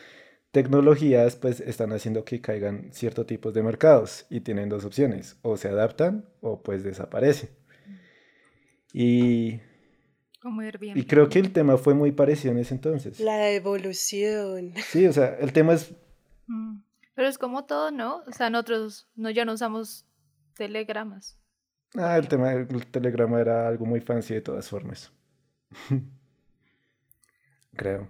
tecnologías, 0.51 1.35
pues, 1.35 1.61
están 1.61 1.93
haciendo 1.93 2.25
que 2.25 2.41
caigan 2.41 2.89
ciertos 2.91 3.25
tipos 3.25 3.53
de 3.53 3.63
mercados, 3.63 4.25
y 4.29 4.41
tienen 4.41 4.67
dos 4.67 4.83
opciones, 4.83 5.37
o 5.43 5.55
se 5.55 5.69
adaptan 5.69 6.25
o 6.41 6.61
pues 6.61 6.83
desaparecen. 6.83 7.49
Y 8.93 9.59
como. 10.41 10.63
Y 10.63 11.03
creo 11.05 11.27
que 11.29 11.39
el 11.39 11.51
tema 11.51 11.77
fue 11.77 11.93
muy 11.93 12.11
parecido 12.11 12.53
en 12.53 12.59
ese 12.59 12.73
entonces. 12.73 13.19
La 13.19 13.51
evolución. 13.51 14.73
Sí, 14.87 15.05
o 15.05 15.13
sea, 15.13 15.35
el 15.39 15.51
tema 15.51 15.73
es... 15.73 15.93
Mm, 16.47 16.79
pero 17.13 17.27
es 17.27 17.37
como 17.37 17.65
todo, 17.65 17.91
¿no? 17.91 18.23
O 18.25 18.31
sea, 18.31 18.49
nosotros 18.49 19.09
no, 19.15 19.29
ya 19.29 19.43
no 19.43 19.53
usamos 19.53 20.05
telegramas. 20.59 21.39
Ah, 21.95 22.17
el 22.17 22.27
tema 22.27 22.49
del 22.49 22.85
telegrama 22.85 23.39
era 23.39 23.67
algo 23.67 23.85
muy 23.85 24.01
fancy 24.01 24.33
de 24.33 24.41
todas 24.41 24.69
formas. 24.69 25.11
creo. 27.75 28.09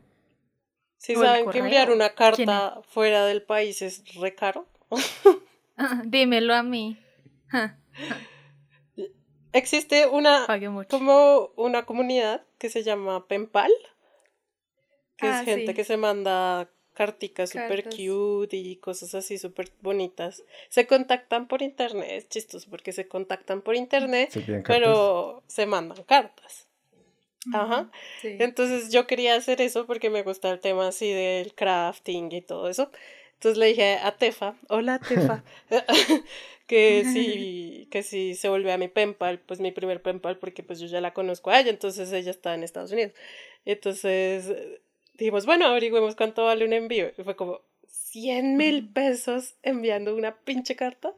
¿Sí 0.98 1.16
saben 1.16 1.50
que 1.50 1.60
enviar 1.60 1.92
una 1.92 2.10
carta 2.10 2.82
fuera 2.90 3.26
del 3.26 3.44
país 3.44 3.82
es 3.84 4.04
re 4.16 4.36
caro? 4.36 4.68
Dímelo 6.06 6.56
a 6.56 6.64
mí. 6.64 7.00
Existe 9.54 10.08
una 10.08 10.46
como 10.90 11.52
una 11.56 11.86
comunidad 11.86 12.46
que 12.58 12.70
se 12.70 12.84
llama 12.84 13.28
Penpal, 13.28 13.72
que 15.16 15.28
es 15.28 15.36
ah, 15.36 15.44
gente 15.46 15.74
que 15.74 15.84
se 15.84 15.98
manda 15.98 16.70
carticas 17.00 17.52
super 17.52 17.86
cute 17.86 18.58
y 18.58 18.76
cosas 18.76 19.16
así 19.16 19.38
súper 19.38 19.70
bonitas. 19.80 20.44
Se 20.68 20.86
contactan 20.86 21.48
por 21.48 21.62
internet, 21.62 22.10
es 22.12 22.28
chistoso 22.28 22.70
porque 22.70 22.92
se 22.92 23.08
contactan 23.08 23.62
por 23.62 23.78
internet, 23.78 24.30
pero 24.68 25.42
se 25.48 25.66
mandan 25.66 26.04
cartas. 26.04 26.68
Ajá. 27.54 27.90
Entonces 28.22 28.92
yo 28.92 29.08
quería 29.08 29.36
hacer 29.36 29.62
eso 29.62 29.86
porque 29.86 30.10
me 30.10 30.24
gusta 30.24 30.52
el 30.52 30.60
tema 30.60 30.90
así 30.90 31.10
del 31.10 31.54
crafting 31.54 32.34
y 32.34 32.42
todo 32.42 32.68
eso. 32.68 32.92
Entonces 33.36 33.58
le 33.58 33.68
dije 33.68 33.98
a 34.04 34.18
Tefa, 34.18 34.58
hola 34.68 35.00
Tefa, 35.00 35.46
que 36.68 37.06
si, 37.06 37.88
que 37.92 38.04
si 38.04 38.36
se 38.36 38.50
vuelve 38.50 38.74
a 38.74 38.78
mi 38.78 38.90
penpal, 38.90 39.40
pues 39.40 39.62
mi 39.62 39.72
primer 39.72 40.02
penpal, 40.02 40.38
porque 40.38 40.64
pues 40.64 40.82
yo 40.82 40.88
ya 40.88 41.00
la 41.00 41.14
conozco 41.14 41.50
a 41.50 41.62
ella, 41.62 41.70
entonces 41.70 42.12
ella 42.12 42.32
está 42.32 42.56
en 42.56 42.64
Estados 42.64 42.92
Unidos. 42.92 43.14
Entonces 43.64 44.54
dijimos, 45.20 45.46
bueno, 45.46 45.66
averigüemos 45.66 46.16
cuánto 46.16 46.46
vale 46.46 46.66
un 46.66 46.74
envío. 46.74 47.12
Y 47.18 47.24
fue 47.24 47.36
como 47.36 47.62
100 47.88 48.58
mil 48.58 48.90
pesos 48.90 49.56
enviando 49.64 50.16
una 50.16 50.36
pinche 50.38 50.76
carta. 50.76 51.14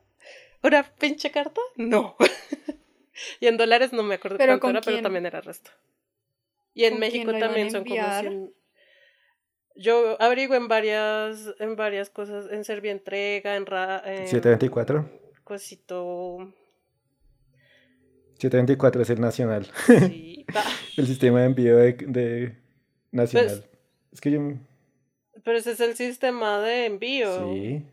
¿Una 0.63 0.83
pinche 0.83 1.31
carta? 1.31 1.61
No. 1.75 2.15
y 3.39 3.47
en 3.47 3.57
dólares 3.57 3.93
no 3.93 4.03
me 4.03 4.15
acuerdo 4.15 4.37
¿Pero 4.37 4.59
cuánto 4.59 4.79
era, 4.79 4.85
pero 4.85 5.01
también 5.01 5.25
era 5.25 5.41
resto. 5.41 5.71
Y 6.73 6.85
en 6.85 6.99
México 6.99 7.31
también 7.37 7.71
son 7.71 7.83
como 7.83 8.19
100. 8.19 8.53
Yo 9.75 10.21
averiguo 10.21 10.55
en 10.55 10.67
varias, 10.67 11.53
en 11.59 11.75
varias 11.75 12.09
cosas, 12.09 12.51
en 12.51 12.65
Servientrega, 12.65 13.55
en... 13.55 13.65
Ra, 13.65 14.03
en 14.05 14.27
724 14.27 15.21
cosito. 15.51 16.53
724 18.35 19.01
es 19.01 19.09
el 19.09 19.19
nacional. 19.19 19.67
Sí. 19.85 20.45
el 20.97 21.07
sistema 21.07 21.41
de 21.41 21.45
envío 21.45 21.75
de, 21.75 22.57
nacional. 23.11 23.59
Pues, 23.59 23.70
es 24.11 24.21
que 24.21 24.31
yo. 24.31 24.39
Pero 25.43 25.57
ese 25.57 25.71
es 25.71 25.79
el 25.79 25.95
sistema 25.95 26.59
de 26.59 26.85
envío. 26.85 27.45
Sí. 27.45 27.85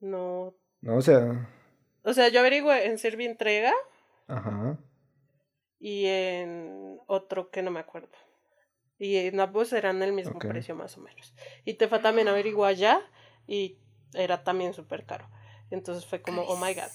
No. 0.00 0.54
No, 0.80 0.96
o 0.96 1.02
sea. 1.02 1.48
O 2.02 2.12
sea, 2.12 2.28
yo 2.28 2.40
averiguo 2.40 2.72
en 2.72 2.98
Servientrega. 2.98 3.72
Ajá. 4.28 4.78
Y 5.78 6.06
en 6.06 6.98
otro 7.06 7.50
que 7.50 7.62
no 7.62 7.70
me 7.70 7.80
acuerdo. 7.80 8.08
Y 8.98 9.16
en 9.16 9.38
ambos 9.40 9.72
eran 9.72 10.02
el 10.02 10.12
mismo 10.12 10.38
precio 10.38 10.74
más 10.74 10.96
o 10.96 11.00
menos. 11.00 11.34
Y 11.64 11.74
Tefa 11.74 12.00
también 12.00 12.28
averiguó 12.28 12.64
allá 12.64 13.02
y 13.46 13.78
era 14.14 14.42
también 14.42 14.72
súper 14.72 15.04
caro. 15.04 15.28
Entonces 15.70 16.06
fue 16.06 16.22
como, 16.22 16.42
oh 16.42 16.56
my 16.56 16.72
god. 16.74 16.90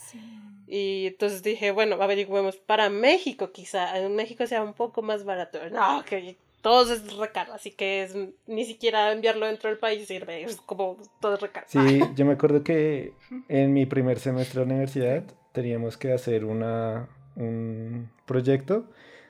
Y 0.66 1.06
entonces 1.08 1.42
dije, 1.42 1.70
bueno, 1.70 1.96
averigüemos 2.00 2.56
para 2.56 2.88
México 2.88 3.52
quizá. 3.52 3.98
En 3.98 4.16
México 4.16 4.46
sea 4.46 4.62
un 4.62 4.74
poco 4.74 5.02
más 5.02 5.24
barato. 5.24 5.58
No, 5.70 6.04
que 6.04 6.38
todo 6.62 6.92
es 6.92 7.16
recaro, 7.16 7.52
así 7.52 7.72
que 7.72 8.02
es, 8.04 8.16
ni 8.46 8.64
siquiera 8.64 9.12
enviarlo 9.12 9.46
dentro 9.46 9.68
del 9.68 9.78
país 9.78 10.06
sirve, 10.06 10.44
es 10.44 10.56
como 10.56 10.96
todo 11.20 11.34
es 11.34 11.40
recaro. 11.40 11.66
Sí, 11.68 11.78
yo 12.16 12.24
me 12.24 12.32
acuerdo 12.32 12.64
que 12.64 13.12
en 13.48 13.72
mi 13.72 13.84
primer 13.84 14.18
semestre 14.18 14.60
de 14.60 14.66
universidad 14.66 15.24
teníamos 15.52 15.96
que 15.96 16.12
hacer 16.12 16.44
una, 16.44 17.08
un 17.36 18.10
proyecto 18.24 18.86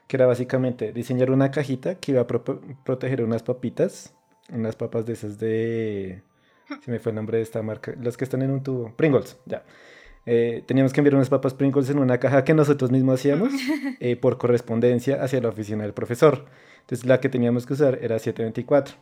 que 0.07 0.17
era 0.17 0.27
básicamente 0.27 0.93
diseñar 0.93 1.31
una 1.31 1.51
cajita 1.51 1.97
que 1.97 2.13
iba 2.13 2.21
a 2.21 2.27
proteger 2.27 3.23
unas 3.23 3.43
papitas, 3.43 4.15
unas 4.51 4.77
papas 4.77 5.07
de 5.07 5.13
esas 5.15 5.39
de 5.39 6.23
se 6.81 6.91
me 6.91 6.99
fue 6.99 7.11
el 7.11 7.17
nombre 7.17 7.39
de 7.39 7.43
esta 7.43 7.63
marca, 7.63 7.95
los 7.99 8.17
que 8.17 8.25
están 8.25 8.43
en 8.43 8.51
un 8.51 8.63
tubo, 8.63 8.95
Pringles, 8.97 9.39
ya. 9.47 9.65
Eh, 10.25 10.63
teníamos 10.67 10.93
que 10.93 11.01
enviar 11.01 11.17
unas 11.17 11.29
papas 11.29 11.55
Pringles 11.55 11.91
en 11.91 11.99
una 11.99 12.19
caja 12.19 12.45
que 12.45 12.55
nosotros 12.55 12.91
mismos 12.91 13.21
hacíamos 13.21 13.53
eh, 14.01 14.17
por 14.17 14.39
correspondencia 14.39 15.23
hacia 15.23 15.41
la 15.41 15.49
oficina 15.49 15.83
del 15.83 15.93
profesor. 15.93 16.45
Entonces 16.81 17.07
la 17.07 17.21
que 17.21 17.29
teníamos 17.29 17.67
que 17.67 17.73
usar 17.75 17.99
era 18.03 18.19
724. 18.19 18.95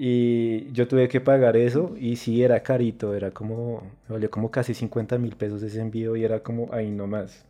Y 0.00 0.70
yo 0.70 0.86
tuve 0.86 1.08
que 1.08 1.20
pagar 1.20 1.56
eso 1.56 1.96
y 1.98 2.16
sí 2.16 2.44
era 2.44 2.62
carito, 2.62 3.14
era 3.14 3.32
como, 3.32 3.82
me 4.06 4.12
valió 4.14 4.30
como 4.30 4.48
casi 4.48 4.72
50 4.72 5.18
mil 5.18 5.34
pesos 5.34 5.60
ese 5.62 5.80
envío 5.80 6.14
y 6.14 6.24
era 6.24 6.40
como 6.40 6.72
ahí 6.72 6.88
nomás. 6.88 7.44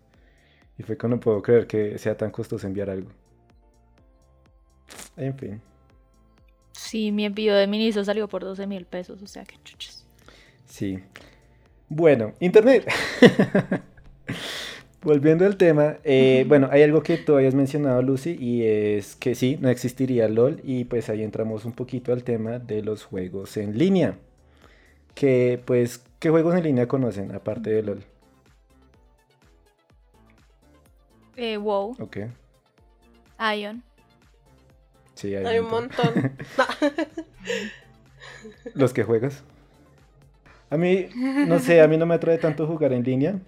Y 0.79 0.83
fue 0.83 0.97
que 0.97 1.09
no 1.09 1.21
puedo 1.21 1.43
creer 1.43 1.67
que 1.67 1.99
sea 1.99 2.17
tan 2.17 2.31
costoso 2.31 2.67
enviar 2.67 2.89
algo. 2.89 3.11
En 5.19 5.37
fin. 5.37 5.61
Sí, 6.73 7.13
mi 7.13 7.27
envío 7.27 7.55
de 7.55 7.67
ministro 7.67 8.03
salió 8.03 8.29
por 8.29 8.45
12 8.45 8.67
mil 8.67 8.87
pesos, 8.87 9.21
o 9.21 9.27
sea 9.27 9.45
que 9.45 9.57
chuches. 9.63 10.07
Sí. 10.65 11.01
Bueno, 11.89 12.35
Internet. 12.41 12.87
Volviendo 15.01 15.47
al 15.47 15.57
tema, 15.57 15.99
eh, 16.03 16.45
bueno, 16.49 16.69
hay 16.71 16.83
algo 16.83 17.03
que 17.03 17.17
tú 17.17 17.37
habías 17.37 17.55
mencionado, 17.55 18.03
Lucy, 18.03 18.37
y 18.39 18.65
es 18.65 19.15
que 19.15 19.37
sí, 19.37 19.57
no 19.61 19.69
existiría 19.69 20.29
LOL, 20.29 20.61
y 20.65 20.85
pues 20.85 21.09
ahí 21.09 21.23
entramos 21.23 21.65
un 21.65 21.73
poquito 21.73 22.13
al 22.13 22.25
tema 22.25 22.59
de 22.59 22.83
los 22.83 23.05
juegos 23.05 23.57
en 23.57 23.79
línea. 23.79 24.19
Que, 25.15 25.63
pues, 25.65 26.05
¿qué 26.19 26.31
juegos 26.31 26.57
en 26.57 26.65
línea 26.65 26.89
conocen 26.89 27.33
aparte 27.33 27.71
de 27.71 27.83
LOL? 27.83 28.05
Eh, 31.37 31.57
WoW. 31.57 31.97
Ok. 32.01 32.19
Ion. 33.57 33.85
Sí, 35.15 35.35
hay, 35.35 35.59
un 35.61 35.71
montón. 35.71 36.13
¿Los 38.75 38.93
que 38.93 39.05
juegas? 39.05 39.45
A 40.71 40.77
mí, 40.77 41.09
no 41.47 41.59
sé, 41.59 41.81
a 41.81 41.89
mí 41.89 41.97
no 41.97 42.07
me 42.07 42.15
atrae 42.15 42.39
tanto 42.39 42.67
jugar 42.67 42.93
en 42.93 43.03
línea. 43.03 43.39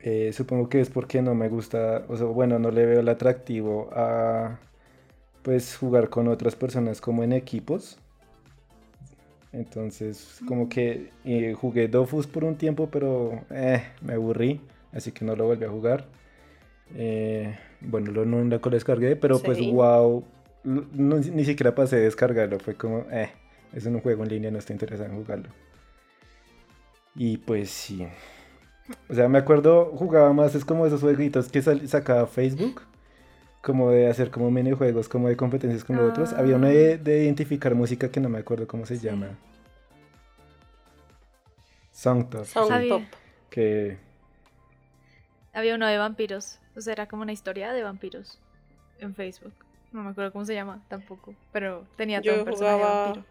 Eh, 0.00 0.32
supongo 0.32 0.68
que 0.68 0.80
es 0.80 0.90
porque 0.90 1.22
no 1.22 1.34
me 1.34 1.48
gusta, 1.48 2.04
o 2.08 2.16
sea, 2.16 2.26
bueno, 2.26 2.58
no 2.58 2.70
le 2.70 2.84
veo 2.84 3.00
el 3.00 3.08
atractivo 3.08 3.88
a, 3.92 4.58
pues, 5.42 5.76
jugar 5.76 6.08
con 6.08 6.28
otras 6.28 6.56
personas 6.56 7.00
como 7.00 7.22
en 7.22 7.32
equipos. 7.32 7.98
Entonces, 9.52 10.40
como 10.48 10.68
que 10.68 11.10
eh, 11.24 11.54
jugué 11.54 11.86
Dofus 11.86 12.26
por 12.26 12.44
un 12.44 12.56
tiempo, 12.56 12.88
pero 12.90 13.42
eh, 13.50 13.82
me 14.00 14.14
aburrí, 14.14 14.60
así 14.92 15.12
que 15.12 15.24
no 15.24 15.36
lo 15.36 15.46
volví 15.46 15.64
a 15.64 15.68
jugar. 15.68 16.06
Eh, 16.94 17.56
bueno, 17.80 18.10
lo, 18.12 18.24
no 18.24 18.42
lo 18.42 18.58
descargué, 18.58 19.16
pero 19.16 19.38
pues 19.40 19.58
wow, 19.60 20.24
ni 20.64 21.44
siquiera 21.44 21.74
pasé 21.74 21.96
a 21.96 22.00
descargarlo, 22.00 22.58
fue 22.58 22.74
como, 22.74 23.04
eh, 23.10 23.30
es 23.72 23.86
un 23.86 24.00
juego 24.00 24.22
en 24.22 24.30
línea, 24.30 24.50
no 24.50 24.58
estoy 24.58 24.74
interesado 24.74 25.10
en 25.10 25.16
jugarlo. 25.16 25.48
Y 27.14 27.38
pues 27.38 27.70
sí. 27.70 28.06
O 29.08 29.14
sea, 29.14 29.28
me 29.28 29.38
acuerdo, 29.38 29.92
jugaba 29.96 30.32
más, 30.32 30.54
es 30.54 30.64
como 30.64 30.86
esos 30.86 31.00
jueguitos 31.00 31.48
que 31.48 31.62
sacaba 31.62 32.26
Facebook, 32.26 32.82
como 33.60 33.90
de 33.90 34.08
hacer 34.08 34.30
como 34.30 34.50
minijuegos, 34.50 35.08
como 35.08 35.28
de 35.28 35.36
competencias 35.36 35.84
con 35.84 35.98
otros. 35.98 36.32
Había 36.32 36.56
uno 36.56 36.68
de, 36.68 37.00
identificar 37.22 37.74
música 37.74 38.10
que 38.10 38.20
no 38.20 38.28
me 38.28 38.38
acuerdo 38.38 38.66
cómo 38.66 38.86
se 38.86 38.98
llama. 38.98 39.38
Songtop. 41.92 42.44
Songtop. 42.44 43.02
Que... 43.50 43.98
Había 45.52 45.74
uno 45.74 45.86
de 45.86 45.98
vampiros. 45.98 46.58
O 46.74 46.80
sea, 46.80 46.94
era 46.94 47.06
como 47.06 47.22
una 47.22 47.32
historia 47.32 47.72
de 47.72 47.82
vampiros 47.82 48.40
en 48.98 49.14
Facebook. 49.14 49.52
No 49.92 50.02
me 50.02 50.10
acuerdo 50.10 50.32
cómo 50.32 50.44
se 50.46 50.54
llama 50.54 50.82
tampoco, 50.88 51.34
pero 51.52 51.86
tenía 51.96 52.22
todo 52.22 52.38
un 52.38 52.44
personaje 52.44 52.76
de 52.78 52.82
vampiro. 52.82 53.24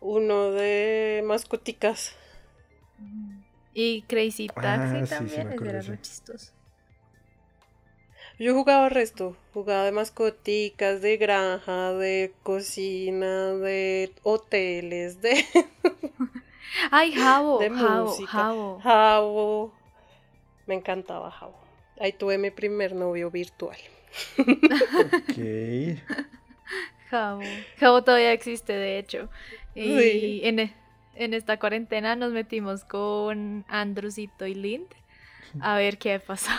Uno 0.00 0.50
de 0.52 1.22
mascoticas. 1.26 2.14
Y 3.74 4.02
Crazy 4.02 4.48
Taxi 4.60 5.02
Ah, 5.02 5.06
sí, 5.06 5.28
sí, 5.28 5.28
también, 5.28 5.48
ese 5.50 5.50
acuerdo, 5.50 5.68
era 5.68 5.82
sí. 5.82 5.90
muy 5.90 5.98
chistoso. 5.98 6.52
Yo 8.40 8.54
jugaba 8.54 8.88
resto, 8.88 9.36
jugaba 9.54 9.84
de 9.84 9.92
mascoticas, 9.92 11.00
de 11.00 11.16
granja, 11.16 11.92
de 11.92 12.32
cocina, 12.42 13.52
de 13.54 14.12
hoteles, 14.24 15.20
de 15.20 15.44
Ay, 16.90 17.12
Jabo, 17.12 17.58
De 17.58 17.70
Jabo, 17.70 18.20
música. 18.20 18.22
Jabo. 18.22 18.82
Jabo. 18.82 19.72
Me 20.66 20.74
encantaba 20.76 21.30
Jabo. 21.30 21.58
Ahí 22.00 22.12
tuve 22.14 22.38
mi 22.38 22.50
primer 22.50 22.94
novio 22.94 23.30
virtual. 23.30 23.78
Ok. 24.92 25.36
Jabo. 27.10 27.64
Jabo 27.78 28.02
todavía 28.04 28.32
existe, 28.32 28.72
de 28.72 28.98
hecho. 28.98 29.28
Y 29.74 29.82
Sí. 29.98 30.40
en, 30.44 30.58
e- 30.58 30.74
en 31.14 31.34
esta 31.34 31.58
cuarentena 31.58 32.16
nos 32.16 32.32
metimos 32.32 32.84
con 32.84 33.64
Andrusito 33.68 34.46
y 34.46 34.54
Lind 34.54 34.88
a 35.60 35.76
ver 35.76 35.98
qué 35.98 36.20
pasó. 36.20 36.50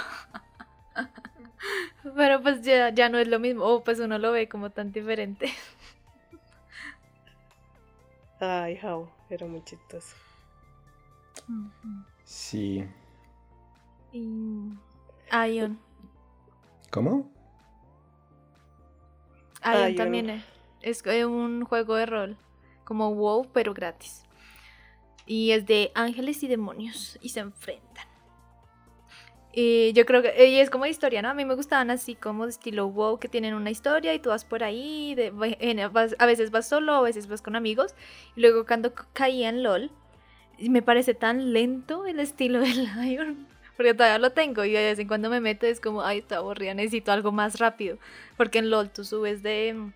Pero 2.15 2.41
pues 2.41 2.61
ya, 2.63 2.89
ya 2.93 3.09
no 3.09 3.17
es 3.19 3.27
lo 3.27 3.39
mismo. 3.39 3.63
O 3.65 3.83
pues 3.83 3.99
uno 3.99 4.17
lo 4.17 4.31
ve 4.31 4.49
como 4.49 4.69
tan 4.71 4.91
diferente. 4.91 5.53
Ay, 8.39 8.75
Jabo, 8.77 9.11
era 9.29 9.45
muy 9.45 9.63
chistoso. 9.63 10.15
Sí. 12.23 12.83
Y... 14.11 14.73
Ion. 15.31 15.79
¿Cómo? 16.89 17.31
Ion 19.63 19.87
Ion. 19.89 19.95
también 19.95 20.29
es, 20.81 21.05
es 21.05 21.25
un 21.25 21.63
juego 21.65 21.95
de 21.95 22.05
rol. 22.07 22.37
Como 22.91 23.15
WoW, 23.15 23.47
pero 23.53 23.73
gratis. 23.73 24.25
Y 25.25 25.51
es 25.51 25.65
de 25.65 25.93
ángeles 25.95 26.43
y 26.43 26.49
demonios. 26.49 27.17
Y 27.21 27.29
se 27.29 27.39
enfrentan. 27.39 28.05
Y 29.53 29.93
yo 29.93 30.05
creo 30.05 30.21
que 30.21 30.49
y 30.49 30.59
es 30.59 30.69
como 30.69 30.85
historia, 30.85 31.21
¿no? 31.21 31.29
A 31.29 31.33
mí 31.33 31.45
me 31.45 31.55
gustaban 31.55 31.89
así 31.89 32.15
como 32.15 32.43
de 32.43 32.49
estilo 32.49 32.89
WoW, 32.89 33.17
que 33.17 33.29
tienen 33.29 33.53
una 33.53 33.69
historia 33.69 34.13
y 34.13 34.19
tú 34.19 34.27
vas 34.27 34.43
por 34.43 34.61
ahí. 34.61 35.15
a 35.15 36.25
veces 36.25 36.51
vas 36.51 36.67
solo, 36.67 36.95
a 36.95 37.01
veces 37.01 37.29
vas 37.29 37.41
con 37.41 37.55
amigos. 37.55 37.95
Y 38.35 38.41
luego 38.41 38.65
cuando 38.65 38.93
caía 39.13 39.47
en 39.47 39.63
LOL, 39.63 39.89
me 40.59 40.81
parece 40.81 41.13
tan 41.13 41.53
lento 41.53 42.05
el 42.07 42.19
estilo 42.19 42.59
del 42.59 42.89
Ion. 43.09 43.47
Porque 43.77 43.93
todavía 43.93 44.19
lo 44.19 44.31
tengo 44.33 44.65
y 44.65 44.73
de 44.73 44.83
vez 44.83 44.99
en 44.99 45.07
cuando 45.07 45.29
me 45.29 45.39
meto 45.39 45.65
es 45.65 45.79
como, 45.79 46.01
ay, 46.01 46.17
está 46.17 46.39
aburrida, 46.39 46.73
necesito 46.73 47.13
algo 47.13 47.31
más 47.31 47.57
rápido. 47.57 47.99
Porque 48.35 48.59
en 48.59 48.69
LOL 48.69 48.89
tú 48.89 49.05
subes 49.05 49.43
de, 49.43 49.93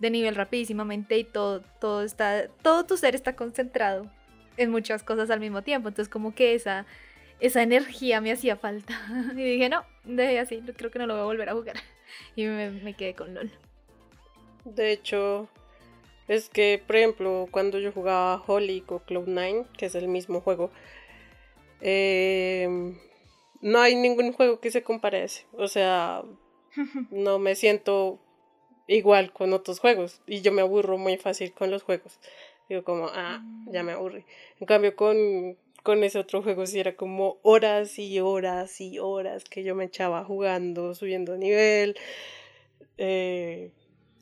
de 0.00 0.10
nivel 0.10 0.34
rapidísimamente 0.34 1.18
y 1.18 1.24
todo, 1.24 1.62
todo 1.78 2.02
está, 2.02 2.48
todo 2.62 2.84
tu 2.84 2.96
ser 2.96 3.14
está 3.14 3.36
concentrado 3.36 4.10
en 4.56 4.70
muchas 4.70 5.02
cosas 5.02 5.30
al 5.30 5.40
mismo 5.40 5.62
tiempo. 5.62 5.88
Entonces 5.88 6.10
como 6.10 6.34
que 6.34 6.54
esa, 6.54 6.86
esa 7.38 7.62
energía 7.62 8.20
me 8.20 8.32
hacía 8.32 8.56
falta. 8.56 8.94
Y 9.36 9.42
dije, 9.42 9.68
no, 9.68 9.84
dejé 10.04 10.40
así, 10.40 10.62
creo 10.76 10.90
que 10.90 10.98
no 10.98 11.06
lo 11.06 11.14
voy 11.14 11.22
a 11.22 11.26
volver 11.26 11.48
a 11.48 11.52
jugar. 11.52 11.76
Y 12.34 12.44
me, 12.44 12.70
me 12.70 12.94
quedé 12.94 13.14
con 13.14 13.34
LOL. 13.34 13.52
De 14.64 14.90
hecho, 14.90 15.48
es 16.26 16.48
que, 16.48 16.82
por 16.84 16.96
ejemplo, 16.96 17.46
cuando 17.50 17.78
yo 17.78 17.92
jugaba 17.92 18.42
Holly 18.46 18.84
o 18.88 19.00
Cloud9, 19.00 19.66
que 19.76 19.86
es 19.86 19.94
el 19.94 20.08
mismo 20.08 20.40
juego, 20.40 20.70
eh, 21.80 22.68
no 23.60 23.80
hay 23.80 23.94
ningún 23.94 24.32
juego 24.32 24.60
que 24.60 24.70
se 24.70 24.82
compare 24.82 25.18
a 25.18 25.24
ese. 25.24 25.46
O 25.52 25.68
sea, 25.68 26.22
no 27.10 27.38
me 27.38 27.54
siento 27.54 28.18
igual 28.96 29.32
con 29.32 29.52
otros 29.52 29.78
juegos 29.78 30.20
y 30.26 30.40
yo 30.40 30.52
me 30.52 30.62
aburro 30.62 30.98
muy 30.98 31.16
fácil 31.16 31.52
con 31.52 31.70
los 31.70 31.82
juegos. 31.82 32.18
Digo 32.68 32.84
como, 32.84 33.08
ah, 33.12 33.42
ya 33.66 33.82
me 33.82 33.92
aburrí. 33.92 34.24
En 34.60 34.66
cambio 34.66 34.94
con, 34.94 35.56
con 35.82 36.02
ese 36.04 36.18
otro 36.18 36.42
juego 36.42 36.66
sí 36.66 36.78
era 36.80 36.96
como 36.96 37.38
horas 37.42 37.98
y 37.98 38.20
horas 38.20 38.80
y 38.80 38.98
horas 38.98 39.44
que 39.44 39.62
yo 39.62 39.74
me 39.74 39.84
echaba 39.84 40.24
jugando, 40.24 40.94
subiendo 40.94 41.36
nivel, 41.36 41.96
eh, 42.98 43.72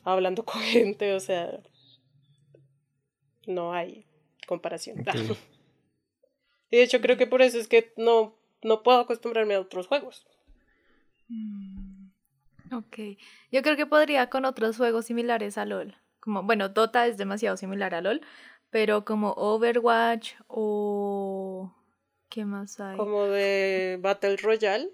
hablando 0.04 0.44
con 0.46 0.60
gente, 0.62 1.14
o 1.14 1.20
sea, 1.20 1.60
no 3.46 3.72
hay 3.72 4.06
comparación. 4.46 5.04
Y 6.70 6.76
de 6.76 6.82
hecho 6.82 7.00
creo 7.00 7.16
que 7.16 7.26
por 7.26 7.40
eso 7.40 7.58
es 7.58 7.66
que 7.66 7.94
no, 7.96 8.34
no 8.62 8.82
puedo 8.82 9.00
acostumbrarme 9.00 9.54
a 9.54 9.60
otros 9.60 9.86
juegos. 9.86 10.26
Mm, 11.28 11.67
Ok. 12.72 12.98
Yo 13.50 13.62
creo 13.62 13.76
que 13.76 13.86
podría 13.86 14.28
con 14.30 14.44
otros 14.44 14.76
juegos 14.76 15.06
similares 15.06 15.58
a 15.58 15.64
LOL. 15.64 15.96
Como, 16.20 16.42
bueno, 16.42 16.68
Dota 16.68 17.06
es 17.06 17.16
demasiado 17.16 17.56
similar 17.56 17.94
a 17.94 18.00
LOL, 18.00 18.20
pero 18.70 19.04
como 19.04 19.32
Overwatch 19.32 20.34
o... 20.46 21.74
¿Qué 22.28 22.44
más 22.44 22.78
hay? 22.80 22.96
Como 22.96 23.24
de 23.24 23.98
Battle 24.02 24.36
Royale. 24.36 24.90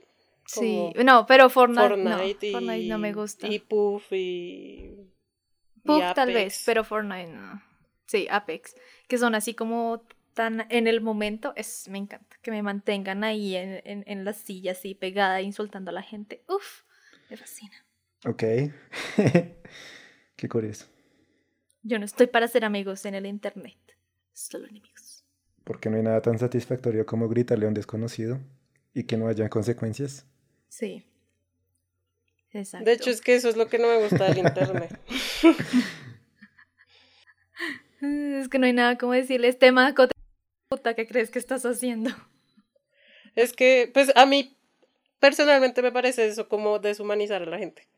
Sí, 0.46 0.92
no, 1.04 1.26
pero 1.26 1.48
Fortnite, 1.48 1.88
Fortnite, 1.88 2.10
no, 2.10 2.24
y, 2.24 2.52
Fortnite 2.52 2.88
no 2.88 2.98
me 2.98 3.12
gusta. 3.12 3.48
Y 3.48 3.58
Puff 3.58 4.12
y. 4.12 4.16
y 4.16 5.80
Puff 5.82 6.02
tal 6.14 6.32
vez, 6.32 6.62
pero 6.66 6.84
Fortnite 6.84 7.32
no. 7.32 7.62
Sí, 8.06 8.28
Apex, 8.30 8.76
que 9.08 9.18
son 9.18 9.34
así 9.34 9.54
como 9.54 10.06
tan 10.34 10.66
en 10.68 10.86
el 10.86 11.00
momento, 11.00 11.52
es, 11.56 11.88
me 11.88 11.98
encanta, 11.98 12.36
que 12.42 12.50
me 12.50 12.62
mantengan 12.62 13.24
ahí 13.24 13.56
en, 13.56 13.80
en, 13.84 14.04
en 14.06 14.24
la 14.24 14.32
silla 14.34 14.72
así 14.72 14.94
pegada 14.94 15.40
insultando 15.40 15.90
a 15.90 15.94
la 15.94 16.02
gente. 16.02 16.44
Uf, 16.48 16.82
me 17.30 17.36
fascina. 17.36 17.74
Ok. 18.26 18.42
Qué 20.36 20.48
curioso. 20.48 20.86
Yo 21.82 21.98
no 21.98 22.04
estoy 22.04 22.26
para 22.26 22.48
ser 22.48 22.64
amigos 22.64 23.04
en 23.04 23.14
el 23.14 23.26
internet, 23.26 23.76
solo 24.32 24.66
enemigos. 24.66 25.24
Porque 25.64 25.90
no 25.90 25.96
hay 25.96 26.02
nada 26.02 26.22
tan 26.22 26.38
satisfactorio 26.38 27.04
como 27.06 27.28
gritarle 27.28 27.66
a 27.66 27.68
un 27.68 27.74
desconocido 27.74 28.40
y 28.94 29.04
que 29.04 29.16
no 29.16 29.28
hayan 29.28 29.48
consecuencias. 29.48 30.26
Sí. 30.68 31.04
Exacto. 32.52 32.84
De 32.84 32.92
hecho, 32.92 33.10
es 33.10 33.20
que 33.20 33.34
eso 33.34 33.48
es 33.48 33.56
lo 33.56 33.68
que 33.68 33.78
no 33.78 33.88
me 33.88 33.98
gusta 34.02 34.24
del 34.24 34.38
internet. 34.38 34.98
Es 38.04 38.50
que 38.50 38.58
no 38.58 38.66
hay 38.66 38.74
nada 38.74 38.98
como 38.98 39.12
decirles, 39.12 39.58
tema 39.58 39.94
cote 39.94 40.12
puta 40.68 40.94
que 40.94 41.06
crees 41.06 41.30
que 41.30 41.38
estás 41.38 41.64
haciendo. 41.64 42.10
es 43.34 43.54
que, 43.54 43.90
pues 43.94 44.12
a 44.14 44.26
mí 44.26 44.58
personalmente 45.18 45.82
me 45.82 45.92
parece 45.92 46.26
eso 46.26 46.48
como 46.48 46.78
deshumanizar 46.78 47.42
a 47.42 47.46
la 47.46 47.58
gente. 47.58 47.88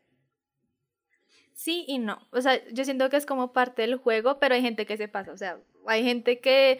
Sí 1.53 1.85
y 1.87 1.97
no. 1.97 2.19
O 2.31 2.39
sea, 2.41 2.63
yo 2.71 2.85
siento 2.85 3.09
que 3.09 3.17
es 3.17 3.25
como 3.25 3.51
parte 3.51 3.81
del 3.81 3.95
juego, 3.95 4.39
pero 4.39 4.55
hay 4.55 4.61
gente 4.61 4.85
que 4.85 4.95
se 4.95 5.07
pasa. 5.07 5.31
O 5.31 5.37
sea, 5.37 5.59
hay 5.87 6.03
gente 6.03 6.39
que 6.39 6.79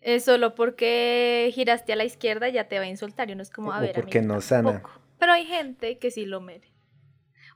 eh, 0.00 0.20
solo 0.20 0.54
porque 0.54 1.50
giraste 1.54 1.92
a 1.92 1.96
la 1.96 2.04
izquierda 2.04 2.48
ya 2.48 2.68
te 2.68 2.78
va 2.78 2.84
a 2.84 2.88
insultar. 2.88 3.30
Y 3.30 3.32
uno 3.32 3.42
es 3.42 3.50
como, 3.50 3.72
a 3.72 3.78
o 3.78 3.80
ver, 3.80 3.94
porque 3.94 4.18
amigo, 4.18 4.34
no 4.34 4.40
sana. 4.40 4.72
tampoco. 4.72 5.00
Pero 5.18 5.32
hay 5.32 5.46
gente 5.46 5.98
que 5.98 6.10
sí 6.10 6.26
lo 6.26 6.40
mere. 6.40 6.68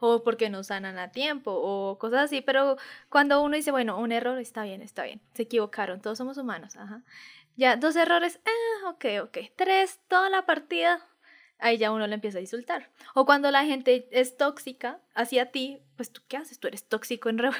O 0.00 0.24
porque 0.24 0.50
no 0.50 0.64
sanan 0.64 0.98
a 0.98 1.12
tiempo, 1.12 1.52
o 1.52 1.98
cosas 1.98 2.22
así. 2.22 2.40
Pero 2.40 2.76
cuando 3.08 3.42
uno 3.42 3.54
dice, 3.54 3.70
bueno, 3.70 3.98
un 3.98 4.10
error 4.10 4.38
está 4.38 4.64
bien, 4.64 4.82
está 4.82 5.04
bien. 5.04 5.20
Se 5.34 5.42
equivocaron, 5.42 6.00
todos 6.00 6.18
somos 6.18 6.38
humanos. 6.38 6.76
Ajá. 6.76 7.02
Ya, 7.56 7.76
dos 7.76 7.96
errores, 7.96 8.40
ah, 8.46 8.88
ok, 8.88 9.04
ok. 9.24 9.38
Tres, 9.56 10.00
toda 10.08 10.30
la 10.30 10.46
partida, 10.46 11.06
ahí 11.62 11.78
ya 11.78 11.90
uno 11.92 12.06
le 12.06 12.14
empieza 12.14 12.38
a 12.38 12.42
insultar. 12.42 12.90
O 13.14 13.24
cuando 13.24 13.50
la 13.50 13.64
gente 13.64 14.08
es 14.10 14.36
tóxica 14.36 15.00
hacia 15.14 15.50
ti, 15.50 15.80
pues 15.96 16.12
tú 16.12 16.20
qué 16.28 16.36
haces, 16.36 16.58
tú 16.58 16.68
eres 16.68 16.84
tóxico 16.88 17.28
en 17.30 17.38
re... 17.38 17.50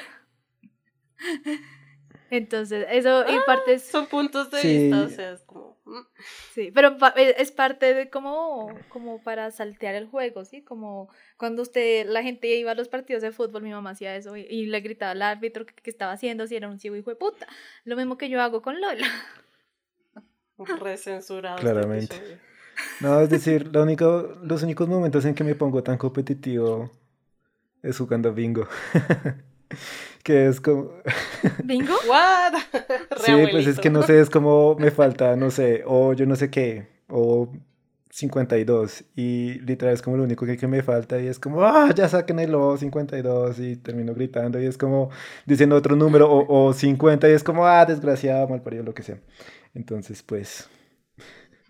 Entonces, 2.29 2.87
eso 2.89 3.23
y 3.29 3.37
parte 3.45 3.73
es, 3.75 3.83
Son 3.85 4.07
puntos 4.07 4.49
de 4.49 4.59
Sí. 4.59 4.77
vista, 4.79 5.03
o 5.03 5.09
sea, 5.09 5.31
es 5.33 5.41
como. 5.43 5.77
mm. 5.85 5.99
sí, 6.55 6.71
pero 6.73 6.97
pa- 6.97 7.09
es 7.15 7.51
parte 7.51 7.93
de 7.93 8.09
como, 8.09 8.73
como 8.89 9.21
para 9.21 9.51
saltear 9.51 9.93
el 9.93 10.07
juego, 10.07 10.43
¿sí? 10.43 10.63
Como 10.63 11.09
cuando 11.37 11.61
usted, 11.61 12.07
la 12.07 12.23
gente 12.23 12.47
iba 12.55 12.71
a 12.71 12.75
los 12.75 12.87
partidos 12.87 13.21
de 13.21 13.31
fútbol, 13.31 13.61
mi 13.61 13.69
mamá 13.71 13.91
hacía 13.91 14.15
eso 14.15 14.35
y, 14.35 14.41
y 14.49 14.65
le 14.65 14.79
gritaba 14.81 15.11
al 15.11 15.21
árbitro 15.21 15.65
que, 15.67 15.75
que 15.75 15.89
estaba 15.91 16.11
haciendo 16.13 16.47
si 16.47 16.55
era 16.55 16.67
un 16.69 16.79
ciego 16.79 16.95
hijo 16.95 17.11
de 17.11 17.17
puta. 17.17 17.47
Lo 17.83 17.95
mismo 17.95 18.17
que 18.17 18.29
yo 18.29 18.41
hago 18.41 18.63
con 18.63 18.81
Lola. 18.81 19.07
Recensurado. 20.79 21.57
este 21.57 21.69
Claramente. 21.69 22.39
No, 23.01 23.19
es 23.19 23.29
decir, 23.29 23.69
lo 23.73 23.83
único, 23.83 24.35
los 24.43 24.63
únicos 24.63 24.87
momentos 24.87 25.25
en 25.25 25.35
que 25.35 25.43
me 25.43 25.55
pongo 25.55 25.83
tan 25.83 25.97
competitivo 25.97 26.91
es 27.81 27.97
jugando 27.97 28.33
bingo. 28.33 28.67
que 30.23 30.47
es 30.47 30.61
como... 30.61 30.91
¿Bingo? 31.63 31.93
¿What? 32.07 32.53
Sí, 33.23 33.31
pues 33.51 33.67
es 33.67 33.79
que 33.79 33.89
no 33.89 34.03
sé, 34.03 34.19
es 34.19 34.29
como 34.29 34.75
me 34.75 34.91
falta, 34.91 35.35
no 35.35 35.51
sé, 35.51 35.83
o 35.85 36.13
yo 36.13 36.25
no 36.25 36.35
sé 36.35 36.49
qué, 36.49 36.87
o 37.09 37.51
52, 38.13 39.05
y 39.15 39.59
literal 39.61 39.95
es 39.95 40.03
como 40.03 40.17
lo 40.17 40.23
único 40.23 40.45
que, 40.45 40.55
que 40.55 40.67
me 40.67 40.83
falta, 40.83 41.19
y 41.19 41.25
es 41.25 41.39
como, 41.39 41.63
ah, 41.63 41.89
ya 41.95 42.07
saquen 42.07 42.39
el 42.39 42.53
O 42.53 42.77
52, 42.77 43.59
y 43.59 43.75
termino 43.77 44.13
gritando, 44.13 44.61
y 44.61 44.65
es 44.67 44.77
como 44.77 45.09
diciendo 45.47 45.75
otro 45.75 45.95
número, 45.95 46.31
o, 46.31 46.67
o 46.67 46.73
50, 46.73 47.27
y 47.27 47.31
es 47.31 47.43
como, 47.43 47.65
ah, 47.65 47.85
desgraciado, 47.85 48.47
mal 48.47 48.61
parido, 48.61 48.83
lo 48.83 48.93
que 48.93 49.01
sea. 49.01 49.19
Entonces, 49.73 50.21
pues, 50.21 50.69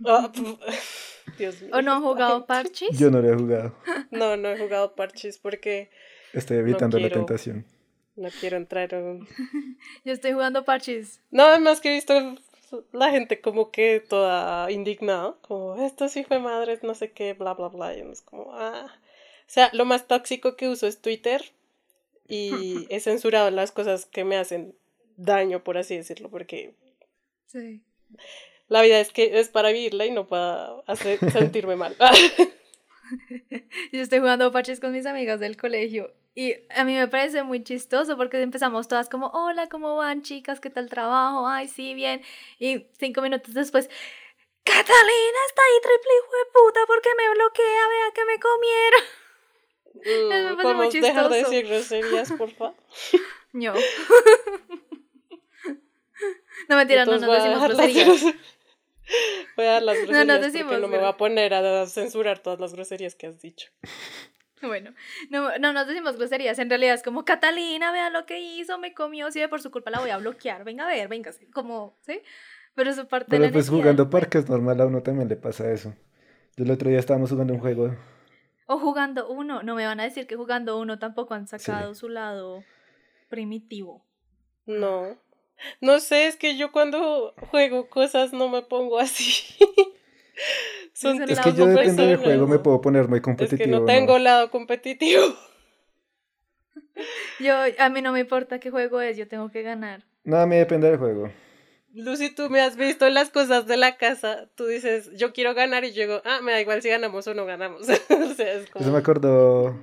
Dios 1.37 1.61
mío. 1.61 1.71
¿O 1.73 1.81
no 1.81 1.93
han 1.93 2.03
jugado 2.03 2.45
parches? 2.45 2.97
yo 2.97 3.09
no 3.09 3.21
lo 3.21 3.31
he 3.31 3.35
jugado, 3.35 3.75
No, 4.11 4.37
no 4.37 4.49
he 4.49 4.57
jugado 4.57 4.93
parches 4.95 5.37
porque 5.37 5.89
estoy 6.33 6.57
evitando 6.57 6.97
la 6.99 7.07
quiero. 7.07 7.25
tentación. 7.25 7.65
no 8.15 8.29
quiero 8.39 8.57
entrar 8.57 8.93
en 8.93 9.03
un... 9.03 9.27
Yo 10.05 10.13
estoy 10.13 10.33
jugando 10.33 10.63
parches. 10.65 11.21
No, 11.31 11.43
además 11.43 11.81
que 11.81 11.89
he 11.91 11.93
visto 11.95 12.13
la 12.91 13.09
gente 13.11 13.39
como 13.41 13.71
que 13.71 13.99
toda 13.99 14.69
indignada, 14.71 15.35
como 15.41 15.81
esto 15.83 16.07
sí 16.09 16.23
fue 16.23 16.39
madre, 16.39 16.79
no 16.83 16.93
sé 16.95 17.11
qué, 17.11 17.33
bla, 17.33 17.53
bla, 17.53 17.69
bla. 17.69 17.95
Y 17.95 18.01
es 18.01 18.21
como, 18.21 18.53
ah. 18.53 18.87
O 18.87 19.51
sea, 19.53 19.69
lo 19.73 19.85
más 19.85 20.07
tóxico 20.07 20.55
que 20.55 20.67
uso 20.69 20.87
es 20.87 20.99
Twitter 21.01 21.41
y 22.27 22.87
he 22.89 22.99
censurado 22.99 23.49
las 23.51 23.71
cosas 23.71 24.05
que 24.05 24.23
me 24.23 24.37
hacen 24.37 24.75
daño, 25.17 25.63
por 25.63 25.77
así 25.77 25.95
decirlo, 25.95 26.29
porque 26.29 26.75
Sí. 27.47 27.81
La 28.73 28.81
vida 28.81 28.99
es 28.99 29.11
que 29.11 29.39
es 29.39 29.49
para 29.49 29.69
vivirla 29.71 30.05
y 30.07 30.11
no 30.11 30.25
para 30.27 30.79
hacer 30.87 31.19
sentirme 31.31 31.75
mal. 31.75 31.95
Yo 33.91 34.01
estoy 34.01 34.19
jugando 34.19 34.51
parches 34.51 34.79
con 34.79 34.91
mis 34.91 35.05
amigas 35.05 35.39
del 35.39 35.57
colegio 35.57 36.11
y 36.33 36.55
a 36.69 36.83
mí 36.83 36.95
me 36.95 37.07
parece 37.07 37.43
muy 37.43 37.63
chistoso 37.63 38.17
porque 38.17 38.41
empezamos 38.41 38.87
todas 38.87 39.09
como, 39.09 39.27
hola, 39.27 39.69
¿cómo 39.69 39.95
van 39.97 40.23
chicas? 40.23 40.59
¿Qué 40.59 40.71
tal 40.71 40.89
trabajo? 40.89 41.47
Ay, 41.47 41.67
sí, 41.67 41.93
bien. 41.93 42.23
Y 42.57 42.87
cinco 42.97 43.21
minutos 43.21 43.53
después, 43.53 43.87
Catalina 44.63 45.39
está 45.49 45.61
ahí 45.61 45.81
triple 45.81 46.11
hijo 46.17 46.31
de 46.31 46.45
puta 46.51 46.79
porque 46.87 47.09
me 47.15 47.29
bloquea, 47.35 47.87
vea 47.87 48.11
que 48.15 48.25
me 48.25 48.39
comieron. 48.39 49.03
me 49.93 50.01
Mm, 50.03 50.29
parece 50.55 50.55
muy 50.55 50.63
¿Podemos 50.63 50.93
dejar 50.93 51.29
de 51.29 51.35
chistoso. 51.35 51.51
decir 51.51 51.67
groserías, 51.67 52.31
por 52.31 52.49
favor? 52.51 52.73
No. 53.53 53.73
no 56.69 56.75
mentira, 56.75 57.05
no 57.05 57.11
a 57.11 57.17
decimos 57.19 57.61
groserías. 57.61 58.25
Voy 59.57 59.65
a 59.65 59.71
dar 59.73 59.83
las 59.83 59.97
groserías 59.97 60.25
no 60.25 60.33
porque 60.33 60.51
decimos 60.51 60.79
no 60.79 60.87
me 60.87 60.97
voy 60.97 61.07
a 61.07 61.17
poner 61.17 61.53
a 61.53 61.85
censurar 61.87 62.39
todas 62.39 62.59
las 62.59 62.73
groserías 62.73 63.15
que 63.15 63.27
has 63.27 63.41
dicho. 63.41 63.69
Bueno, 64.65 64.93
no, 65.29 65.57
no 65.57 65.73
nos 65.73 65.87
decimos 65.87 66.15
groserías, 66.15 66.57
en 66.57 66.69
realidad 66.69 66.95
es 66.95 67.03
como 67.03 67.25
Catalina, 67.25 67.91
vea 67.91 68.09
lo 68.09 68.25
que 68.25 68.39
hizo, 68.39 68.79
me 68.79 68.93
comió, 68.93 69.29
si 69.29 69.41
de 69.41 69.49
por 69.49 69.61
su 69.61 69.71
culpa 69.71 69.91
la 69.91 69.99
voy 69.99 70.11
a 70.11 70.17
bloquear, 70.17 70.63
venga 70.63 70.85
a 70.85 70.87
ver, 70.87 71.09
venga, 71.09 71.33
sí, 71.33 71.47
como, 71.47 71.97
¿sí? 71.99 72.21
Pero 72.73 72.89
eso 72.89 73.05
parte 73.05 73.25
de 73.25 73.31
Pero 73.31 73.43
la 73.43 73.51
pues 73.51 73.65
necesidad 73.65 73.81
jugando 73.81 74.09
parques 74.09 74.49
normal 74.49 74.79
a 74.79 74.85
uno 74.85 75.03
también 75.03 75.27
le 75.27 75.35
pasa 75.35 75.69
eso. 75.69 75.93
Yo 76.55 76.63
el 76.63 76.71
otro 76.71 76.89
día 76.89 76.99
estábamos 76.99 77.29
jugando 77.29 77.53
un 77.53 77.59
juego. 77.59 77.93
O 78.65 78.79
jugando 78.79 79.29
uno, 79.29 79.63
no 79.63 79.75
me 79.75 79.85
van 79.85 79.99
a 79.99 80.03
decir 80.03 80.27
que 80.27 80.35
jugando 80.35 80.79
uno 80.79 80.97
tampoco 80.97 81.33
han 81.33 81.47
sacado 81.47 81.93
su 81.93 82.07
lado 82.07 82.63
primitivo. 83.29 84.05
No. 84.65 85.17
No 85.81 85.99
sé, 85.99 86.27
es 86.27 86.35
que 86.35 86.57
yo 86.57 86.71
cuando 86.71 87.33
juego 87.51 87.87
cosas 87.89 88.33
no 88.33 88.49
me 88.49 88.61
pongo 88.61 88.99
así. 88.99 89.43
Son 90.93 91.21
Es 91.21 91.29
Es 91.29 91.37
lado 91.37 91.51
que 91.51 91.57
yo 91.57 91.65
depende 91.67 92.07
del 92.07 92.17
juego 92.17 92.47
me 92.47 92.59
puedo 92.59 92.81
poner 92.81 93.07
muy 93.07 93.17
Es 93.17 93.23
competitivo. 93.23 93.63
que 93.65 93.67
no 93.71 93.79
¿no? 93.81 93.85
tengo 93.85 94.17
lado 94.19 94.49
competitivo. 94.51 95.23
Yo, 97.39 97.55
a 97.79 97.89
mí 97.89 98.01
no 98.01 98.11
me 98.11 98.19
importa 98.19 98.59
qué 98.59 98.69
juego 98.69 99.01
es, 99.01 99.17
yo 99.17 99.27
tengo 99.27 99.49
que 99.51 99.63
ganar. 99.63 100.03
No, 100.23 100.37
a 100.37 100.45
mí 100.45 100.55
depende 100.55 100.89
del 100.89 100.97
juego. 100.99 101.31
Lucy, 101.93 102.33
tú 102.33 102.49
me 102.49 102.61
has 102.61 102.75
visto 102.75 103.09
las 103.09 103.29
cosas 103.29 103.67
de 103.67 103.77
la 103.77 103.97
casa. 103.97 104.49
Tú 104.55 104.65
dices, 104.67 105.09
yo 105.15 105.33
quiero 105.33 105.53
ganar 105.53 105.83
y 105.83 105.91
yo 105.93 106.03
digo, 106.03 106.21
ah, 106.25 106.39
me 106.41 106.51
da 106.51 106.61
igual 106.61 106.81
si 106.81 106.89
ganamos 106.89 107.27
o 107.27 107.33
no 107.33 107.45
ganamos. 107.45 107.81
o 108.09 108.33
sea, 108.33 108.53
es 108.53 108.63
Eso 108.63 108.71
como... 108.71 108.91
me 108.91 108.97
acordó 108.97 109.75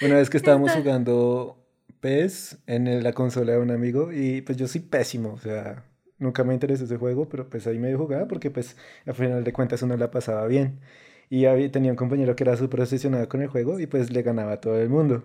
una 0.00 0.16
vez 0.16 0.28
que 0.30 0.36
estábamos 0.38 0.70
Está- 0.70 0.80
jugando 0.82 1.56
PES 2.00 2.58
en 2.66 3.02
la 3.02 3.12
consola 3.12 3.52
de 3.52 3.58
un 3.58 3.70
amigo 3.70 4.12
y 4.12 4.42
pues 4.42 4.58
yo 4.58 4.68
soy 4.68 4.80
pésimo, 4.82 5.32
o 5.34 5.38
sea, 5.38 5.84
nunca 6.18 6.44
me 6.44 6.54
interesó 6.54 6.84
ese 6.84 6.96
juego, 6.96 7.28
pero 7.28 7.48
pues 7.48 7.66
ahí 7.66 7.78
medio 7.78 7.98
jugaba 7.98 8.26
porque 8.28 8.50
pues 8.50 8.76
al 9.06 9.14
final 9.14 9.44
de 9.44 9.52
cuentas 9.52 9.82
uno 9.82 9.96
la 9.96 10.10
pasaba 10.10 10.46
bien. 10.46 10.80
Y 11.28 11.46
había- 11.46 11.70
tenía 11.72 11.90
un 11.90 11.96
compañero 11.96 12.36
que 12.36 12.44
era 12.44 12.56
súper 12.56 12.80
obsesionado 12.82 13.28
con 13.28 13.42
el 13.42 13.48
juego 13.48 13.80
y 13.80 13.86
pues 13.86 14.10
le 14.12 14.22
ganaba 14.22 14.52
a 14.52 14.60
todo 14.60 14.80
el 14.80 14.88
mundo. 14.88 15.24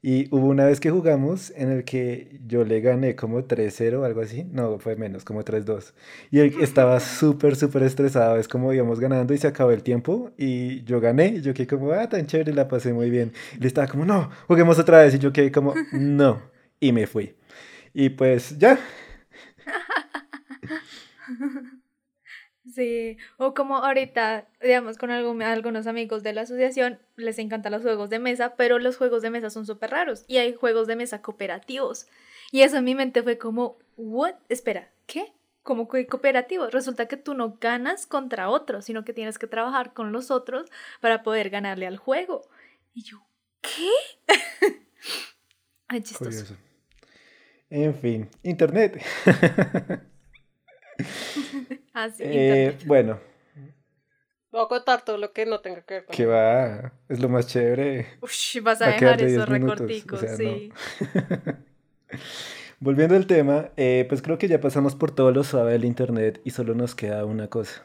Y 0.00 0.28
hubo 0.32 0.46
una 0.46 0.64
vez 0.66 0.78
que 0.78 0.90
jugamos 0.90 1.52
en 1.56 1.70
el 1.72 1.84
que 1.84 2.38
yo 2.46 2.64
le 2.64 2.80
gané 2.80 3.16
como 3.16 3.42
3-0 3.42 3.94
o 3.94 4.04
algo 4.04 4.20
así. 4.20 4.44
No, 4.44 4.78
fue 4.78 4.94
menos, 4.94 5.24
como 5.24 5.42
3-2. 5.42 5.92
Y 6.30 6.38
él 6.38 6.54
estaba 6.60 7.00
súper, 7.00 7.56
súper 7.56 7.82
estresado. 7.82 8.36
Es 8.36 8.46
como 8.46 8.72
íbamos 8.72 9.00
ganando 9.00 9.34
y 9.34 9.38
se 9.38 9.48
acabó 9.48 9.72
el 9.72 9.82
tiempo. 9.82 10.30
Y 10.38 10.84
yo 10.84 11.00
gané. 11.00 11.28
Y 11.36 11.40
yo 11.42 11.52
quedé 11.52 11.66
como, 11.66 11.90
ah, 11.92 12.08
tan 12.08 12.26
chévere, 12.26 12.54
la 12.54 12.68
pasé 12.68 12.92
muy 12.92 13.10
bien. 13.10 13.32
Y 13.56 13.60
le 13.60 13.66
estaba 13.66 13.88
como, 13.88 14.04
no, 14.04 14.30
juguemos 14.46 14.78
otra 14.78 15.02
vez. 15.02 15.14
Y 15.14 15.18
yo 15.18 15.32
quedé 15.32 15.50
como, 15.50 15.74
no. 15.92 16.42
Y 16.80 16.92
me 16.92 17.06
fui. 17.06 17.34
Y 17.92 18.10
pues 18.10 18.56
ya. 18.58 18.78
Sí, 22.78 23.16
o 23.38 23.54
como 23.54 23.78
ahorita, 23.78 24.46
digamos, 24.62 24.98
con 24.98 25.10
algunos 25.10 25.88
amigos 25.88 26.22
de 26.22 26.32
la 26.32 26.42
asociación, 26.42 27.00
les 27.16 27.40
encantan 27.40 27.72
los 27.72 27.82
juegos 27.82 28.08
de 28.08 28.20
mesa, 28.20 28.54
pero 28.54 28.78
los 28.78 28.96
juegos 28.96 29.20
de 29.20 29.30
mesa 29.30 29.50
son 29.50 29.66
súper 29.66 29.90
raros 29.90 30.24
y 30.28 30.36
hay 30.36 30.54
juegos 30.54 30.86
de 30.86 30.94
mesa 30.94 31.20
cooperativos. 31.20 32.06
Y 32.52 32.60
eso 32.60 32.76
en 32.76 32.84
mi 32.84 32.94
mente 32.94 33.24
fue 33.24 33.36
como, 33.36 33.78
¿what? 33.96 34.36
Espera, 34.48 34.92
¿qué? 35.06 35.32
Como 35.64 35.88
cooperativo. 35.88 36.68
Resulta 36.68 37.06
que 37.06 37.16
tú 37.16 37.34
no 37.34 37.58
ganas 37.60 38.06
contra 38.06 38.48
otros, 38.48 38.84
sino 38.84 39.04
que 39.04 39.12
tienes 39.12 39.40
que 39.40 39.48
trabajar 39.48 39.92
con 39.92 40.12
los 40.12 40.30
otros 40.30 40.70
para 41.00 41.24
poder 41.24 41.50
ganarle 41.50 41.88
al 41.88 41.96
juego. 41.96 42.48
Y 42.94 43.02
yo, 43.02 43.26
¿qué? 43.60 43.90
Curioso. 46.16 46.56
En 47.70 47.92
fin, 47.96 48.30
internet. 48.44 49.02
Así, 51.92 52.24
Eh, 52.24 52.30
internet. 52.30 52.82
bueno, 52.84 53.20
Voy 54.50 54.62
a 54.64 54.68
contar 54.68 55.04
todo 55.04 55.18
lo 55.18 55.32
que 55.32 55.46
no 55.46 55.60
tenga 55.60 55.82
que 55.82 55.94
ver 55.94 56.06
con 56.06 56.16
que 56.16 56.26
va. 56.26 56.92
Es 57.08 57.20
lo 57.20 57.28
más 57.28 57.46
chévere. 57.46 58.06
Ush, 58.20 58.60
vas 58.62 58.80
a 58.82 58.86
va 58.86 58.90
dejar 58.90 59.16
de 59.16 59.26
esos 59.26 59.46
10 59.46 59.48
minutos, 59.48 60.08
o 60.20 60.20
recorticos, 60.20 60.22
no. 60.36 60.36
sí. 60.36 60.72
Volviendo 62.80 63.16
al 63.16 63.26
tema, 63.26 63.70
eh, 63.76 64.06
pues 64.08 64.22
creo 64.22 64.38
que 64.38 64.48
ya 64.48 64.60
pasamos 64.60 64.94
por 64.94 65.10
todo 65.10 65.32
lo 65.32 65.42
suave 65.44 65.72
del 65.72 65.84
internet 65.84 66.40
y 66.44 66.50
solo 66.50 66.74
nos 66.74 66.94
queda 66.94 67.24
una 67.24 67.48
cosa. 67.48 67.84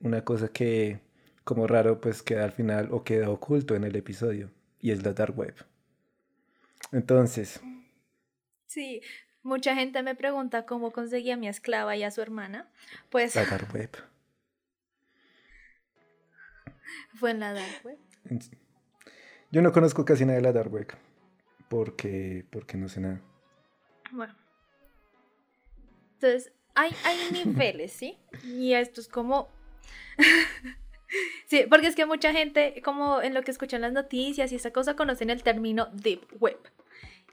Una 0.00 0.24
cosa 0.24 0.48
que, 0.48 1.00
como 1.44 1.66
raro, 1.66 2.00
pues 2.00 2.22
queda 2.22 2.44
al 2.44 2.52
final 2.52 2.88
o 2.92 3.02
queda 3.04 3.30
oculto 3.30 3.74
en 3.74 3.84
el 3.84 3.96
episodio. 3.96 4.50
Y 4.80 4.92
es 4.92 5.02
la 5.04 5.12
dark 5.12 5.36
web. 5.36 5.54
Entonces, 6.92 7.60
Sí, 8.66 9.00
mucha 9.48 9.74
gente 9.74 10.02
me 10.02 10.14
pregunta 10.14 10.66
cómo 10.66 10.92
conseguí 10.92 11.30
a 11.32 11.36
mi 11.36 11.48
esclava 11.48 11.96
y 11.96 12.04
a 12.04 12.10
su 12.10 12.20
hermana. 12.20 12.68
Pues 13.10 13.34
la 13.34 13.44
dark 13.50 13.74
web. 13.74 13.90
fue 17.14 17.32
en 17.32 17.40
la 17.40 17.52
dark 17.52 17.84
web. 17.84 17.98
Yo 19.50 19.62
no 19.62 19.72
conozco 19.72 20.04
casi 20.04 20.24
nada 20.24 20.36
de 20.36 20.42
la 20.42 20.52
dark 20.52 20.72
web. 20.72 20.86
Porque, 21.68 22.44
porque 22.50 22.76
no 22.76 22.88
sé 22.88 23.00
nada. 23.00 23.20
Bueno. 24.12 24.34
Entonces, 26.14 26.52
hay, 26.74 26.94
hay 27.04 27.30
niveles, 27.32 27.92
¿sí? 27.92 28.16
Y 28.44 28.74
esto 28.74 29.00
es 29.00 29.08
como... 29.08 29.48
sí, 31.46 31.64
porque 31.68 31.86
es 31.86 31.94
que 31.94 32.06
mucha 32.06 32.32
gente, 32.32 32.80
como 32.84 33.20
en 33.22 33.34
lo 33.34 33.42
que 33.42 33.50
escuchan 33.50 33.80
las 33.80 33.92
noticias 33.92 34.52
y 34.52 34.56
esa 34.56 34.72
cosa, 34.72 34.96
conocen 34.96 35.30
el 35.30 35.42
término 35.42 35.88
deep 35.92 36.26
web. 36.38 36.58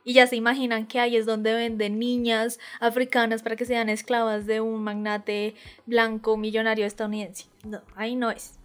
Y 0.05 0.13
ya 0.13 0.27
se 0.27 0.35
imaginan 0.35 0.85
que 0.85 0.99
ahí 0.99 1.17
es 1.17 1.25
donde 1.25 1.53
venden 1.53 1.99
niñas 1.99 2.59
africanas 2.79 3.41
para 3.41 3.55
que 3.55 3.65
sean 3.65 3.89
esclavas 3.89 4.45
de 4.45 4.61
un 4.61 4.83
magnate 4.83 5.55
blanco 5.87 6.37
millonario 6.37 6.85
estadounidense. 6.85 7.45
No, 7.63 7.81
ahí 7.95 8.15
no 8.15 8.29
es. 8.31 8.59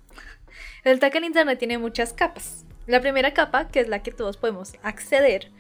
Resulta 0.85 1.11
que 1.11 1.19
el 1.19 1.25
Internet 1.25 1.59
tiene 1.59 1.79
muchas 1.79 2.13
capas. 2.13 2.65
La 2.87 3.01
primera 3.01 3.33
capa, 3.33 3.69
que 3.69 3.81
es 3.81 3.89
la 3.89 4.03
que 4.03 4.13
todos 4.13 4.37
podemos 4.37 4.75
acceder 4.83 5.51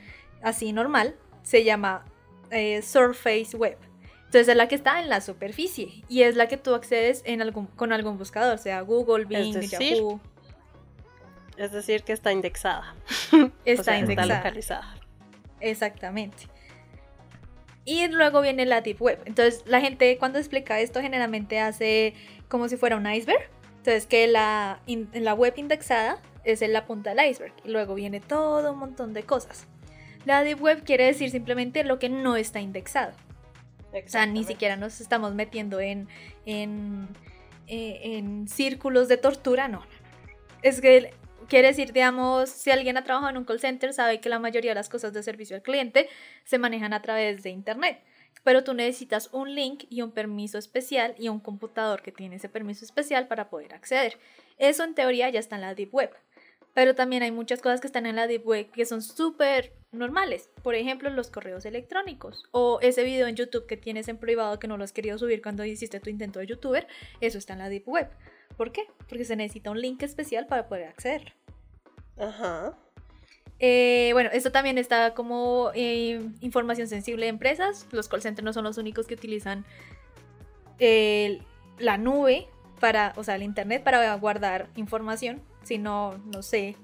así 0.42 0.72
normal, 0.72 1.16
se 1.42 1.64
llama 1.64 2.04
eh, 2.50 2.82
Surface 2.82 3.56
Web. 3.56 3.78
Entonces 4.26 4.48
es 4.48 4.56
la 4.56 4.68
que 4.68 4.74
está 4.74 5.00
en 5.00 5.08
la 5.08 5.20
superficie 5.20 6.04
y 6.08 6.22
es 6.22 6.36
la 6.36 6.46
que 6.46 6.56
tú 6.56 6.74
accedes 6.74 7.22
en 7.24 7.40
algún, 7.42 7.66
con 7.66 7.92
algún 7.92 8.18
buscador, 8.18 8.58
sea 8.58 8.82
Google, 8.82 9.24
Bing, 9.24 9.54
decir, 9.54 9.96
Yahoo. 9.96 10.20
Es 11.56 11.72
decir, 11.72 12.02
que 12.04 12.12
está 12.12 12.32
indexada. 12.32 12.94
Está 13.64 13.80
O 13.80 13.84
sea, 13.84 13.98
indexada. 13.98 14.36
localizada. 14.36 14.99
Exactamente. 15.60 16.44
Y 17.84 18.06
luego 18.08 18.40
viene 18.40 18.66
la 18.66 18.80
Deep 18.82 19.00
Web. 19.00 19.20
Entonces, 19.24 19.62
la 19.66 19.80
gente 19.80 20.16
cuando 20.18 20.38
explica 20.38 20.80
esto 20.80 21.00
generalmente 21.00 21.58
hace 21.60 22.14
como 22.48 22.68
si 22.68 22.76
fuera 22.76 22.96
un 22.96 23.10
iceberg. 23.10 23.48
Entonces, 23.78 24.06
que 24.06 24.26
la, 24.26 24.80
in- 24.86 25.08
la 25.14 25.34
web 25.34 25.54
indexada 25.56 26.18
es 26.44 26.62
en 26.62 26.72
la 26.72 26.84
punta 26.86 27.14
del 27.14 27.30
iceberg. 27.30 27.54
Y 27.64 27.70
luego 27.70 27.94
viene 27.94 28.20
todo 28.20 28.72
un 28.72 28.78
montón 28.78 29.12
de 29.14 29.22
cosas. 29.22 29.66
La 30.26 30.42
Deep 30.44 30.60
Web 30.62 30.84
quiere 30.84 31.06
decir 31.06 31.30
simplemente 31.30 31.82
lo 31.84 31.98
que 31.98 32.10
no 32.10 32.36
está 32.36 32.60
indexado. 32.60 33.12
O 33.92 34.08
sea, 34.08 34.26
ni 34.26 34.44
siquiera 34.44 34.76
nos 34.76 35.00
estamos 35.00 35.34
metiendo 35.34 35.80
en, 35.80 36.06
en, 36.46 37.08
eh, 37.66 38.00
en 38.04 38.46
círculos 38.46 39.08
de 39.08 39.16
tortura, 39.16 39.66
no. 39.66 39.82
Es 40.62 40.80
que 40.80 41.12
quiere 41.50 41.68
decir, 41.68 41.92
digamos, 41.92 42.48
si 42.48 42.70
alguien 42.70 42.96
ha 42.96 43.04
trabajado 43.04 43.30
en 43.30 43.36
un 43.36 43.44
call 43.44 43.60
center, 43.60 43.92
sabe 43.92 44.20
que 44.20 44.30
la 44.30 44.38
mayoría 44.38 44.70
de 44.70 44.76
las 44.76 44.88
cosas 44.88 45.12
de 45.12 45.22
servicio 45.22 45.56
al 45.56 45.62
cliente 45.62 46.08
se 46.44 46.58
manejan 46.58 46.94
a 46.94 47.02
través 47.02 47.42
de 47.42 47.50
Internet. 47.50 48.00
Pero 48.44 48.64
tú 48.64 48.72
necesitas 48.72 49.28
un 49.32 49.54
link 49.54 49.84
y 49.90 50.00
un 50.00 50.12
permiso 50.12 50.56
especial 50.56 51.14
y 51.18 51.28
un 51.28 51.40
computador 51.40 52.00
que 52.00 52.12
tiene 52.12 52.36
ese 52.36 52.48
permiso 52.48 52.84
especial 52.84 53.26
para 53.26 53.50
poder 53.50 53.74
acceder. 53.74 54.16
Eso 54.56 54.84
en 54.84 54.94
teoría 54.94 55.28
ya 55.28 55.40
está 55.40 55.56
en 55.56 55.62
la 55.62 55.74
Deep 55.74 55.92
Web. 55.92 56.12
Pero 56.72 56.94
también 56.94 57.24
hay 57.24 57.32
muchas 57.32 57.60
cosas 57.60 57.80
que 57.80 57.88
están 57.88 58.06
en 58.06 58.16
la 58.16 58.28
Deep 58.28 58.46
Web 58.46 58.70
que 58.70 58.86
son 58.86 59.02
súper 59.02 59.72
normales. 59.90 60.48
Por 60.62 60.76
ejemplo, 60.76 61.10
los 61.10 61.30
correos 61.30 61.66
electrónicos. 61.66 62.44
O 62.52 62.78
ese 62.80 63.02
video 63.02 63.26
en 63.26 63.34
YouTube 63.34 63.66
que 63.66 63.76
tienes 63.76 64.06
en 64.06 64.18
privado 64.18 64.60
que 64.60 64.68
no 64.68 64.76
lo 64.76 64.84
has 64.84 64.92
querido 64.92 65.18
subir 65.18 65.42
cuando 65.42 65.64
hiciste 65.64 65.98
tu 65.98 66.10
intento 66.10 66.38
de 66.38 66.46
youtuber. 66.46 66.86
Eso 67.20 67.38
está 67.38 67.54
en 67.54 67.58
la 67.58 67.68
Deep 67.68 67.88
Web. 67.88 68.08
¿Por 68.56 68.72
qué? 68.72 68.86
Porque 69.08 69.24
se 69.24 69.36
necesita 69.36 69.70
un 69.70 69.80
link 69.80 70.02
especial 70.02 70.46
para 70.46 70.68
poder 70.68 70.88
acceder. 70.88 71.34
Ajá. 72.20 72.74
Eh, 73.58 74.10
bueno, 74.12 74.30
esto 74.32 74.52
también 74.52 74.78
está 74.78 75.14
como 75.14 75.70
eh, 75.74 76.20
información 76.40 76.88
sensible 76.88 77.26
de 77.26 77.30
empresas. 77.30 77.86
Los 77.90 78.08
call 78.08 78.22
centers 78.22 78.44
no 78.44 78.52
son 78.52 78.64
los 78.64 78.78
únicos 78.78 79.06
que 79.06 79.14
utilizan 79.14 79.64
la 81.78 81.98
nube 81.98 82.48
para, 82.80 83.12
o 83.16 83.24
sea, 83.24 83.36
el 83.36 83.42
internet 83.42 83.82
para 83.84 84.14
guardar 84.14 84.68
información, 84.76 85.42
sino, 85.62 86.16
no 86.24 86.42
sé, 86.42 86.76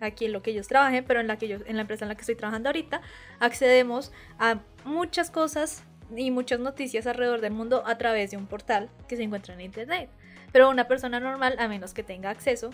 aquí 0.00 0.24
en 0.24 0.32
lo 0.32 0.42
que 0.42 0.50
ellos 0.50 0.68
trabajen, 0.68 1.04
pero 1.04 1.20
en 1.20 1.26
la 1.26 1.36
que 1.36 1.48
yo, 1.48 1.58
en 1.66 1.76
la 1.76 1.82
empresa 1.82 2.04
en 2.04 2.08
la 2.08 2.14
que 2.14 2.22
estoy 2.22 2.34
trabajando 2.34 2.68
ahorita, 2.68 3.02
accedemos 3.40 4.12
a 4.38 4.60
muchas 4.84 5.30
cosas 5.30 5.84
y 6.16 6.30
muchas 6.30 6.60
noticias 6.60 7.06
alrededor 7.06 7.40
del 7.40 7.52
mundo 7.52 7.82
a 7.86 7.98
través 7.98 8.30
de 8.30 8.36
un 8.36 8.46
portal 8.46 8.90
que 9.08 9.16
se 9.16 9.22
encuentra 9.22 9.54
en 9.54 9.60
internet. 9.60 10.10
Pero 10.50 10.68
una 10.68 10.88
persona 10.88 11.20
normal, 11.20 11.56
a 11.58 11.68
menos 11.68 11.94
que 11.94 12.02
tenga 12.02 12.30
acceso 12.30 12.70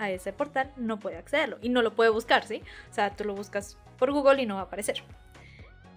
a 0.00 0.10
ese 0.10 0.32
portal, 0.32 0.72
no 0.76 0.98
puede 0.98 1.18
accederlo 1.18 1.58
y 1.60 1.68
no 1.68 1.82
lo 1.82 1.94
puede 1.94 2.10
buscar, 2.10 2.46
¿sí? 2.46 2.62
O 2.90 2.94
sea, 2.94 3.10
tú 3.14 3.24
lo 3.24 3.34
buscas 3.34 3.76
por 3.98 4.10
Google 4.10 4.42
y 4.42 4.46
no 4.46 4.54
va 4.54 4.62
a 4.62 4.64
aparecer. 4.64 5.02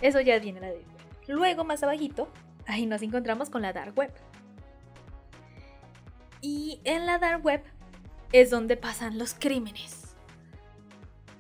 Eso 0.02 0.20
ya 0.20 0.38
viene 0.40 0.60
la 0.60 0.68
Deep. 0.68 0.86
Luego, 1.28 1.64
más 1.64 1.82
abajito, 1.84 2.28
ahí 2.68 2.86
nos 2.86 3.02
encontramos 3.02 3.50
con 3.50 3.62
la 3.62 3.72
Dark 3.72 3.98
Web. 3.98 4.12
Y 6.42 6.82
en 6.84 7.06
la 7.06 7.18
Dark 7.18 7.44
Web 7.46 7.64
es 8.34 8.50
donde 8.50 8.76
pasan 8.76 9.18
los 9.18 9.34
crímenes. 9.34 10.16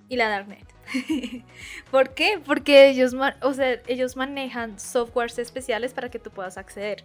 Y 0.07 0.15
la 0.15 0.29
Darknet. 0.29 0.73
¿Por 1.91 2.13
qué? 2.13 2.39
Porque 2.45 2.87
ellos, 2.87 3.13
o 3.41 3.53
sea, 3.53 3.81
ellos 3.87 4.15
manejan 4.15 4.79
softwares 4.79 5.39
especiales 5.39 5.93
para 5.93 6.09
que 6.09 6.19
tú 6.19 6.29
puedas 6.29 6.57
acceder. 6.57 7.03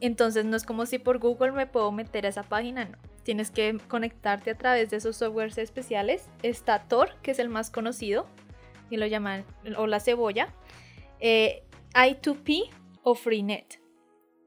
Entonces 0.00 0.44
no 0.44 0.56
es 0.56 0.64
como 0.64 0.86
si 0.86 0.98
por 0.98 1.18
Google 1.18 1.52
me 1.52 1.66
puedo 1.66 1.90
meter 1.92 2.24
a 2.24 2.28
esa 2.28 2.42
página, 2.42 2.84
no. 2.84 2.98
Tienes 3.24 3.50
que 3.50 3.78
conectarte 3.88 4.50
a 4.50 4.58
través 4.58 4.90
de 4.90 4.98
esos 4.98 5.16
softwares 5.16 5.58
especiales. 5.58 6.28
Está 6.42 6.86
Tor, 6.86 7.16
que 7.22 7.32
es 7.32 7.38
el 7.38 7.48
más 7.48 7.70
conocido, 7.70 8.26
y 8.90 8.96
lo 8.96 9.06
llaman, 9.06 9.44
o 9.76 9.86
la 9.86 9.98
cebolla. 9.98 10.54
eh, 11.20 11.62
I2P 11.94 12.70
o 13.02 13.14
Freenet. 13.14 13.80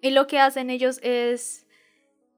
Y 0.01 0.11
lo 0.11 0.27
que 0.27 0.39
hacen 0.39 0.69
ellos 0.69 0.99
es 1.01 1.65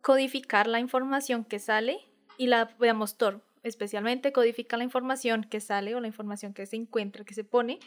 codificar 0.02 0.68
la 0.68 0.80
información 0.80 1.44
que 1.44 1.60
sale 1.60 2.00
y 2.38 2.48
la, 2.48 2.76
veamos, 2.80 3.18
Tor 3.18 3.44
especialmente 3.64 4.32
codifica 4.32 4.78
la 4.78 4.86
información 4.86 5.44
que 5.44 5.60
sale 5.60 5.94
o 5.94 6.00
la 6.00 6.08
información 6.08 6.54
que 6.54 6.66
se 6.66 6.78
encuentra, 6.78 7.26
que 7.26 7.34
se 7.34 7.44
pone, 7.44 7.80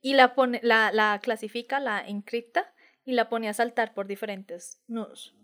y 0.00 0.14
la, 0.14 0.34
pone, 0.34 0.60
la 0.62 1.20
clasifica, 1.22 1.80
la 1.80 2.00
encripta 2.00 2.72
y 3.04 3.12
la 3.12 3.28
pone 3.28 3.48
a 3.48 3.54
saltar 3.54 3.92
por 3.94 4.06
diferentes 4.06 4.80
nudos. 4.86 5.34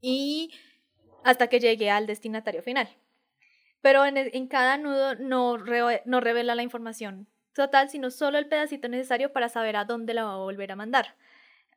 Y 0.00 0.52
hasta 1.24 1.48
que 1.48 1.60
llegue 1.60 1.90
al 1.90 2.06
destinatario 2.06 2.62
final. 2.62 2.88
Pero 3.80 4.04
en, 4.04 4.16
en 4.16 4.46
cada 4.46 4.78
nudo 4.78 5.16
no, 5.16 5.58
no 5.58 6.20
revela 6.20 6.54
la 6.54 6.62
información 6.62 7.26
total, 7.52 7.90
sino 7.90 8.10
solo 8.10 8.38
el 8.38 8.48
pedacito 8.48 8.88
necesario 8.88 9.32
para 9.32 9.48
saber 9.48 9.76
a 9.76 9.84
dónde 9.84 10.14
la 10.14 10.24
va 10.24 10.34
a 10.34 10.38
volver 10.38 10.72
a 10.72 10.76
mandar 10.76 11.16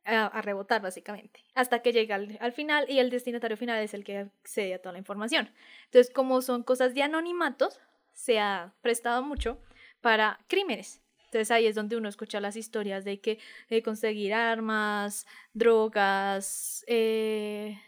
a, 0.04 0.40
rebotar 0.40 0.80
básicamente, 0.80 1.44
hasta 1.54 1.80
que 1.80 1.92
llega 1.92 2.14
al, 2.14 2.38
al 2.40 2.52
final 2.52 2.86
y 2.88 2.98
el 2.98 3.10
destinatario 3.10 3.56
final 3.56 3.82
es 3.82 3.94
el 3.94 4.04
que 4.04 4.18
accede 4.18 4.74
a 4.74 4.78
toda 4.78 4.92
la 4.92 4.98
información. 4.98 5.50
Entonces, 5.84 6.12
como 6.12 6.40
son 6.40 6.62
cosas 6.62 6.94
de 6.94 7.02
anonimatos, 7.02 7.78
se 8.14 8.38
ha 8.40 8.72
prestado 8.80 9.22
mucho 9.22 9.58
para 10.00 10.40
crímenes. 10.48 11.02
Entonces 11.26 11.50
ahí 11.50 11.66
es 11.66 11.74
donde 11.74 11.96
uno 11.96 12.08
escucha 12.08 12.40
las 12.40 12.56
historias 12.56 13.04
de 13.04 13.20
que 13.20 13.38
conseguir 13.84 14.32
armas, 14.32 15.26
drogas, 15.52 16.84
eh, 16.86 17.78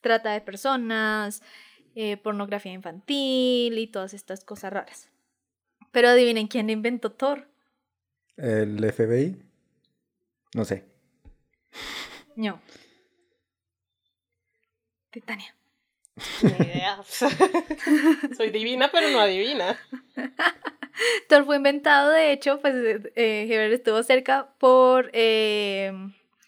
trata 0.00 0.32
de 0.32 0.40
personas, 0.40 1.42
eh, 1.94 2.16
pornografía 2.16 2.72
infantil 2.72 3.78
y 3.78 3.86
todas 3.86 4.14
estas 4.14 4.44
cosas 4.44 4.72
raras. 4.72 5.08
Pero 5.92 6.08
adivinen 6.08 6.46
quién 6.46 6.70
inventó 6.70 7.12
Thor. 7.12 7.48
El 8.36 8.78
FBI. 8.92 9.42
No 10.54 10.64
sé. 10.64 10.84
No. 12.36 12.60
Titania. 15.10 15.54
Soy 18.36 18.50
divina, 18.50 18.90
pero 18.92 19.10
no 19.10 19.20
adivina. 19.20 19.78
Thor 21.28 21.44
fue 21.44 21.56
inventado, 21.56 22.10
de 22.10 22.32
hecho, 22.32 22.60
pues 22.60 22.74
eh, 23.14 23.46
Heber 23.48 23.72
estuvo 23.72 24.02
cerca 24.02 24.54
por 24.58 25.10
eh, 25.12 25.92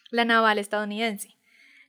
la 0.09 0.25
naval 0.25 0.59
estadounidense. 0.59 1.32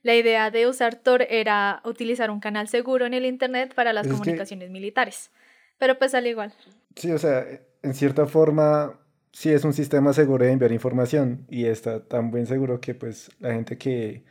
La 0.05 0.13
idea 0.15 0.51
de 0.51 0.67
usar 0.67 0.93
Tor 0.97 1.23
era 1.31 1.81
utilizar 1.83 2.29
un 2.29 2.39
canal 2.39 2.67
seguro 2.67 3.07
en 3.07 3.15
el 3.15 3.25
Internet 3.25 3.73
para 3.73 3.91
las 3.91 4.05
Es 4.05 4.11
que- 4.11 4.17
comunicaciones 4.19 4.69
militares. 4.69 5.31
Pero 5.79 5.97
pues 5.97 6.11
sale 6.11 6.29
igual. 6.29 6.53
Sí, 6.95 7.11
o 7.11 7.17
sea, 7.17 7.43
en 7.81 7.93
cierta 7.95 8.27
forma, 8.27 8.99
sí 9.31 9.49
es 9.49 9.65
un 9.65 9.73
sistema 9.73 10.13
seguro 10.13 10.45
de 10.45 10.51
enviar 10.51 10.71
información 10.71 11.47
y 11.49 11.65
está 11.65 12.05
tan 12.07 12.29
buen 12.29 12.45
seguro 12.45 12.79
que 12.79 12.93
pues 12.93 13.31
la 13.39 13.53
gente 13.53 13.79
que 13.79 14.23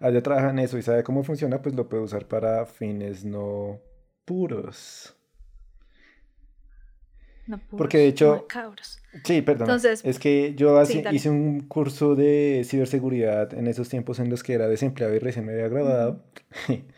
haya 0.00 0.20
trabajado 0.20 0.50
en 0.50 0.58
eso 0.58 0.76
y 0.78 0.82
sabe 0.82 1.04
cómo 1.04 1.22
funciona, 1.22 1.62
pues 1.62 1.76
lo 1.76 1.88
puede 1.88 2.02
usar 2.02 2.26
para 2.26 2.66
fines 2.66 3.24
no 3.24 3.78
puros. 4.24 5.14
No 7.46 7.58
puros, 7.58 7.78
Porque, 7.78 7.98
de 7.98 8.08
hecho-. 8.08 8.46
Sí, 9.24 9.42
perdón. 9.42 9.68
Entonces- 9.68 10.02
es 10.04 10.18
que 10.18 10.54
yo 10.56 10.78
hace- 10.78 10.92
Sí, 10.94 11.04
hice 11.12 11.30
un 11.30 11.60
curso 11.60 12.14
de 12.14 12.62
ciberseguridad 12.64 13.52
en 13.54 13.66
esos 13.66 13.88
tiempos 13.88 14.18
en 14.20 14.30
los 14.30 14.42
que 14.42 14.52
era 14.54 14.68
desempleado 14.68 15.14
y 15.14 15.18
recién 15.18 15.44
me 15.46 15.52
había 15.52 15.68
graduado. 15.68 16.22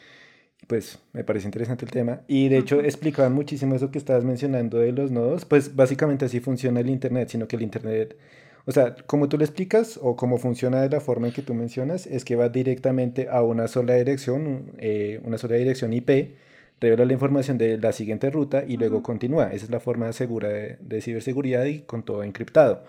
Pues 0.69 1.01
me 1.13 1.25
parece 1.25 1.47
interesante 1.49 1.85
el 1.85 1.91
tema. 1.91 2.23
Y 2.29 2.49
de 2.49 2.59
hecho 2.59 2.77
Ujú. 2.77 2.85
explicaban 2.87 3.33
muchísimo 3.33 3.75
eso 3.75 3.91
que 3.91 3.99
estabas 3.99 4.25
mencionando 4.25 4.79
de 4.79 4.93
los 4.93 5.11
nodos. 5.11 5.45
Pues 5.45 5.75
básicamente 5.75 6.25
así 6.25 6.39
funciona 6.41 6.81
el 6.81 6.89
Internet, 6.89 7.29
sino 7.31 7.49
que 7.49 7.57
el 7.57 7.63
Internet, 7.63 8.17
o 8.65 8.73
sea, 8.73 8.95
como 9.07 9.29
tú 9.29 9.37
lo 9.37 9.45
explicas 9.45 9.99
o 10.01 10.15
como 10.17 10.39
funciona 10.39 10.81
de 10.81 10.89
la 10.89 11.01
forma 11.01 11.27
en 11.27 11.33
que 11.35 11.43
tú 11.43 11.53
mencionas, 11.53 12.07
es 12.07 12.25
que 12.25 12.37
va 12.37 12.49
directamente 12.49 13.29
a 13.29 13.43
una 13.43 13.67
sola 13.67 13.95
dirección, 13.97 14.73
eh, 14.79 15.21
una 15.25 15.37
sola 15.37 15.57
dirección 15.57 15.93
IP, 15.93 16.37
revela 16.83 17.05
la 17.07 17.13
información 17.15 17.59
de 17.59 17.79
la 17.79 17.93
siguiente 17.93 18.31
ruta 18.31 18.65
y 18.67 18.77
luego 18.77 19.03
continúa. 19.03 19.53
Esa 19.53 19.65
es 19.67 19.71
la 19.71 19.81
forma 19.81 20.13
segura 20.13 20.49
de, 20.49 20.77
de 20.81 21.01
ciberseguridad 21.01 21.65
y 21.65 21.81
con 21.83 22.03
todo 22.05 22.23
encriptado. 22.25 22.85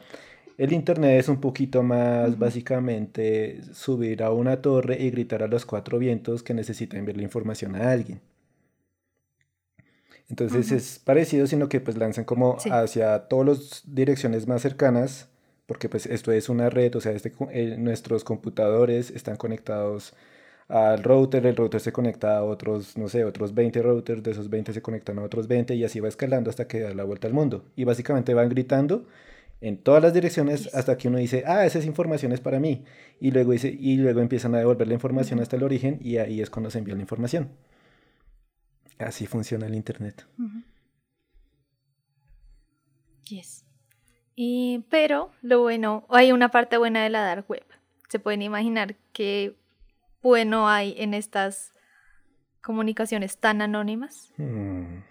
El 0.57 0.73
internet 0.73 1.19
es 1.19 1.29
un 1.29 1.41
poquito 1.41 1.83
más 1.83 2.37
Ujú. 2.37 2.39
básicamente 2.39 3.61
subir 3.73 4.23
a 4.23 4.31
una 4.31 4.61
torre 4.61 4.97
y 5.01 5.11
gritar 5.11 5.43
a 5.43 5.47
los 5.47 5.65
cuatro 5.65 5.99
vientos 5.99 6.43
que 6.43 6.53
necesita 6.53 6.97
enviar 6.97 7.17
la 7.17 7.23
información 7.23 7.75
a 7.75 7.91
alguien. 7.91 8.21
Entonces 10.29 10.67
Ujú. 10.67 10.75
es 10.75 10.99
parecido, 10.99 11.47
sino 11.47 11.69
que 11.69 11.79
pues 11.81 11.97
lanzan 11.97 12.25
como 12.25 12.57
Sí. 12.59 12.69
hacia 12.69 13.27
todas 13.27 13.47
las 13.47 13.83
direcciones 13.95 14.47
más 14.47 14.61
cercanas, 14.61 15.29
porque 15.65 15.89
pues 15.89 16.05
esto 16.05 16.31
es 16.31 16.49
una 16.49 16.69
red, 16.69 16.95
o 16.95 17.01
sea, 17.01 17.11
este, 17.11 17.31
eh, 17.51 17.75
nuestros 17.77 18.23
computadores 18.23 19.11
están 19.11 19.37
conectados 19.37 20.13
al 20.73 21.03
router, 21.03 21.45
el 21.45 21.55
router 21.55 21.79
se 21.79 21.91
conecta 21.91 22.35
a 22.35 22.43
otros, 22.43 22.97
no 22.97 23.07
sé, 23.07 23.23
otros 23.25 23.53
20 23.53 23.79
routers, 23.83 24.23
de 24.23 24.31
esos 24.31 24.49
20 24.49 24.73
se 24.73 24.81
conectan 24.81 25.19
a 25.19 25.21
otros 25.21 25.47
20 25.47 25.75
y 25.75 25.83
así 25.83 25.99
va 25.99 26.07
escalando 26.07 26.49
hasta 26.49 26.67
que 26.67 26.79
da 26.79 26.95
la 26.95 27.03
vuelta 27.03 27.27
al 27.27 27.33
mundo. 27.33 27.63
Y 27.75 27.83
básicamente 27.83 28.33
van 28.33 28.49
gritando 28.49 29.05
en 29.61 29.77
todas 29.77 30.01
las 30.01 30.15
direcciones 30.15 30.73
hasta 30.73 30.97
que 30.97 31.09
uno 31.09 31.19
dice, 31.19 31.43
ah, 31.45 31.63
esa 31.63 31.77
es 31.77 31.85
información 31.85 32.31
es 32.31 32.41
para 32.41 32.59
mí. 32.59 32.85
Y 33.19 33.29
luego, 33.29 33.51
dice, 33.51 33.67
y 33.79 33.97
luego 33.97 34.19
empiezan 34.19 34.55
a 34.55 34.57
devolver 34.57 34.87
la 34.87 34.95
información 34.95 35.39
hasta 35.41 35.57
el 35.57 35.63
origen 35.63 35.99
y 36.01 36.17
ahí 36.17 36.41
es 36.41 36.49
cuando 36.49 36.71
se 36.71 36.79
envía 36.79 36.95
la 36.95 37.01
información. 37.01 37.51
Así 38.97 39.27
funciona 39.27 39.67
el 39.67 39.75
Internet. 39.75 40.25
Yes. 43.29 43.63
Y, 44.35 44.85
pero 44.89 45.29
lo 45.43 45.61
bueno, 45.61 46.07
hay 46.09 46.31
una 46.31 46.49
parte 46.49 46.77
buena 46.77 47.03
de 47.03 47.11
la 47.11 47.21
dark 47.21 47.45
web. 47.47 47.63
Se 48.09 48.17
pueden 48.17 48.41
imaginar 48.41 48.95
qué 49.11 49.55
bueno 50.23 50.67
hay 50.67 50.95
en 50.97 51.13
estas 51.13 51.71
comunicaciones 52.61 53.37
tan 53.37 53.61
anónimas. 53.61 54.31
Hmm, 54.37 55.01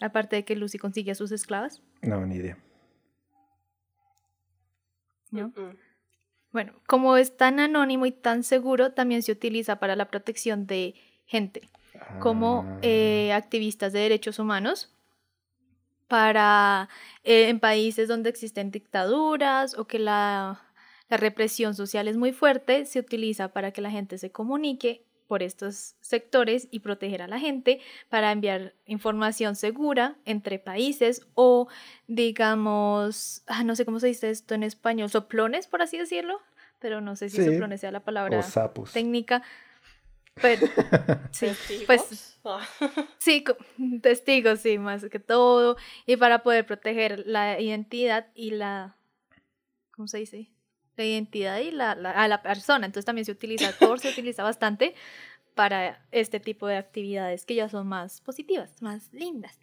Aparte 0.00 0.36
de 0.36 0.44
que 0.44 0.54
Lucy 0.54 0.78
consigue 0.78 1.10
a 1.10 1.14
sus 1.16 1.32
esclavas, 1.32 1.82
No, 2.02 2.24
ni 2.24 2.36
idea. 2.36 2.56
¿no? 5.32 5.48
Mm. 5.48 5.76
Bueno, 6.52 6.72
como 6.86 7.16
es 7.16 7.36
tan 7.36 7.58
anónimo 7.60 8.06
y 8.06 8.12
tan 8.12 8.42
seguro, 8.42 8.92
también 8.92 9.22
se 9.22 9.32
utiliza 9.32 9.80
para 9.80 9.96
la 9.96 10.08
protección 10.08 10.66
de 10.66 10.94
gente, 11.26 11.68
como 12.20 12.64
Ah, 12.66 12.78
eh, 12.82 13.32
activistas 13.32 13.92
de 13.92 14.00
derechos 14.00 14.38
humanos, 14.38 14.94
para 16.06 16.88
eh, 17.24 17.48
en 17.48 17.60
países 17.60 18.08
donde 18.08 18.30
existen 18.30 18.70
dictaduras 18.70 19.76
o 19.76 19.86
que 19.86 19.98
la, 19.98 20.67
la 21.08 21.16
represión 21.16 21.74
social 21.74 22.08
es 22.08 22.16
muy 22.16 22.32
fuerte, 22.32 22.84
se 22.86 22.98
utiliza 23.00 23.48
para 23.48 23.72
que 23.72 23.80
la 23.80 23.90
gente 23.90 24.18
se 24.18 24.30
comunique 24.30 25.04
por 25.26 25.42
estos 25.42 25.94
sectores 26.00 26.68
y 26.70 26.80
proteger 26.80 27.20
a 27.20 27.28
la 27.28 27.38
gente 27.38 27.80
para 28.08 28.32
enviar 28.32 28.74
información 28.86 29.56
segura 29.56 30.16
entre 30.24 30.58
países 30.58 31.26
o 31.34 31.68
digamos, 32.06 33.42
ah, 33.46 33.62
no 33.64 33.76
sé 33.76 33.84
cómo 33.84 34.00
se 34.00 34.06
dice 34.06 34.30
esto 34.30 34.54
en 34.54 34.62
español, 34.62 35.10
soplones 35.10 35.66
por 35.66 35.82
así 35.82 35.98
decirlo, 35.98 36.40
pero 36.78 37.00
no 37.00 37.14
sé 37.16 37.28
si 37.28 37.38
Sí. 37.38 37.44
soplones 37.44 37.80
sea 37.80 37.90
la 37.90 38.00
palabra 38.00 38.42
técnica. 38.92 39.42
Pero, 40.40 40.66
sí, 41.32 41.46
¿Testigos? 41.46 41.86
pues 41.86 42.38
Ah. 42.44 42.60
Sí, 43.18 43.44
testigos, 44.02 44.60
sí, 44.60 44.78
más 44.78 45.04
que 45.10 45.18
todo. 45.18 45.76
Y 46.06 46.16
para 46.16 46.42
poder 46.42 46.64
proteger 46.64 47.24
la 47.26 47.60
identidad 47.60 48.28
y 48.34 48.52
la. 48.52 48.96
¿Cómo 49.90 50.06
se 50.08 50.18
dice? 50.18 50.48
La 50.98 51.04
identidad 51.04 51.58
y 51.60 51.70
la, 51.70 51.94
la- 51.94 52.10
a 52.10 52.28
la 52.28 52.42
persona. 52.42 52.84
Entonces 52.84 53.06
también 53.06 53.24
se 53.24 53.32
utiliza, 53.32 53.72
Tor 53.72 54.00
se 54.00 54.08
utiliza 54.08 54.42
bastante 54.42 54.94
para 55.54 56.04
este 56.12 56.40
tipo 56.40 56.66
de 56.66 56.76
actividades 56.76 57.46
que 57.46 57.54
ya 57.54 57.68
son 57.68 57.86
más 57.86 58.20
positivas, 58.20 58.82
más 58.82 59.12
lindas. 59.12 59.58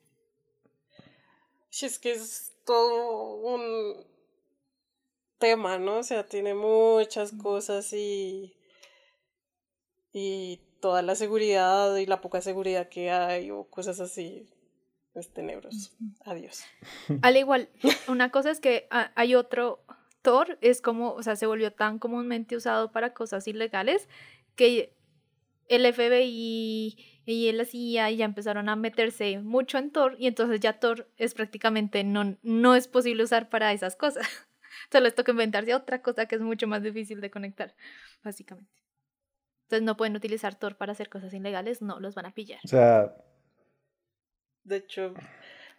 Sí, 1.70 1.86
es 1.86 2.00
que 2.00 2.14
es 2.14 2.54
todo 2.66 3.36
un 3.36 4.06
tema, 5.38 5.78
¿no? 5.78 5.98
O 5.98 6.04
sea, 6.04 6.26
tiene 6.26 6.54
muchas 6.54 7.34
cosas 7.34 7.92
y. 7.94 8.54
y 10.14 10.62
toda 10.80 11.02
la 11.02 11.16
seguridad 11.16 11.96
y 11.98 12.06
la 12.06 12.22
poca 12.22 12.42
seguridad 12.42 12.88
que 12.90 13.12
hay 13.12 13.52
o 13.52 13.66
cosas 13.66 14.00
así. 14.00 14.48
Es 15.16 15.34
tenebroso. 15.34 15.92
Adiós. 16.26 16.64
Al 17.22 17.38
igual, 17.38 17.70
una 18.08 18.32
cosa 18.32 18.52
es 18.52 18.60
que 18.60 18.88
ah, 18.92 19.12
hay 19.16 19.34
otro 19.36 19.80
Tor, 20.26 20.58
es 20.62 20.82
como, 20.82 21.14
o 21.14 21.22
sea, 21.22 21.36
se 21.36 21.46
volvió 21.46 21.72
tan 21.72 22.00
comúnmente 22.00 22.56
usado 22.56 22.92
para 22.92 23.14
cosas 23.14 23.48
ilegales 23.48 24.10
que 24.56 24.92
el 25.68 25.86
FBI 25.94 26.98
y 27.28 27.52
la 27.52 27.64
CIA 27.64 28.10
ya 28.10 28.26
empezaron 28.26 28.68
a 28.68 28.76
meterse 28.76 29.38
mucho 29.38 29.78
en 29.78 29.92
Tor 29.92 30.16
y 30.18 30.26
entonces 30.26 30.60
ya 30.60 30.80
Tor 30.80 31.08
es 31.18 31.36
prácticamente 31.36 32.04
no, 32.04 32.38
no 32.42 32.74
es 32.74 32.88
posible 32.88 33.22
usar 33.24 33.50
para 33.50 33.72
esas 33.72 33.96
cosas. 33.96 34.26
Entonces 34.86 35.04
les 35.04 35.16
toca 35.16 35.32
inventarse 35.32 35.76
otra 35.76 36.02
cosa 36.02 36.26
que 36.26 36.36
es 36.36 36.42
mucho 36.42 36.66
más 36.66 36.82
difícil 36.82 37.22
de 37.22 37.30
conectar, 37.30 37.76
básicamente. 38.24 38.82
Entonces 39.66 39.84
no 39.84 39.96
pueden 39.96 40.16
utilizar 40.16 40.56
Tor 40.56 40.76
para 40.76 40.94
hacer 40.94 41.10
cosas 41.10 41.34
ilegales, 41.36 41.84
no, 41.84 42.00
los 42.00 42.16
van 42.16 42.26
a 42.26 42.34
pillar. 42.34 42.60
O 42.66 42.68
sea, 42.68 43.16
De 44.64 44.78
hecho. 44.78 45.14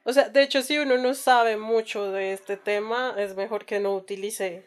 O 0.07 0.12
sea, 0.12 0.28
de 0.30 0.42
hecho, 0.42 0.62
si 0.62 0.78
uno 0.78 0.96
no 0.98 1.14
sabe 1.14 1.57
mucho 1.57 2.11
de 2.12 2.32
este 2.32 2.57
tema, 2.57 3.14
es 3.18 3.34
mejor 3.36 3.64
que 3.66 3.80
no 3.80 3.94
utilice 3.94 4.64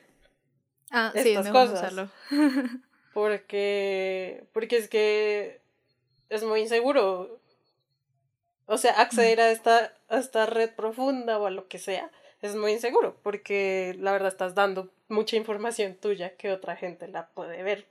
Ah, 0.92 1.12
sí, 1.14 1.20
es 1.20 1.26
Estas 1.38 1.46
no 1.48 1.52
cosas. 1.54 1.80
usarlo. 1.80 2.10
Porque, 3.14 4.46
porque 4.54 4.78
es 4.78 4.88
que 4.88 5.62
es 6.30 6.44
muy 6.44 6.62
inseguro. 6.62 7.40
O 8.68 8.78
sea, 8.78 8.92
acceder 9.02 9.42
a 9.42 9.52
esta, 9.52 9.94
a 10.10 10.20
esta 10.20 10.46
red 10.46 10.70
profunda 10.76 11.38
o 11.40 11.48
a 11.48 11.52
lo 11.52 11.68
que 11.68 11.80
sea 11.80 12.12
es 12.42 12.56
muy 12.56 12.72
inseguro 12.72 13.18
porque 13.24 13.96
la 14.00 14.14
verdad 14.14 14.30
estás 14.30 14.56
dando 14.56 14.90
mucha 15.10 15.36
información 15.36 15.96
tuya 15.96 16.36
que 16.38 16.52
otra 16.54 16.76
gente 16.78 17.08
la 17.10 17.28
puede 17.30 17.64
ver. 17.64 17.86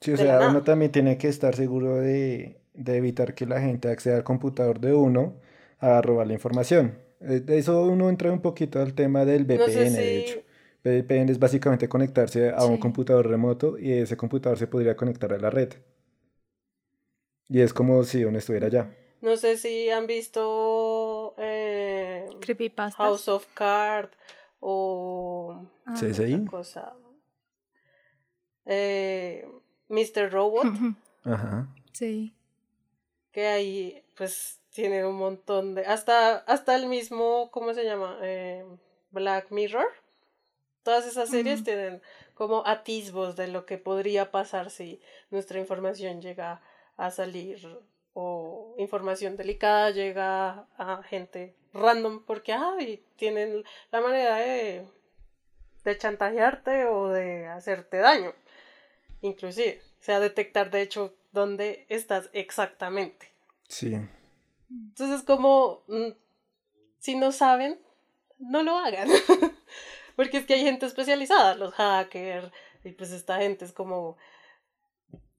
sí, 0.00 0.12
o 0.12 0.16
de 0.16 0.24
sea, 0.24 0.32
nada. 0.38 0.46
uno 0.50 0.62
también 0.62 0.92
tiene 0.92 1.18
que 1.18 1.28
estar 1.28 1.54
seguro 1.56 1.96
de, 1.96 2.60
de 2.74 2.96
evitar 2.96 3.34
que 3.34 3.46
la 3.46 3.60
gente 3.60 3.88
acceda 3.90 4.16
al 4.16 4.24
computador 4.24 4.80
de 4.80 4.94
uno 4.94 5.34
a 5.78 6.00
robar 6.02 6.26
la 6.26 6.32
información. 6.34 6.98
Eh, 7.20 7.40
De 7.40 7.58
eso 7.58 7.82
uno 7.84 8.08
entra 8.08 8.30
un 8.32 8.40
poquito 8.40 8.80
al 8.80 8.94
tema 8.94 9.24
del 9.24 9.44
VPN, 9.44 9.58
No 9.58 9.66
sé 9.66 9.90
de 9.90 10.18
hecho. 10.18 10.40
VPN 10.84 11.30
es 11.32 11.38
básicamente 11.38 11.88
conectarse 11.88 12.50
a 12.50 12.64
un 12.64 12.78
computador 12.78 13.26
remoto 13.28 13.78
y 13.78 13.92
ese 13.92 14.16
computador 14.16 14.58
se 14.58 14.66
podría 14.68 14.96
conectar 14.96 15.32
a 15.32 15.38
la 15.38 15.50
red. 15.50 15.74
Y 17.48 17.60
es 17.60 17.72
como 17.74 18.02
si 18.04 18.24
uno 18.24 18.38
estuviera 18.38 18.66
allá. 18.68 18.94
No 19.20 19.36
sé 19.36 19.56
si 19.56 19.90
han 19.90 20.06
visto 20.06 21.34
eh, 21.38 22.26
Creepypastas. 22.40 22.96
House 22.96 23.28
of 23.28 23.46
Cards 23.54 24.16
o 24.60 25.66
Ah. 25.86 25.94
CSI. 25.98 26.34
otra 26.34 26.50
cosa. 26.50 26.94
Eh, 28.66 29.46
Mr. 29.88 30.30
Robot. 30.30 30.66
Ajá. 31.24 31.68
Sí. 31.92 32.34
que 33.32 33.46
ahí 33.46 34.02
pues 34.16 34.57
tiene 34.72 35.04
un 35.04 35.16
montón 35.16 35.74
de 35.74 35.86
hasta 35.86 36.36
hasta 36.36 36.76
el 36.76 36.86
mismo 36.86 37.50
cómo 37.50 37.74
se 37.74 37.84
llama 37.84 38.18
Eh, 38.22 38.64
Black 39.10 39.50
Mirror. 39.50 39.86
Todas 40.82 41.06
esas 41.06 41.28
series 41.28 41.64
tienen 41.64 42.00
como 42.34 42.66
atisbos 42.66 43.36
de 43.36 43.48
lo 43.48 43.66
que 43.66 43.78
podría 43.78 44.30
pasar 44.30 44.70
si 44.70 45.00
nuestra 45.30 45.58
información 45.58 46.22
llega 46.22 46.62
a 46.96 47.10
salir 47.10 47.78
o 48.14 48.74
información 48.78 49.36
delicada 49.36 49.90
llega 49.90 50.66
a 50.78 51.02
gente 51.02 51.54
random 51.74 52.24
porque 52.24 52.52
ay, 52.52 53.04
tienen 53.16 53.64
la 53.92 54.00
manera 54.00 54.36
de 54.36 54.86
de 55.84 55.98
chantajearte 55.98 56.86
o 56.86 57.08
de 57.08 57.46
hacerte 57.46 57.98
daño. 57.98 58.32
Inclusive 59.20 59.80
o 60.00 60.02
sea 60.02 60.20
detectar 60.20 60.70
de 60.70 60.82
hecho 60.82 61.14
dónde 61.32 61.86
estás 61.88 62.30
exactamente. 62.32 63.30
Sí. 63.68 63.94
Entonces, 64.70 65.22
como 65.22 65.82
mm, 65.88 66.12
si 66.98 67.16
no 67.16 67.32
saben, 67.32 67.78
no 68.38 68.62
lo 68.62 68.76
hagan. 68.76 69.08
Porque 70.16 70.38
es 70.38 70.46
que 70.46 70.54
hay 70.54 70.62
gente 70.64 70.86
especializada, 70.86 71.54
los 71.54 71.74
hackers, 71.74 72.50
y 72.84 72.92
pues 72.92 73.12
esta 73.12 73.38
gente 73.38 73.64
es 73.64 73.72
como 73.72 74.16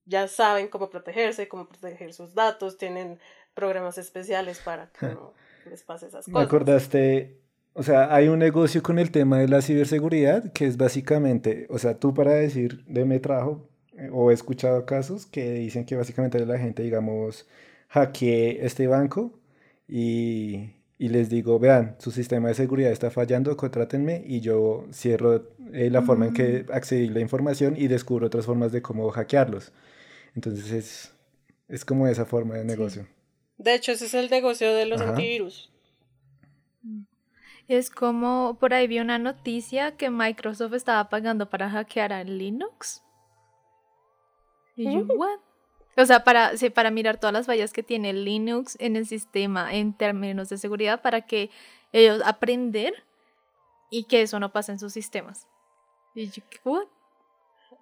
ya 0.06 0.28
saben 0.28 0.68
cómo 0.70 0.90
protegerse, 0.90 1.48
cómo 1.48 1.68
proteger 1.68 2.14
sus 2.14 2.34
datos, 2.34 2.78
tienen 2.78 3.20
programas 3.54 3.98
especiales 3.98 4.60
para 4.60 4.90
que 4.92 5.08
no 5.08 5.34
les 5.70 5.84
pase 5.84 6.08
esas 6.08 6.28
Me 6.28 6.34
cosas. 6.34 6.48
acordaste, 6.48 7.38
o 7.74 7.84
sea, 7.84 8.14
hay 8.14 8.28
un 8.28 8.40
negocio 8.40 8.82
con 8.82 8.98
el 8.98 9.12
tema 9.12 9.38
de 9.38 9.48
la 9.48 9.62
ciberseguridad 9.62 10.52
que 10.52 10.66
es 10.66 10.78
básicamente, 10.78 11.68
o 11.70 11.78
sea, 11.78 12.00
tú 12.00 12.14
para 12.14 12.32
decir 12.34 12.84
de 12.86 13.06
me 13.06 13.20
trajo, 13.20 13.70
eh, 13.98 14.10
o 14.12 14.32
he 14.32 14.34
escuchado 14.34 14.86
casos 14.86 15.28
que 15.28 15.52
dicen 15.52 15.86
que 15.86 15.96
básicamente 15.96 16.44
la 16.44 16.58
gente, 16.58 16.82
digamos, 16.82 17.48
hackeé 17.90 18.66
este 18.66 18.88
banco 18.88 19.40
y, 19.88 20.72
y 20.98 21.10
les 21.10 21.30
digo, 21.30 21.60
vean, 21.60 21.96
su 22.00 22.12
sistema 22.12 22.48
de 22.48 22.54
seguridad 22.56 22.92
está 22.92 23.12
fallando, 23.12 23.56
contrátenme 23.58 24.24
y 24.26 24.40
yo 24.42 24.86
cierro 24.94 25.50
eh, 25.74 25.90
la 25.90 26.02
forma 26.02 26.28
en 26.28 26.34
que 26.34 26.66
accedí 26.72 27.10
la 27.10 27.20
información 27.20 27.76
y 27.78 27.88
descubro 27.88 28.28
otras 28.28 28.46
formas 28.46 28.72
de 28.72 28.82
cómo 28.82 29.10
hackearlos. 29.12 29.72
Entonces 30.36 30.72
es, 30.72 31.14
es 31.68 31.84
como 31.86 32.08
esa 32.08 32.26
forma 32.26 32.56
de 32.56 32.64
negocio. 32.66 33.08
De 33.58 33.74
hecho, 33.76 33.92
ese 33.92 34.06
es 34.06 34.14
el 34.14 34.30
negocio 34.30 34.74
de 34.74 34.86
los 34.86 35.02
Ajá. 35.02 35.10
antivirus. 35.12 35.72
Es 37.68 37.90
como 37.92 38.58
por 38.60 38.74
ahí 38.74 38.88
vi 38.88 39.00
una 39.00 39.20
noticia 39.20 39.96
que 39.96 40.10
Microsoft 40.10 40.74
estaba 40.74 41.10
pagando 41.10 41.50
para 41.50 41.70
hackear 41.70 42.14
a 42.14 42.24
Linux. 42.24 43.04
Y 44.76 44.86
yo, 44.86 45.04
Mm. 45.04 45.12
¿what? 45.18 45.40
O 46.00 46.06
sea, 46.06 46.24
para, 46.24 46.56
sí, 46.56 46.70
para 46.70 46.92
mirar 46.92 47.18
todas 47.18 47.34
las 47.34 47.46
fallas 47.46 47.74
que 47.74 47.84
tiene 47.84 48.14
Linux 48.14 48.78
en 48.80 48.96
el 48.96 49.06
sistema 49.06 49.74
en 49.74 49.94
términos 49.94 50.48
de 50.48 50.58
seguridad 50.58 51.02
para 51.02 51.26
que 51.26 51.50
ellos 51.92 52.22
aprender 52.26 53.04
y 53.90 54.06
que 54.06 54.22
eso 54.22 54.40
no 54.40 54.54
pase 54.54 54.72
en 54.72 54.80
sus 54.80 54.94
sistemas. 54.94 55.48
Y 56.16 56.30
yo, 56.30 56.42
¿what? 56.64 56.88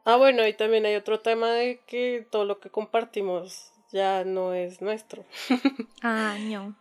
Ah, 0.04 0.16
bueno, 0.16 0.48
y 0.48 0.54
también 0.54 0.86
hay 0.86 0.96
otro 0.96 1.20
tema 1.20 1.52
de 1.52 1.82
que 1.86 2.26
todo 2.32 2.46
lo 2.46 2.60
que 2.60 2.72
compartimos 2.72 3.72
ya 3.92 4.24
no 4.24 4.54
es 4.54 4.82
nuestro. 4.82 5.26
Ah, 6.02 6.38
no. 6.40 6.76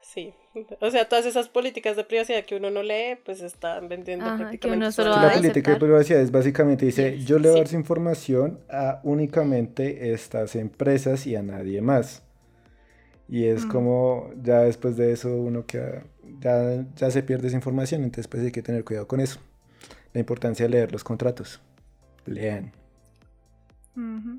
Sí, 0.00 0.34
o 0.80 0.90
sea, 0.90 1.08
todas 1.08 1.26
esas 1.26 1.48
políticas 1.48 1.96
de 1.96 2.04
privacidad 2.04 2.44
que 2.44 2.56
uno 2.56 2.70
no 2.70 2.82
lee, 2.82 3.16
pues 3.24 3.40
están 3.40 3.88
vendiendo 3.88 4.26
Ajá, 4.26 4.36
que 4.36 4.42
prácticamente 4.44 4.92
solo 4.92 5.16
la 5.16 5.32
política 5.32 5.72
de 5.72 5.76
privacidad 5.78 6.20
es 6.20 6.30
básicamente 6.30 6.86
dice, 6.86 7.18
yo 7.18 7.38
le 7.38 7.48
voy 7.48 7.56
a 7.56 7.60
dar 7.60 7.68
su 7.68 7.76
información 7.76 8.60
a 8.70 9.00
únicamente 9.02 10.12
estas 10.12 10.54
empresas 10.56 11.26
y 11.26 11.36
a 11.36 11.42
nadie 11.42 11.80
más. 11.80 12.22
Y 13.28 13.46
es 13.46 13.64
Mm. 13.64 13.68
como, 13.70 14.30
ya 14.42 14.60
después 14.60 14.96
de 14.96 15.12
eso 15.12 15.34
uno 15.34 15.64
queda, 15.66 16.04
ya, 16.40 16.84
ya 16.94 17.10
se 17.10 17.22
pierde 17.22 17.48
esa 17.48 17.56
información, 17.56 18.04
entonces 18.04 18.28
pues 18.28 18.42
hay 18.42 18.52
que 18.52 18.62
tener 18.62 18.84
cuidado 18.84 19.08
con 19.08 19.20
eso. 19.20 19.40
La 20.12 20.20
importancia 20.20 20.66
de 20.66 20.70
leer 20.70 20.92
los 20.92 21.02
contratos. 21.02 21.60
Lean. 22.26 22.72
Ujú. 23.96 24.38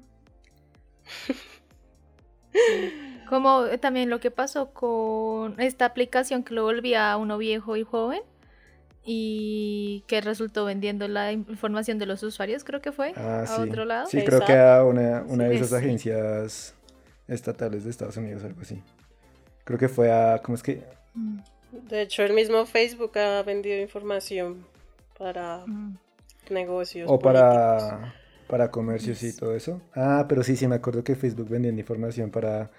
Como 3.27 3.65
eh, 3.65 3.77
también 3.77 4.09
lo 4.09 4.19
que 4.19 4.31
pasó 4.31 4.71
con 4.71 5.59
esta 5.59 5.85
aplicación 5.85 6.43
que 6.43 6.53
lo 6.53 6.63
volvía 6.63 7.11
a 7.11 7.17
uno 7.17 7.37
viejo 7.37 7.75
y 7.77 7.83
joven 7.83 8.21
y 9.03 10.03
que 10.07 10.21
resultó 10.21 10.65
vendiendo 10.65 11.07
la 11.07 11.31
in- 11.31 11.45
información 11.49 11.99
de 11.99 12.05
los 12.07 12.23
usuarios, 12.23 12.63
creo 12.63 12.81
que 12.81 12.91
fue, 12.91 13.13
Ah, 13.15 13.41
a 13.41 13.45
sí. 13.47 13.61
otro 13.61 13.85
lado. 13.85 14.07
Sí, 14.07 14.23
creo 14.23 14.41
que 14.43 14.53
a 14.53 14.83
una, 14.83 15.23
una 15.27 15.45
de 15.45 15.51
Sí, 15.51 15.55
esas 15.57 15.69
sí. 15.69 15.75
agencias 15.75 16.75
estatales 17.27 17.83
de 17.83 17.91
Estados 17.91 18.17
Unidos, 18.17 18.43
algo 18.43 18.61
así. 18.61 18.81
Creo 19.63 19.79
que 19.79 19.89
fue 19.89 20.11
a, 20.11 20.39
¿cómo 20.43 20.55
es 20.55 20.63
que? 20.63 20.83
Mm, 21.13 21.37
De 21.89 22.01
hecho, 22.01 22.23
el 22.23 22.33
mismo 22.33 22.65
Facebook 22.65 23.17
ha 23.17 23.43
vendido 23.43 23.79
información 23.81 24.65
para 25.17 25.65
mm. 25.65 25.97
negocios. 26.49 27.09
O 27.09 27.19
políticos. 27.19 27.23
para, 27.23 28.13
Para 28.47 28.71
comercios 28.71 29.21
y 29.23 29.35
todo 29.35 29.55
eso. 29.55 29.81
Ah, 29.95 30.25
pero 30.29 30.43
sí, 30.43 30.55
sí, 30.55 30.67
me 30.67 30.75
acuerdo 30.75 31.03
que 31.03 31.15
Facebook 31.15 31.49
vendiendo 31.49 31.79
información 31.81 32.29
para 32.31 32.71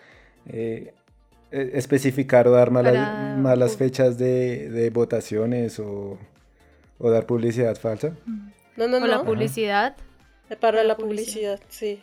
eh, 0.49 0.95
e- 1.51 1.71
especificar 1.75 2.47
o 2.49 2.51
dar 2.53 2.71
malas, 2.71 2.95
Para- 2.95 3.37
malas 3.37 3.77
fechas 3.77 4.19
de, 4.19 4.69
de 4.71 4.91
votaciones 4.91 5.79
o, 5.79 6.19
o 6.99 7.11
dar 7.11 7.27
publicidad 7.27 7.77
falsa. 7.77 8.15
No, 8.77 8.89
no, 8.89 8.99
O 8.99 9.07
la 9.07 9.17
no. 9.19 9.25
publicidad. 9.25 9.97
Para 10.61 10.85
la 10.85 10.97
publicidad. 10.97 11.57
publicidad, 11.57 11.61
sí. 11.69 12.03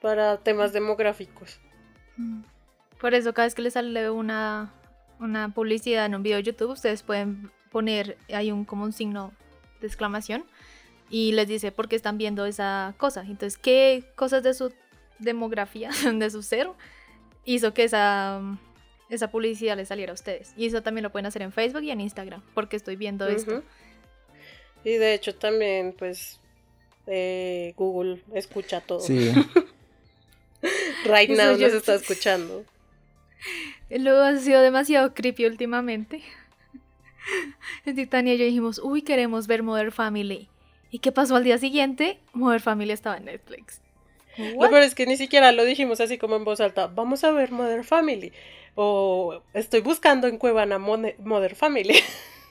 Para 0.00 0.36
temas 0.38 0.72
demográficos. 0.72 1.58
Por 3.00 3.14
eso 3.14 3.32
cada 3.32 3.46
vez 3.46 3.54
que 3.54 3.62
les 3.62 3.72
sale 3.74 4.10
una, 4.10 4.72
una 5.18 5.52
publicidad 5.54 6.06
en 6.06 6.14
un 6.14 6.22
video 6.22 6.36
de 6.38 6.42
YouTube, 6.44 6.70
ustedes 6.72 7.02
pueden 7.02 7.50
poner, 7.72 8.16
hay 8.32 8.52
un 8.52 8.64
como 8.64 8.84
un 8.84 8.92
signo 8.92 9.32
de 9.80 9.86
exclamación 9.86 10.44
y 11.08 11.32
les 11.32 11.48
dice 11.48 11.72
por 11.72 11.88
qué 11.88 11.96
están 11.96 12.18
viendo 12.18 12.44
esa 12.44 12.94
cosa. 12.98 13.22
Entonces, 13.22 13.56
¿qué 13.56 14.04
cosas 14.16 14.42
de 14.42 14.52
su 14.54 14.72
demografía, 15.18 15.90
de 16.14 16.30
su 16.30 16.42
ser, 16.42 16.68
hizo 17.44 17.74
que 17.74 17.84
esa, 17.84 18.40
esa 19.08 19.30
publicidad 19.30 19.76
les 19.76 19.88
saliera 19.88 20.12
a 20.12 20.14
ustedes? 20.14 20.52
Y 20.56 20.66
eso 20.66 20.82
también 20.82 21.02
lo 21.02 21.10
pueden 21.10 21.26
hacer 21.26 21.42
en 21.42 21.52
Facebook 21.52 21.82
y 21.82 21.90
en 21.90 22.00
Instagram, 22.00 22.42
porque 22.54 22.76
estoy 22.76 22.96
viendo 22.96 23.26
esto. 23.28 23.62
Y 24.84 24.92
de 24.92 25.14
hecho 25.14 25.34
también, 25.34 25.94
pues, 25.98 26.40
eh, 27.06 27.74
Google 27.76 28.22
escucha 28.34 28.80
todo. 28.80 29.00
Sí, 29.00 29.32
Right 31.04 31.30
now 31.30 31.56
nos 31.56 31.72
está 31.72 31.94
escuchando. 31.96 32.64
Luego 33.88 34.20
ha 34.20 34.36
sido 34.36 34.60
demasiado 34.60 35.14
creepy 35.14 35.46
últimamente. 35.46 36.22
Titania 37.84 38.34
y 38.34 38.38
yo 38.38 38.44
dijimos, 38.44 38.80
uy, 38.82 39.02
queremos 39.02 39.46
ver 39.46 39.62
Modern 39.62 39.92
Family. 39.92 40.48
¿Y 40.90 40.98
qué 40.98 41.12
pasó 41.12 41.36
al 41.36 41.44
día 41.44 41.58
siguiente? 41.58 42.18
Modern 42.32 42.62
Family 42.62 42.92
estaba 42.92 43.16
en 43.16 43.26
Netflix. 43.26 43.80
Lo 44.38 44.68
peor 44.70 44.82
es 44.82 44.94
que 44.94 45.06
ni 45.06 45.16
siquiera 45.16 45.52
lo 45.52 45.64
dijimos 45.64 46.00
así 46.00 46.18
como 46.18 46.36
en 46.36 46.44
voz 46.44 46.60
alta. 46.60 46.86
Vamos 46.86 47.24
a 47.24 47.30
ver 47.32 47.50
Mother 47.52 47.84
Family. 47.84 48.32
O 48.74 49.42
estoy 49.52 49.80
buscando 49.80 50.26
en 50.28 50.38
Cuevana 50.38 50.78
Mother 50.78 51.54
Family. 51.54 51.96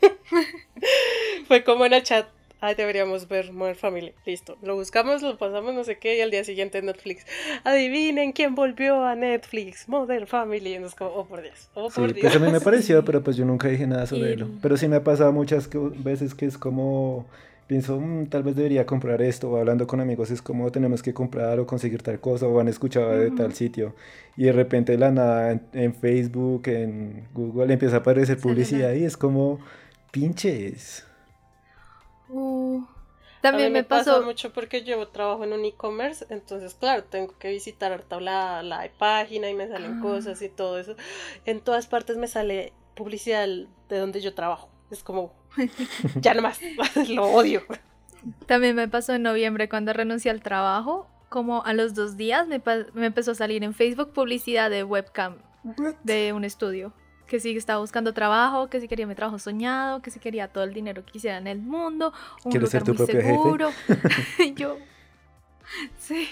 Fue 1.48 1.64
como 1.64 1.86
en 1.86 1.94
el 1.94 2.04
chat. 2.04 2.28
Ay, 2.62 2.76
deberíamos 2.76 3.30
ver 3.30 3.54
Mother 3.54 3.78
Family. 3.78 4.14
Listo. 4.26 4.58
Lo 4.62 4.76
buscamos, 4.76 5.22
lo 5.22 5.38
pasamos, 5.38 5.74
no 5.74 5.86
sé 5.86 5.98
qué. 5.98 6.18
Y 6.18 6.22
al 6.22 6.30
día 6.30 6.44
siguiente 6.44 6.82
Netflix. 6.82 7.26
Adivinen 7.64 8.34
quién 8.34 8.54
volvió 8.54 9.06
a 9.06 9.16
Netflix. 9.16 9.88
Mother 9.88 10.28
Family. 10.28 10.76
Y 10.76 10.80
nos 10.80 10.94
como, 10.94 11.12
oh 11.12 11.26
por 11.26 11.42
Dios. 11.42 11.70
Oh 11.74 11.90
sí, 11.90 12.02
por 12.02 12.14
Dios. 12.14 12.22
pues 12.22 12.36
a 12.36 12.40
mí 12.40 12.52
me 12.52 12.60
pareció, 12.60 13.06
pero 13.06 13.24
pues 13.24 13.38
yo 13.38 13.46
nunca 13.46 13.70
dije 13.70 13.88
nada 13.88 14.06
sobre 14.08 14.32
Y- 14.32 14.34
ello. 14.34 14.48
Pero 14.62 14.76
sí 14.76 14.90
me 14.90 14.98
ha 14.98 15.04
pasado 15.04 15.32
muchas 15.32 15.70
veces 16.04 16.36
que 16.36 16.46
es 16.46 16.58
como, 16.58 17.26
pienso, 17.70 18.00
"Mm, 18.02 18.28
tal 18.28 18.44
vez 18.44 18.56
debería 18.58 18.86
comprar 18.86 19.22
esto, 19.22 19.52
o 19.52 19.58
hablando 19.58 19.88
con 19.88 20.02
amigos 20.02 20.32
es 20.32 20.42
como 20.42 20.72
tenemos 20.72 21.02
que 21.04 21.14
comprar 21.14 21.60
o 21.62 21.66
conseguir 21.68 22.04
tal 22.04 22.20
cosa, 22.20 22.48
o 22.48 22.60
han 22.60 22.68
escuchado 22.68 23.12
de 23.12 23.32
tal 23.32 23.54
sitio. 23.54 23.96
Y 24.38 24.46
de 24.46 24.52
repente 24.54 24.94
de 24.94 24.98
la 24.98 25.12
nada 25.12 25.52
en, 25.54 25.62
en 25.74 25.94
Facebook, 25.96 26.64
en 26.68 27.30
Google 27.34 27.72
empieza 27.74 27.98
a 27.98 28.00
aparecer 28.00 28.38
publicidad 28.40 28.94
y 28.94 29.06
es 29.06 29.16
como, 29.18 29.60
pinches. 30.12 31.06
Uh, 32.30 32.82
A 33.42 33.42
también 33.42 33.70
mí 33.70 33.74
me, 33.74 33.80
me 33.80 33.84
pasa 33.84 34.12
pasó. 34.14 34.24
mucho 34.26 34.52
porque 34.54 34.84
yo 34.84 35.08
trabajo 35.08 35.44
en 35.44 35.54
un 35.54 35.66
e-commerce, 35.66 36.26
entonces 36.30 36.74
claro, 36.76 37.04
tengo 37.06 37.38
que 37.40 37.50
visitar 37.50 37.92
harta 37.92 38.20
la, 38.20 38.62
la 38.64 38.90
página 38.98 39.50
y 39.50 39.54
me 39.56 39.68
salen 39.68 40.00
Ah. 40.00 40.02
cosas 40.02 40.42
y 40.42 40.50
todo 40.50 40.80
eso. 40.80 40.96
En 41.46 41.62
todas 41.62 41.88
partes 41.88 42.18
me 42.18 42.28
sale 42.28 42.74
publicidad 42.96 43.48
de 43.48 43.98
donde 43.98 44.22
yo 44.22 44.34
trabajo. 44.34 44.70
Es 44.92 45.04
como, 45.04 45.34
ya 46.22 46.34
nomás, 46.34 46.60
lo 47.10 47.26
odio. 47.26 47.64
También 48.48 48.76
me 48.76 48.88
pasó 48.88 49.14
en 49.14 49.24
noviembre 49.24 49.70
cuando 49.70 49.94
renuncié 49.94 50.32
al 50.32 50.42
trabajo. 50.42 51.08
Como 51.30 51.64
a 51.64 51.74
los 51.74 51.94
dos 51.94 52.18
días 52.18 52.48
me, 52.48 52.62
me 52.94 53.06
empezó 53.06 53.32
a 53.32 53.36
salir 53.36 53.64
en 53.64 53.76
Facebook 53.76 54.14
publicidad 54.14 54.72
de 54.72 54.84
webcam 54.84 55.36
de 56.04 56.34
un 56.34 56.44
estudio. 56.44 56.92
Que 57.28 57.40
si 57.40 57.56
estaba 57.56 57.80
buscando 57.80 58.14
trabajo, 58.14 58.68
que 58.72 58.82
si 58.82 58.88
quería 58.88 59.06
mi 59.06 59.14
trabajo 59.14 59.38
soñado, 59.38 60.02
que 60.02 60.10
si 60.10 60.20
quería 60.20 60.48
todo 60.48 60.64
el 60.64 60.74
dinero 60.74 61.06
que 61.06 61.12
quisiera 61.12 61.38
en 61.38 61.46
el 61.46 61.60
mundo, 61.60 62.12
un 62.44 62.52
¿Quieres 62.52 62.72
ser 62.72 62.82
lugar 62.82 62.98
tu 62.98 63.04
muy 63.04 63.14
propio 63.14 63.22
jefe? 63.22 63.34
seguro. 63.36 63.72
Y 64.40 64.54
yo, 64.56 64.78
sí. 66.00 66.28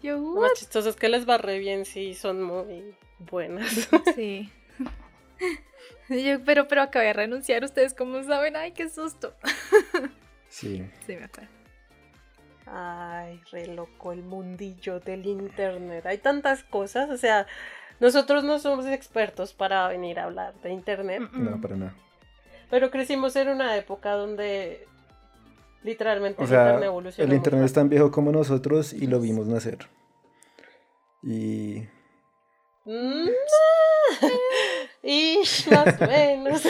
Yo, 0.00 0.20
más 0.20 0.52
chistoso 0.54 0.88
es 0.88 0.96
que 0.96 1.08
les 1.08 1.28
va 1.28 1.36
re 1.38 1.58
bien 1.58 1.84
si 1.84 2.14
son 2.14 2.42
muy 2.42 2.94
buenas. 3.18 3.88
Sí. 4.14 4.50
Y 6.16 6.24
yo, 6.24 6.44
pero, 6.44 6.66
pero 6.68 6.82
acabé 6.82 7.06
de 7.06 7.12
renunciar, 7.12 7.62
ustedes 7.64 7.94
cómo 7.94 8.22
saben, 8.24 8.56
ay, 8.56 8.72
qué 8.72 8.88
susto. 8.88 9.34
Sí. 10.48 10.84
Sí, 11.06 11.14
me 11.16 11.24
acuerdo. 11.26 11.48
Ay, 12.66 13.40
re 13.52 13.68
loco 13.68 14.10
el 14.12 14.22
mundillo 14.24 14.98
del 14.98 15.24
internet. 15.26 16.04
Hay 16.06 16.18
tantas 16.18 16.64
cosas, 16.64 17.08
o 17.10 17.16
sea, 17.16 17.46
nosotros 18.00 18.42
no 18.42 18.58
somos 18.58 18.86
expertos 18.86 19.52
para 19.54 19.86
venir 19.86 20.18
a 20.18 20.24
hablar 20.24 20.54
de 20.62 20.70
internet, 20.70 21.22
No, 21.32 21.60
para 21.60 21.76
nada. 21.76 21.94
pero 22.68 22.90
crecimos 22.90 23.36
en 23.36 23.48
una 23.48 23.76
época 23.76 24.10
donde 24.12 24.88
literalmente 25.84 26.40
O 26.40 26.44
el 26.44 26.48
sea, 26.50 26.62
internet 26.62 26.86
evolucionó. 26.88 27.28
el 27.30 27.36
internet 27.36 27.64
es 27.66 27.72
tan 27.72 27.88
viejo 27.88 28.10
como 28.10 28.32
nosotros 28.32 28.92
y 28.92 29.06
lo 29.06 29.20
vimos 29.20 29.46
nacer. 29.46 29.78
Y 31.22 31.84
Mm, 32.84 33.28
y 35.02 35.38
más 35.70 36.00
o 36.00 36.06
menos. 36.06 36.62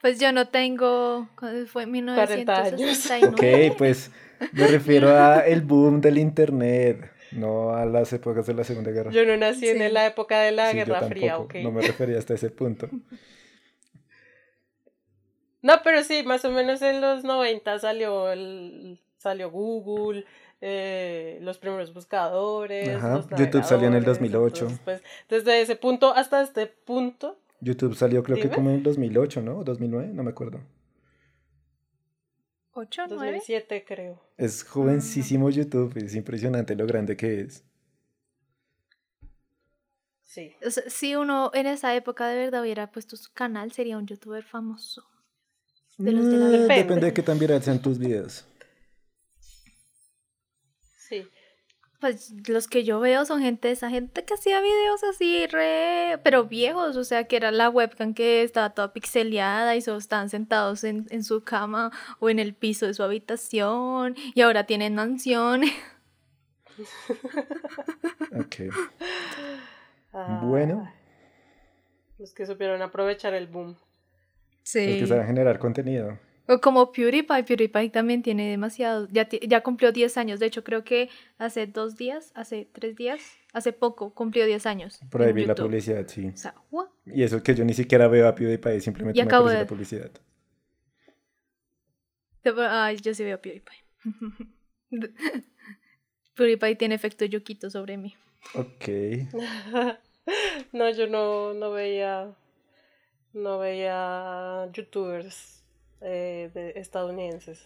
Pues 0.00 0.18
yo 0.18 0.32
no 0.32 0.48
tengo, 0.48 1.28
¿cuándo 1.38 1.66
fue 1.66 1.84
40 1.84 2.62
años. 2.62 2.80
1969. 2.80 3.70
Ok, 3.70 3.76
pues 3.76 4.10
me 4.52 4.66
refiero 4.66 5.10
a 5.10 5.40
el 5.40 5.60
boom 5.60 6.00
del 6.00 6.16
internet, 6.18 7.12
no 7.32 7.74
a 7.74 7.84
las 7.84 8.12
épocas 8.12 8.46
de 8.46 8.54
la 8.54 8.64
Segunda 8.64 8.90
Guerra. 8.90 9.10
Yo 9.10 9.26
no 9.26 9.36
nací 9.36 9.68
en 9.68 9.92
la 9.92 10.06
época 10.06 10.40
de 10.40 10.52
la 10.52 10.70
Sí, 10.70 10.78
yo 10.78 10.86
Guerra 10.86 11.02
Fría, 11.02 11.38
ok. 11.38 11.56
No 11.56 11.70
me 11.70 11.82
refería 11.82 12.18
hasta 12.18 12.34
ese 12.34 12.48
punto. 12.48 12.88
No, 15.62 15.82
pero 15.84 16.02
sí, 16.02 16.22
más 16.22 16.44
o 16.46 16.50
menos 16.50 16.80
en 16.80 17.02
los 17.02 17.22
90 17.22 17.78
salió 17.80 18.32
el 18.32 18.98
salió 19.18 19.50
Google, 19.50 20.24
eh, 20.60 21.38
los 21.42 21.58
primeros 21.58 21.92
buscadores. 21.94 22.88
Ajá, 22.96 23.16
los 23.16 23.28
YouTube 23.30 23.64
salió 23.64 23.88
en 23.88 23.94
el 23.94 24.02
navegadores, 24.04 24.20
2008. 24.20 24.64
entonces, 24.66 24.80
pues, 24.84 25.02
desde 25.28 25.60
ese 25.62 25.76
punto 25.76 26.14
hasta 26.14 26.42
este 26.42 26.66
punto, 26.66 27.38
YouTube 27.60 27.94
salió 27.94 28.22
creo 28.22 28.38
que 28.38 28.48
como 28.50 28.70
en 28.70 28.76
el 28.76 28.82
2008, 28.82 29.42
¿no? 29.42 29.58
¿O 29.58 29.64
2009? 29.64 30.08
No 30.14 30.22
me 30.22 30.30
acuerdo. 30.30 30.60
¿Ocho, 32.72 33.02
nueve? 33.08 33.32
2007 33.32 33.84
creo. 33.86 34.20
Es 34.38 34.62
jovencísimo 34.64 35.50
YouTube, 35.50 35.96
es 35.96 36.14
impresionante 36.14 36.74
lo 36.74 36.86
grande 36.86 37.16
que 37.16 37.40
es. 37.42 37.64
Sí. 40.24 40.52
O 40.64 40.70
sea, 40.70 40.84
si 40.88 41.16
uno 41.16 41.50
en 41.54 41.66
esa 41.66 41.94
época 41.96 42.28
de 42.28 42.36
verdad 42.38 42.62
hubiera 42.62 42.90
puesto 42.92 43.16
su 43.16 43.32
canal, 43.32 43.72
sería 43.72 43.98
un 43.98 44.06
youtuber 44.06 44.44
famoso. 44.44 45.04
De 45.98 46.12
los 46.12 46.26
de 46.30 46.36
la 46.38 46.46
Mm, 46.46 46.50
vida. 46.52 46.74
Depende 46.76 47.06
de 47.06 47.12
qué 47.12 47.22
tan 47.22 47.38
virales 47.38 47.64
sean 47.64 47.82
tus 47.82 47.98
videos. 47.98 48.46
Pues 52.00 52.32
los 52.48 52.66
que 52.66 52.82
yo 52.82 52.98
veo 52.98 53.26
son 53.26 53.42
gente, 53.42 53.70
esa 53.70 53.90
gente 53.90 54.24
que 54.24 54.32
hacía 54.32 54.60
videos 54.60 55.04
así 55.04 55.46
re, 55.46 56.18
pero 56.24 56.44
viejos, 56.44 56.96
o 56.96 57.04
sea, 57.04 57.24
que 57.24 57.36
era 57.36 57.50
la 57.50 57.68
webcam 57.68 58.14
que 58.14 58.42
estaba 58.42 58.70
toda 58.70 58.94
pixeleada 58.94 59.76
y 59.76 59.82
solo 59.82 59.98
estaban 59.98 60.30
sentados 60.30 60.82
en, 60.84 61.06
en 61.10 61.22
su 61.24 61.44
cama 61.44 61.90
o 62.18 62.30
en 62.30 62.38
el 62.38 62.54
piso 62.54 62.86
de 62.86 62.94
su 62.94 63.02
habitación 63.02 64.16
y 64.34 64.40
ahora 64.40 64.64
tienen 64.64 64.94
mansión. 64.94 65.62
Ok. 68.38 68.56
Ah, 70.12 70.40
Bueno. 70.42 70.92
Los 72.18 72.32
que 72.34 72.44
supieron 72.44 72.82
aprovechar 72.82 73.32
el 73.32 73.46
boom. 73.46 73.76
Sí. 74.64 74.98
que 74.98 75.06
saben 75.06 75.24
generar 75.26 75.60
contenido. 75.60 76.18
O 76.50 76.60
como 76.60 76.90
PewDiePie, 76.90 77.44
PewDiePie 77.44 77.90
también 77.90 78.22
tiene 78.22 78.50
demasiado, 78.50 79.06
ya, 79.12 79.28
ya 79.28 79.62
cumplió 79.62 79.92
10 79.92 80.16
años, 80.16 80.40
de 80.40 80.46
hecho 80.46 80.64
creo 80.64 80.82
que 80.82 81.08
hace 81.38 81.68
dos 81.68 81.96
días, 81.96 82.32
hace 82.34 82.68
tres 82.72 82.96
días, 82.96 83.20
hace 83.52 83.72
poco 83.72 84.12
cumplió 84.12 84.44
10 84.44 84.66
años. 84.66 84.98
Por 85.12 85.22
ahí 85.22 85.32
vi 85.32 85.46
la 85.46 85.54
publicidad, 85.54 86.08
sí. 86.08 86.26
O 86.26 86.36
sea, 86.36 86.56
what? 86.72 86.88
Y 87.06 87.22
eso 87.22 87.40
que 87.40 87.54
yo 87.54 87.64
ni 87.64 87.72
siquiera 87.72 88.08
veo 88.08 88.26
a 88.26 88.34
PewDiePie, 88.34 88.80
simplemente 88.80 89.20
Y 89.20 89.22
me 89.22 89.28
acabo 89.28 89.44
aparece 89.44 89.58
de- 89.58 89.64
la 89.64 89.68
publicidad. 89.68 90.10
Ay, 92.68 92.96
yo 92.96 93.14
sí 93.14 93.22
veo 93.22 93.40
PewDiePie. 93.40 93.84
PewDiePie 96.34 96.74
tiene 96.74 96.96
efecto 96.96 97.24
yuquito 97.26 97.70
sobre 97.70 97.96
mí. 97.96 98.16
Ok. 98.56 98.88
no, 100.72 100.90
yo 100.90 101.06
no, 101.06 101.54
no 101.54 101.70
veía. 101.70 102.34
No 103.34 103.60
veía 103.60 104.68
youtubers 104.72 105.59
eh, 106.00 106.50
de 106.54 106.72
estadounidenses. 106.76 107.62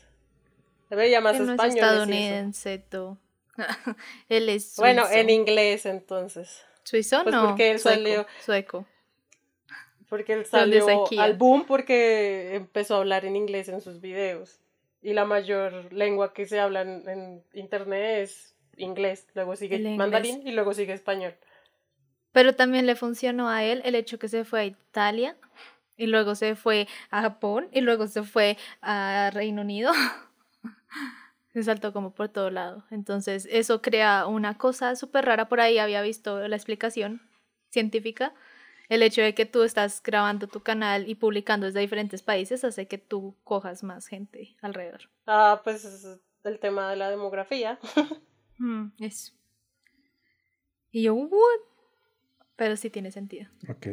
Veía 0.91 1.20
más 1.20 1.37
Él 1.37 1.47
no 1.47 1.53
es 1.55 1.55
españoles. 1.55 1.76
y 1.76 1.78
eso. 1.78 1.87
estadounidense, 1.87 2.78
tú. 2.91 3.18
Él 4.28 4.49
es 4.49 4.64
suizo. 4.66 4.82
Bueno, 4.82 5.05
en 5.11 5.30
inglés 5.30 5.87
entonces. 5.87 6.62
¿Suizo? 6.85 7.22
pues 7.22 7.35
no. 7.35 7.47
porque 7.49 7.70
él 7.72 7.78
sueco, 7.78 7.97
salió- 7.97 8.26
Sueco. 8.45 8.87
Porque 10.09 10.35
él 10.35 10.43
¿De 10.45 10.49
dónde 10.59 10.78
es 10.78 10.85
salió 10.85 11.20
al 11.20 11.35
boom 11.35 11.64
porque 11.66 12.55
empezó 12.55 12.95
a 12.95 12.99
hablar 12.99 13.24
en 13.24 13.37
inglés 13.37 13.68
en 13.68 13.80
sus 13.80 14.01
videos. 14.01 14.61
Y 15.03 15.12
la 15.14 15.24
mayor 15.24 15.93
lengua 15.93 16.32
que 16.35 16.47
se 16.47 16.61
habla 16.61 16.82
en, 16.82 17.09
en 17.09 17.45
internet 17.55 18.22
es 18.22 18.55
inglés, 18.76 19.26
luego 19.35 19.57
sigue 19.57 19.76
El 19.76 19.82
inglés. 19.82 19.99
mandarín 19.99 20.47
y 20.47 20.53
luego 20.53 20.74
sigue 20.74 20.93
español. 20.93 21.35
Pero 22.32 22.55
también 22.55 22.87
le 22.87 22.97
funcionó 22.97 23.49
a 23.49 23.64
él 23.64 23.80
el 23.85 23.95
hecho 23.95 24.18
que 24.18 24.28
se 24.28 24.45
fue 24.45 24.61
a 24.61 24.64
Italia 24.64 25.37
y 25.97 26.07
luego 26.07 26.34
se 26.34 26.57
fue 26.57 26.88
a 27.11 27.22
Japón 27.22 27.68
y 27.72 27.80
luego 27.80 28.07
se 28.07 28.22
fue 28.22 28.57
a 28.80 29.30
Reino 29.32 29.62
Unido. 29.62 29.92
se 31.53 31.62
saltó 31.62 31.92
como 31.92 32.14
por 32.14 32.28
todo 32.28 32.51
lado. 32.51 32.84
Entonces 32.90 33.47
eso 33.51 33.80
crea 33.80 34.26
una 34.26 34.59
cosa 34.59 34.97
súper 34.97 35.24
rara. 35.24 35.49
Por 35.49 35.61
ahí 35.61 35.78
había 35.78 36.03
visto 36.03 36.47
la 36.49 36.57
explicación 36.57 37.22
científica. 37.70 38.34
El 38.88 39.03
hecho 39.03 39.22
de 39.22 39.34
que 39.34 39.47
tú 39.47 39.62
estás 39.62 40.03
grabando 40.03 40.47
tu 40.47 40.61
canal 40.61 41.09
y 41.09 41.14
publicando 41.14 41.66
desde 41.66 41.80
diferentes 41.80 42.22
países 42.22 42.64
hace 42.64 42.86
que 42.86 42.99
tú 42.99 43.36
cojas 43.45 43.82
más 43.82 44.07
gente 44.07 44.57
alrededor. 44.61 45.09
Ah, 45.26 45.61
pues 45.64 45.84
es 45.84 46.20
el 46.42 46.59
tema 46.59 46.90
de 46.90 46.97
la 46.97 47.11
demografía. 47.11 47.78
Mm, 48.57 48.92
eso. 49.01 49.32
Y 50.92 51.03
yo, 51.03 51.14
¿what? 51.14 51.61
Pero 52.55 52.76
sí 52.76 52.88
tiene 52.88 53.11
sentido. 53.11 53.51
Ok. 53.68 53.88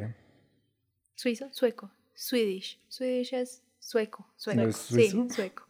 Suizo, 1.22 1.50
sueco, 1.52 1.92
Swedish. 2.16 2.80
Swedish 2.88 3.36
es 3.36 3.62
sueco, 3.78 4.26
sueco. 4.36 4.60
¿No 4.60 4.68
es 4.70 4.76
sí, 4.76 5.08
sueco. 5.30 5.68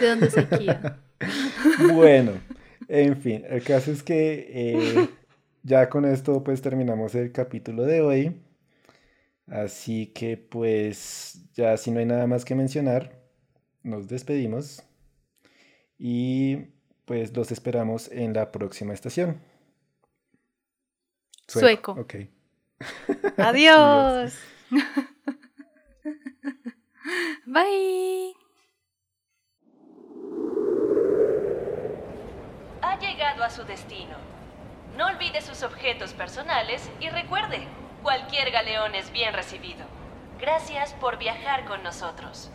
¿De 0.00 0.06
dónde 0.08 0.26
es 0.28 0.58
Kia? 0.58 1.02
Bueno, 1.92 2.40
en 2.88 3.20
fin, 3.20 3.44
el 3.46 3.62
caso 3.62 3.92
es 3.92 4.02
que 4.02 4.46
eh, 4.48 5.10
ya 5.64 5.90
con 5.90 6.06
esto 6.06 6.42
pues 6.42 6.62
terminamos 6.62 7.14
el 7.14 7.30
capítulo 7.30 7.82
de 7.82 8.00
hoy. 8.00 8.42
Así 9.48 10.06
que 10.06 10.38
pues 10.38 11.42
ya 11.52 11.76
si 11.76 11.90
no 11.90 11.98
hay 12.00 12.06
nada 12.06 12.26
más 12.26 12.46
que 12.46 12.54
mencionar, 12.54 13.20
nos 13.82 14.08
despedimos 14.08 14.82
y 15.98 16.68
pues 17.04 17.36
los 17.36 17.52
esperamos 17.52 18.10
en 18.10 18.32
la 18.32 18.50
próxima 18.50 18.94
estación. 18.94 19.42
Sueco. 21.48 21.92
Ok. 21.92 22.14
Adiós. 23.38 24.38
Bye. 27.46 28.34
Ha 32.82 32.98
llegado 33.00 33.42
a 33.42 33.50
su 33.50 33.64
destino. 33.64 34.16
No 34.96 35.06
olvide 35.06 35.40
sus 35.40 35.62
objetos 35.62 36.12
personales 36.12 36.88
y 37.00 37.08
recuerde, 37.08 37.66
cualquier 38.02 38.50
galeón 38.50 38.94
es 38.94 39.10
bien 39.12 39.32
recibido. 39.32 39.86
Gracias 40.38 40.92
por 40.94 41.18
viajar 41.18 41.64
con 41.64 41.82
nosotros. 41.82 42.50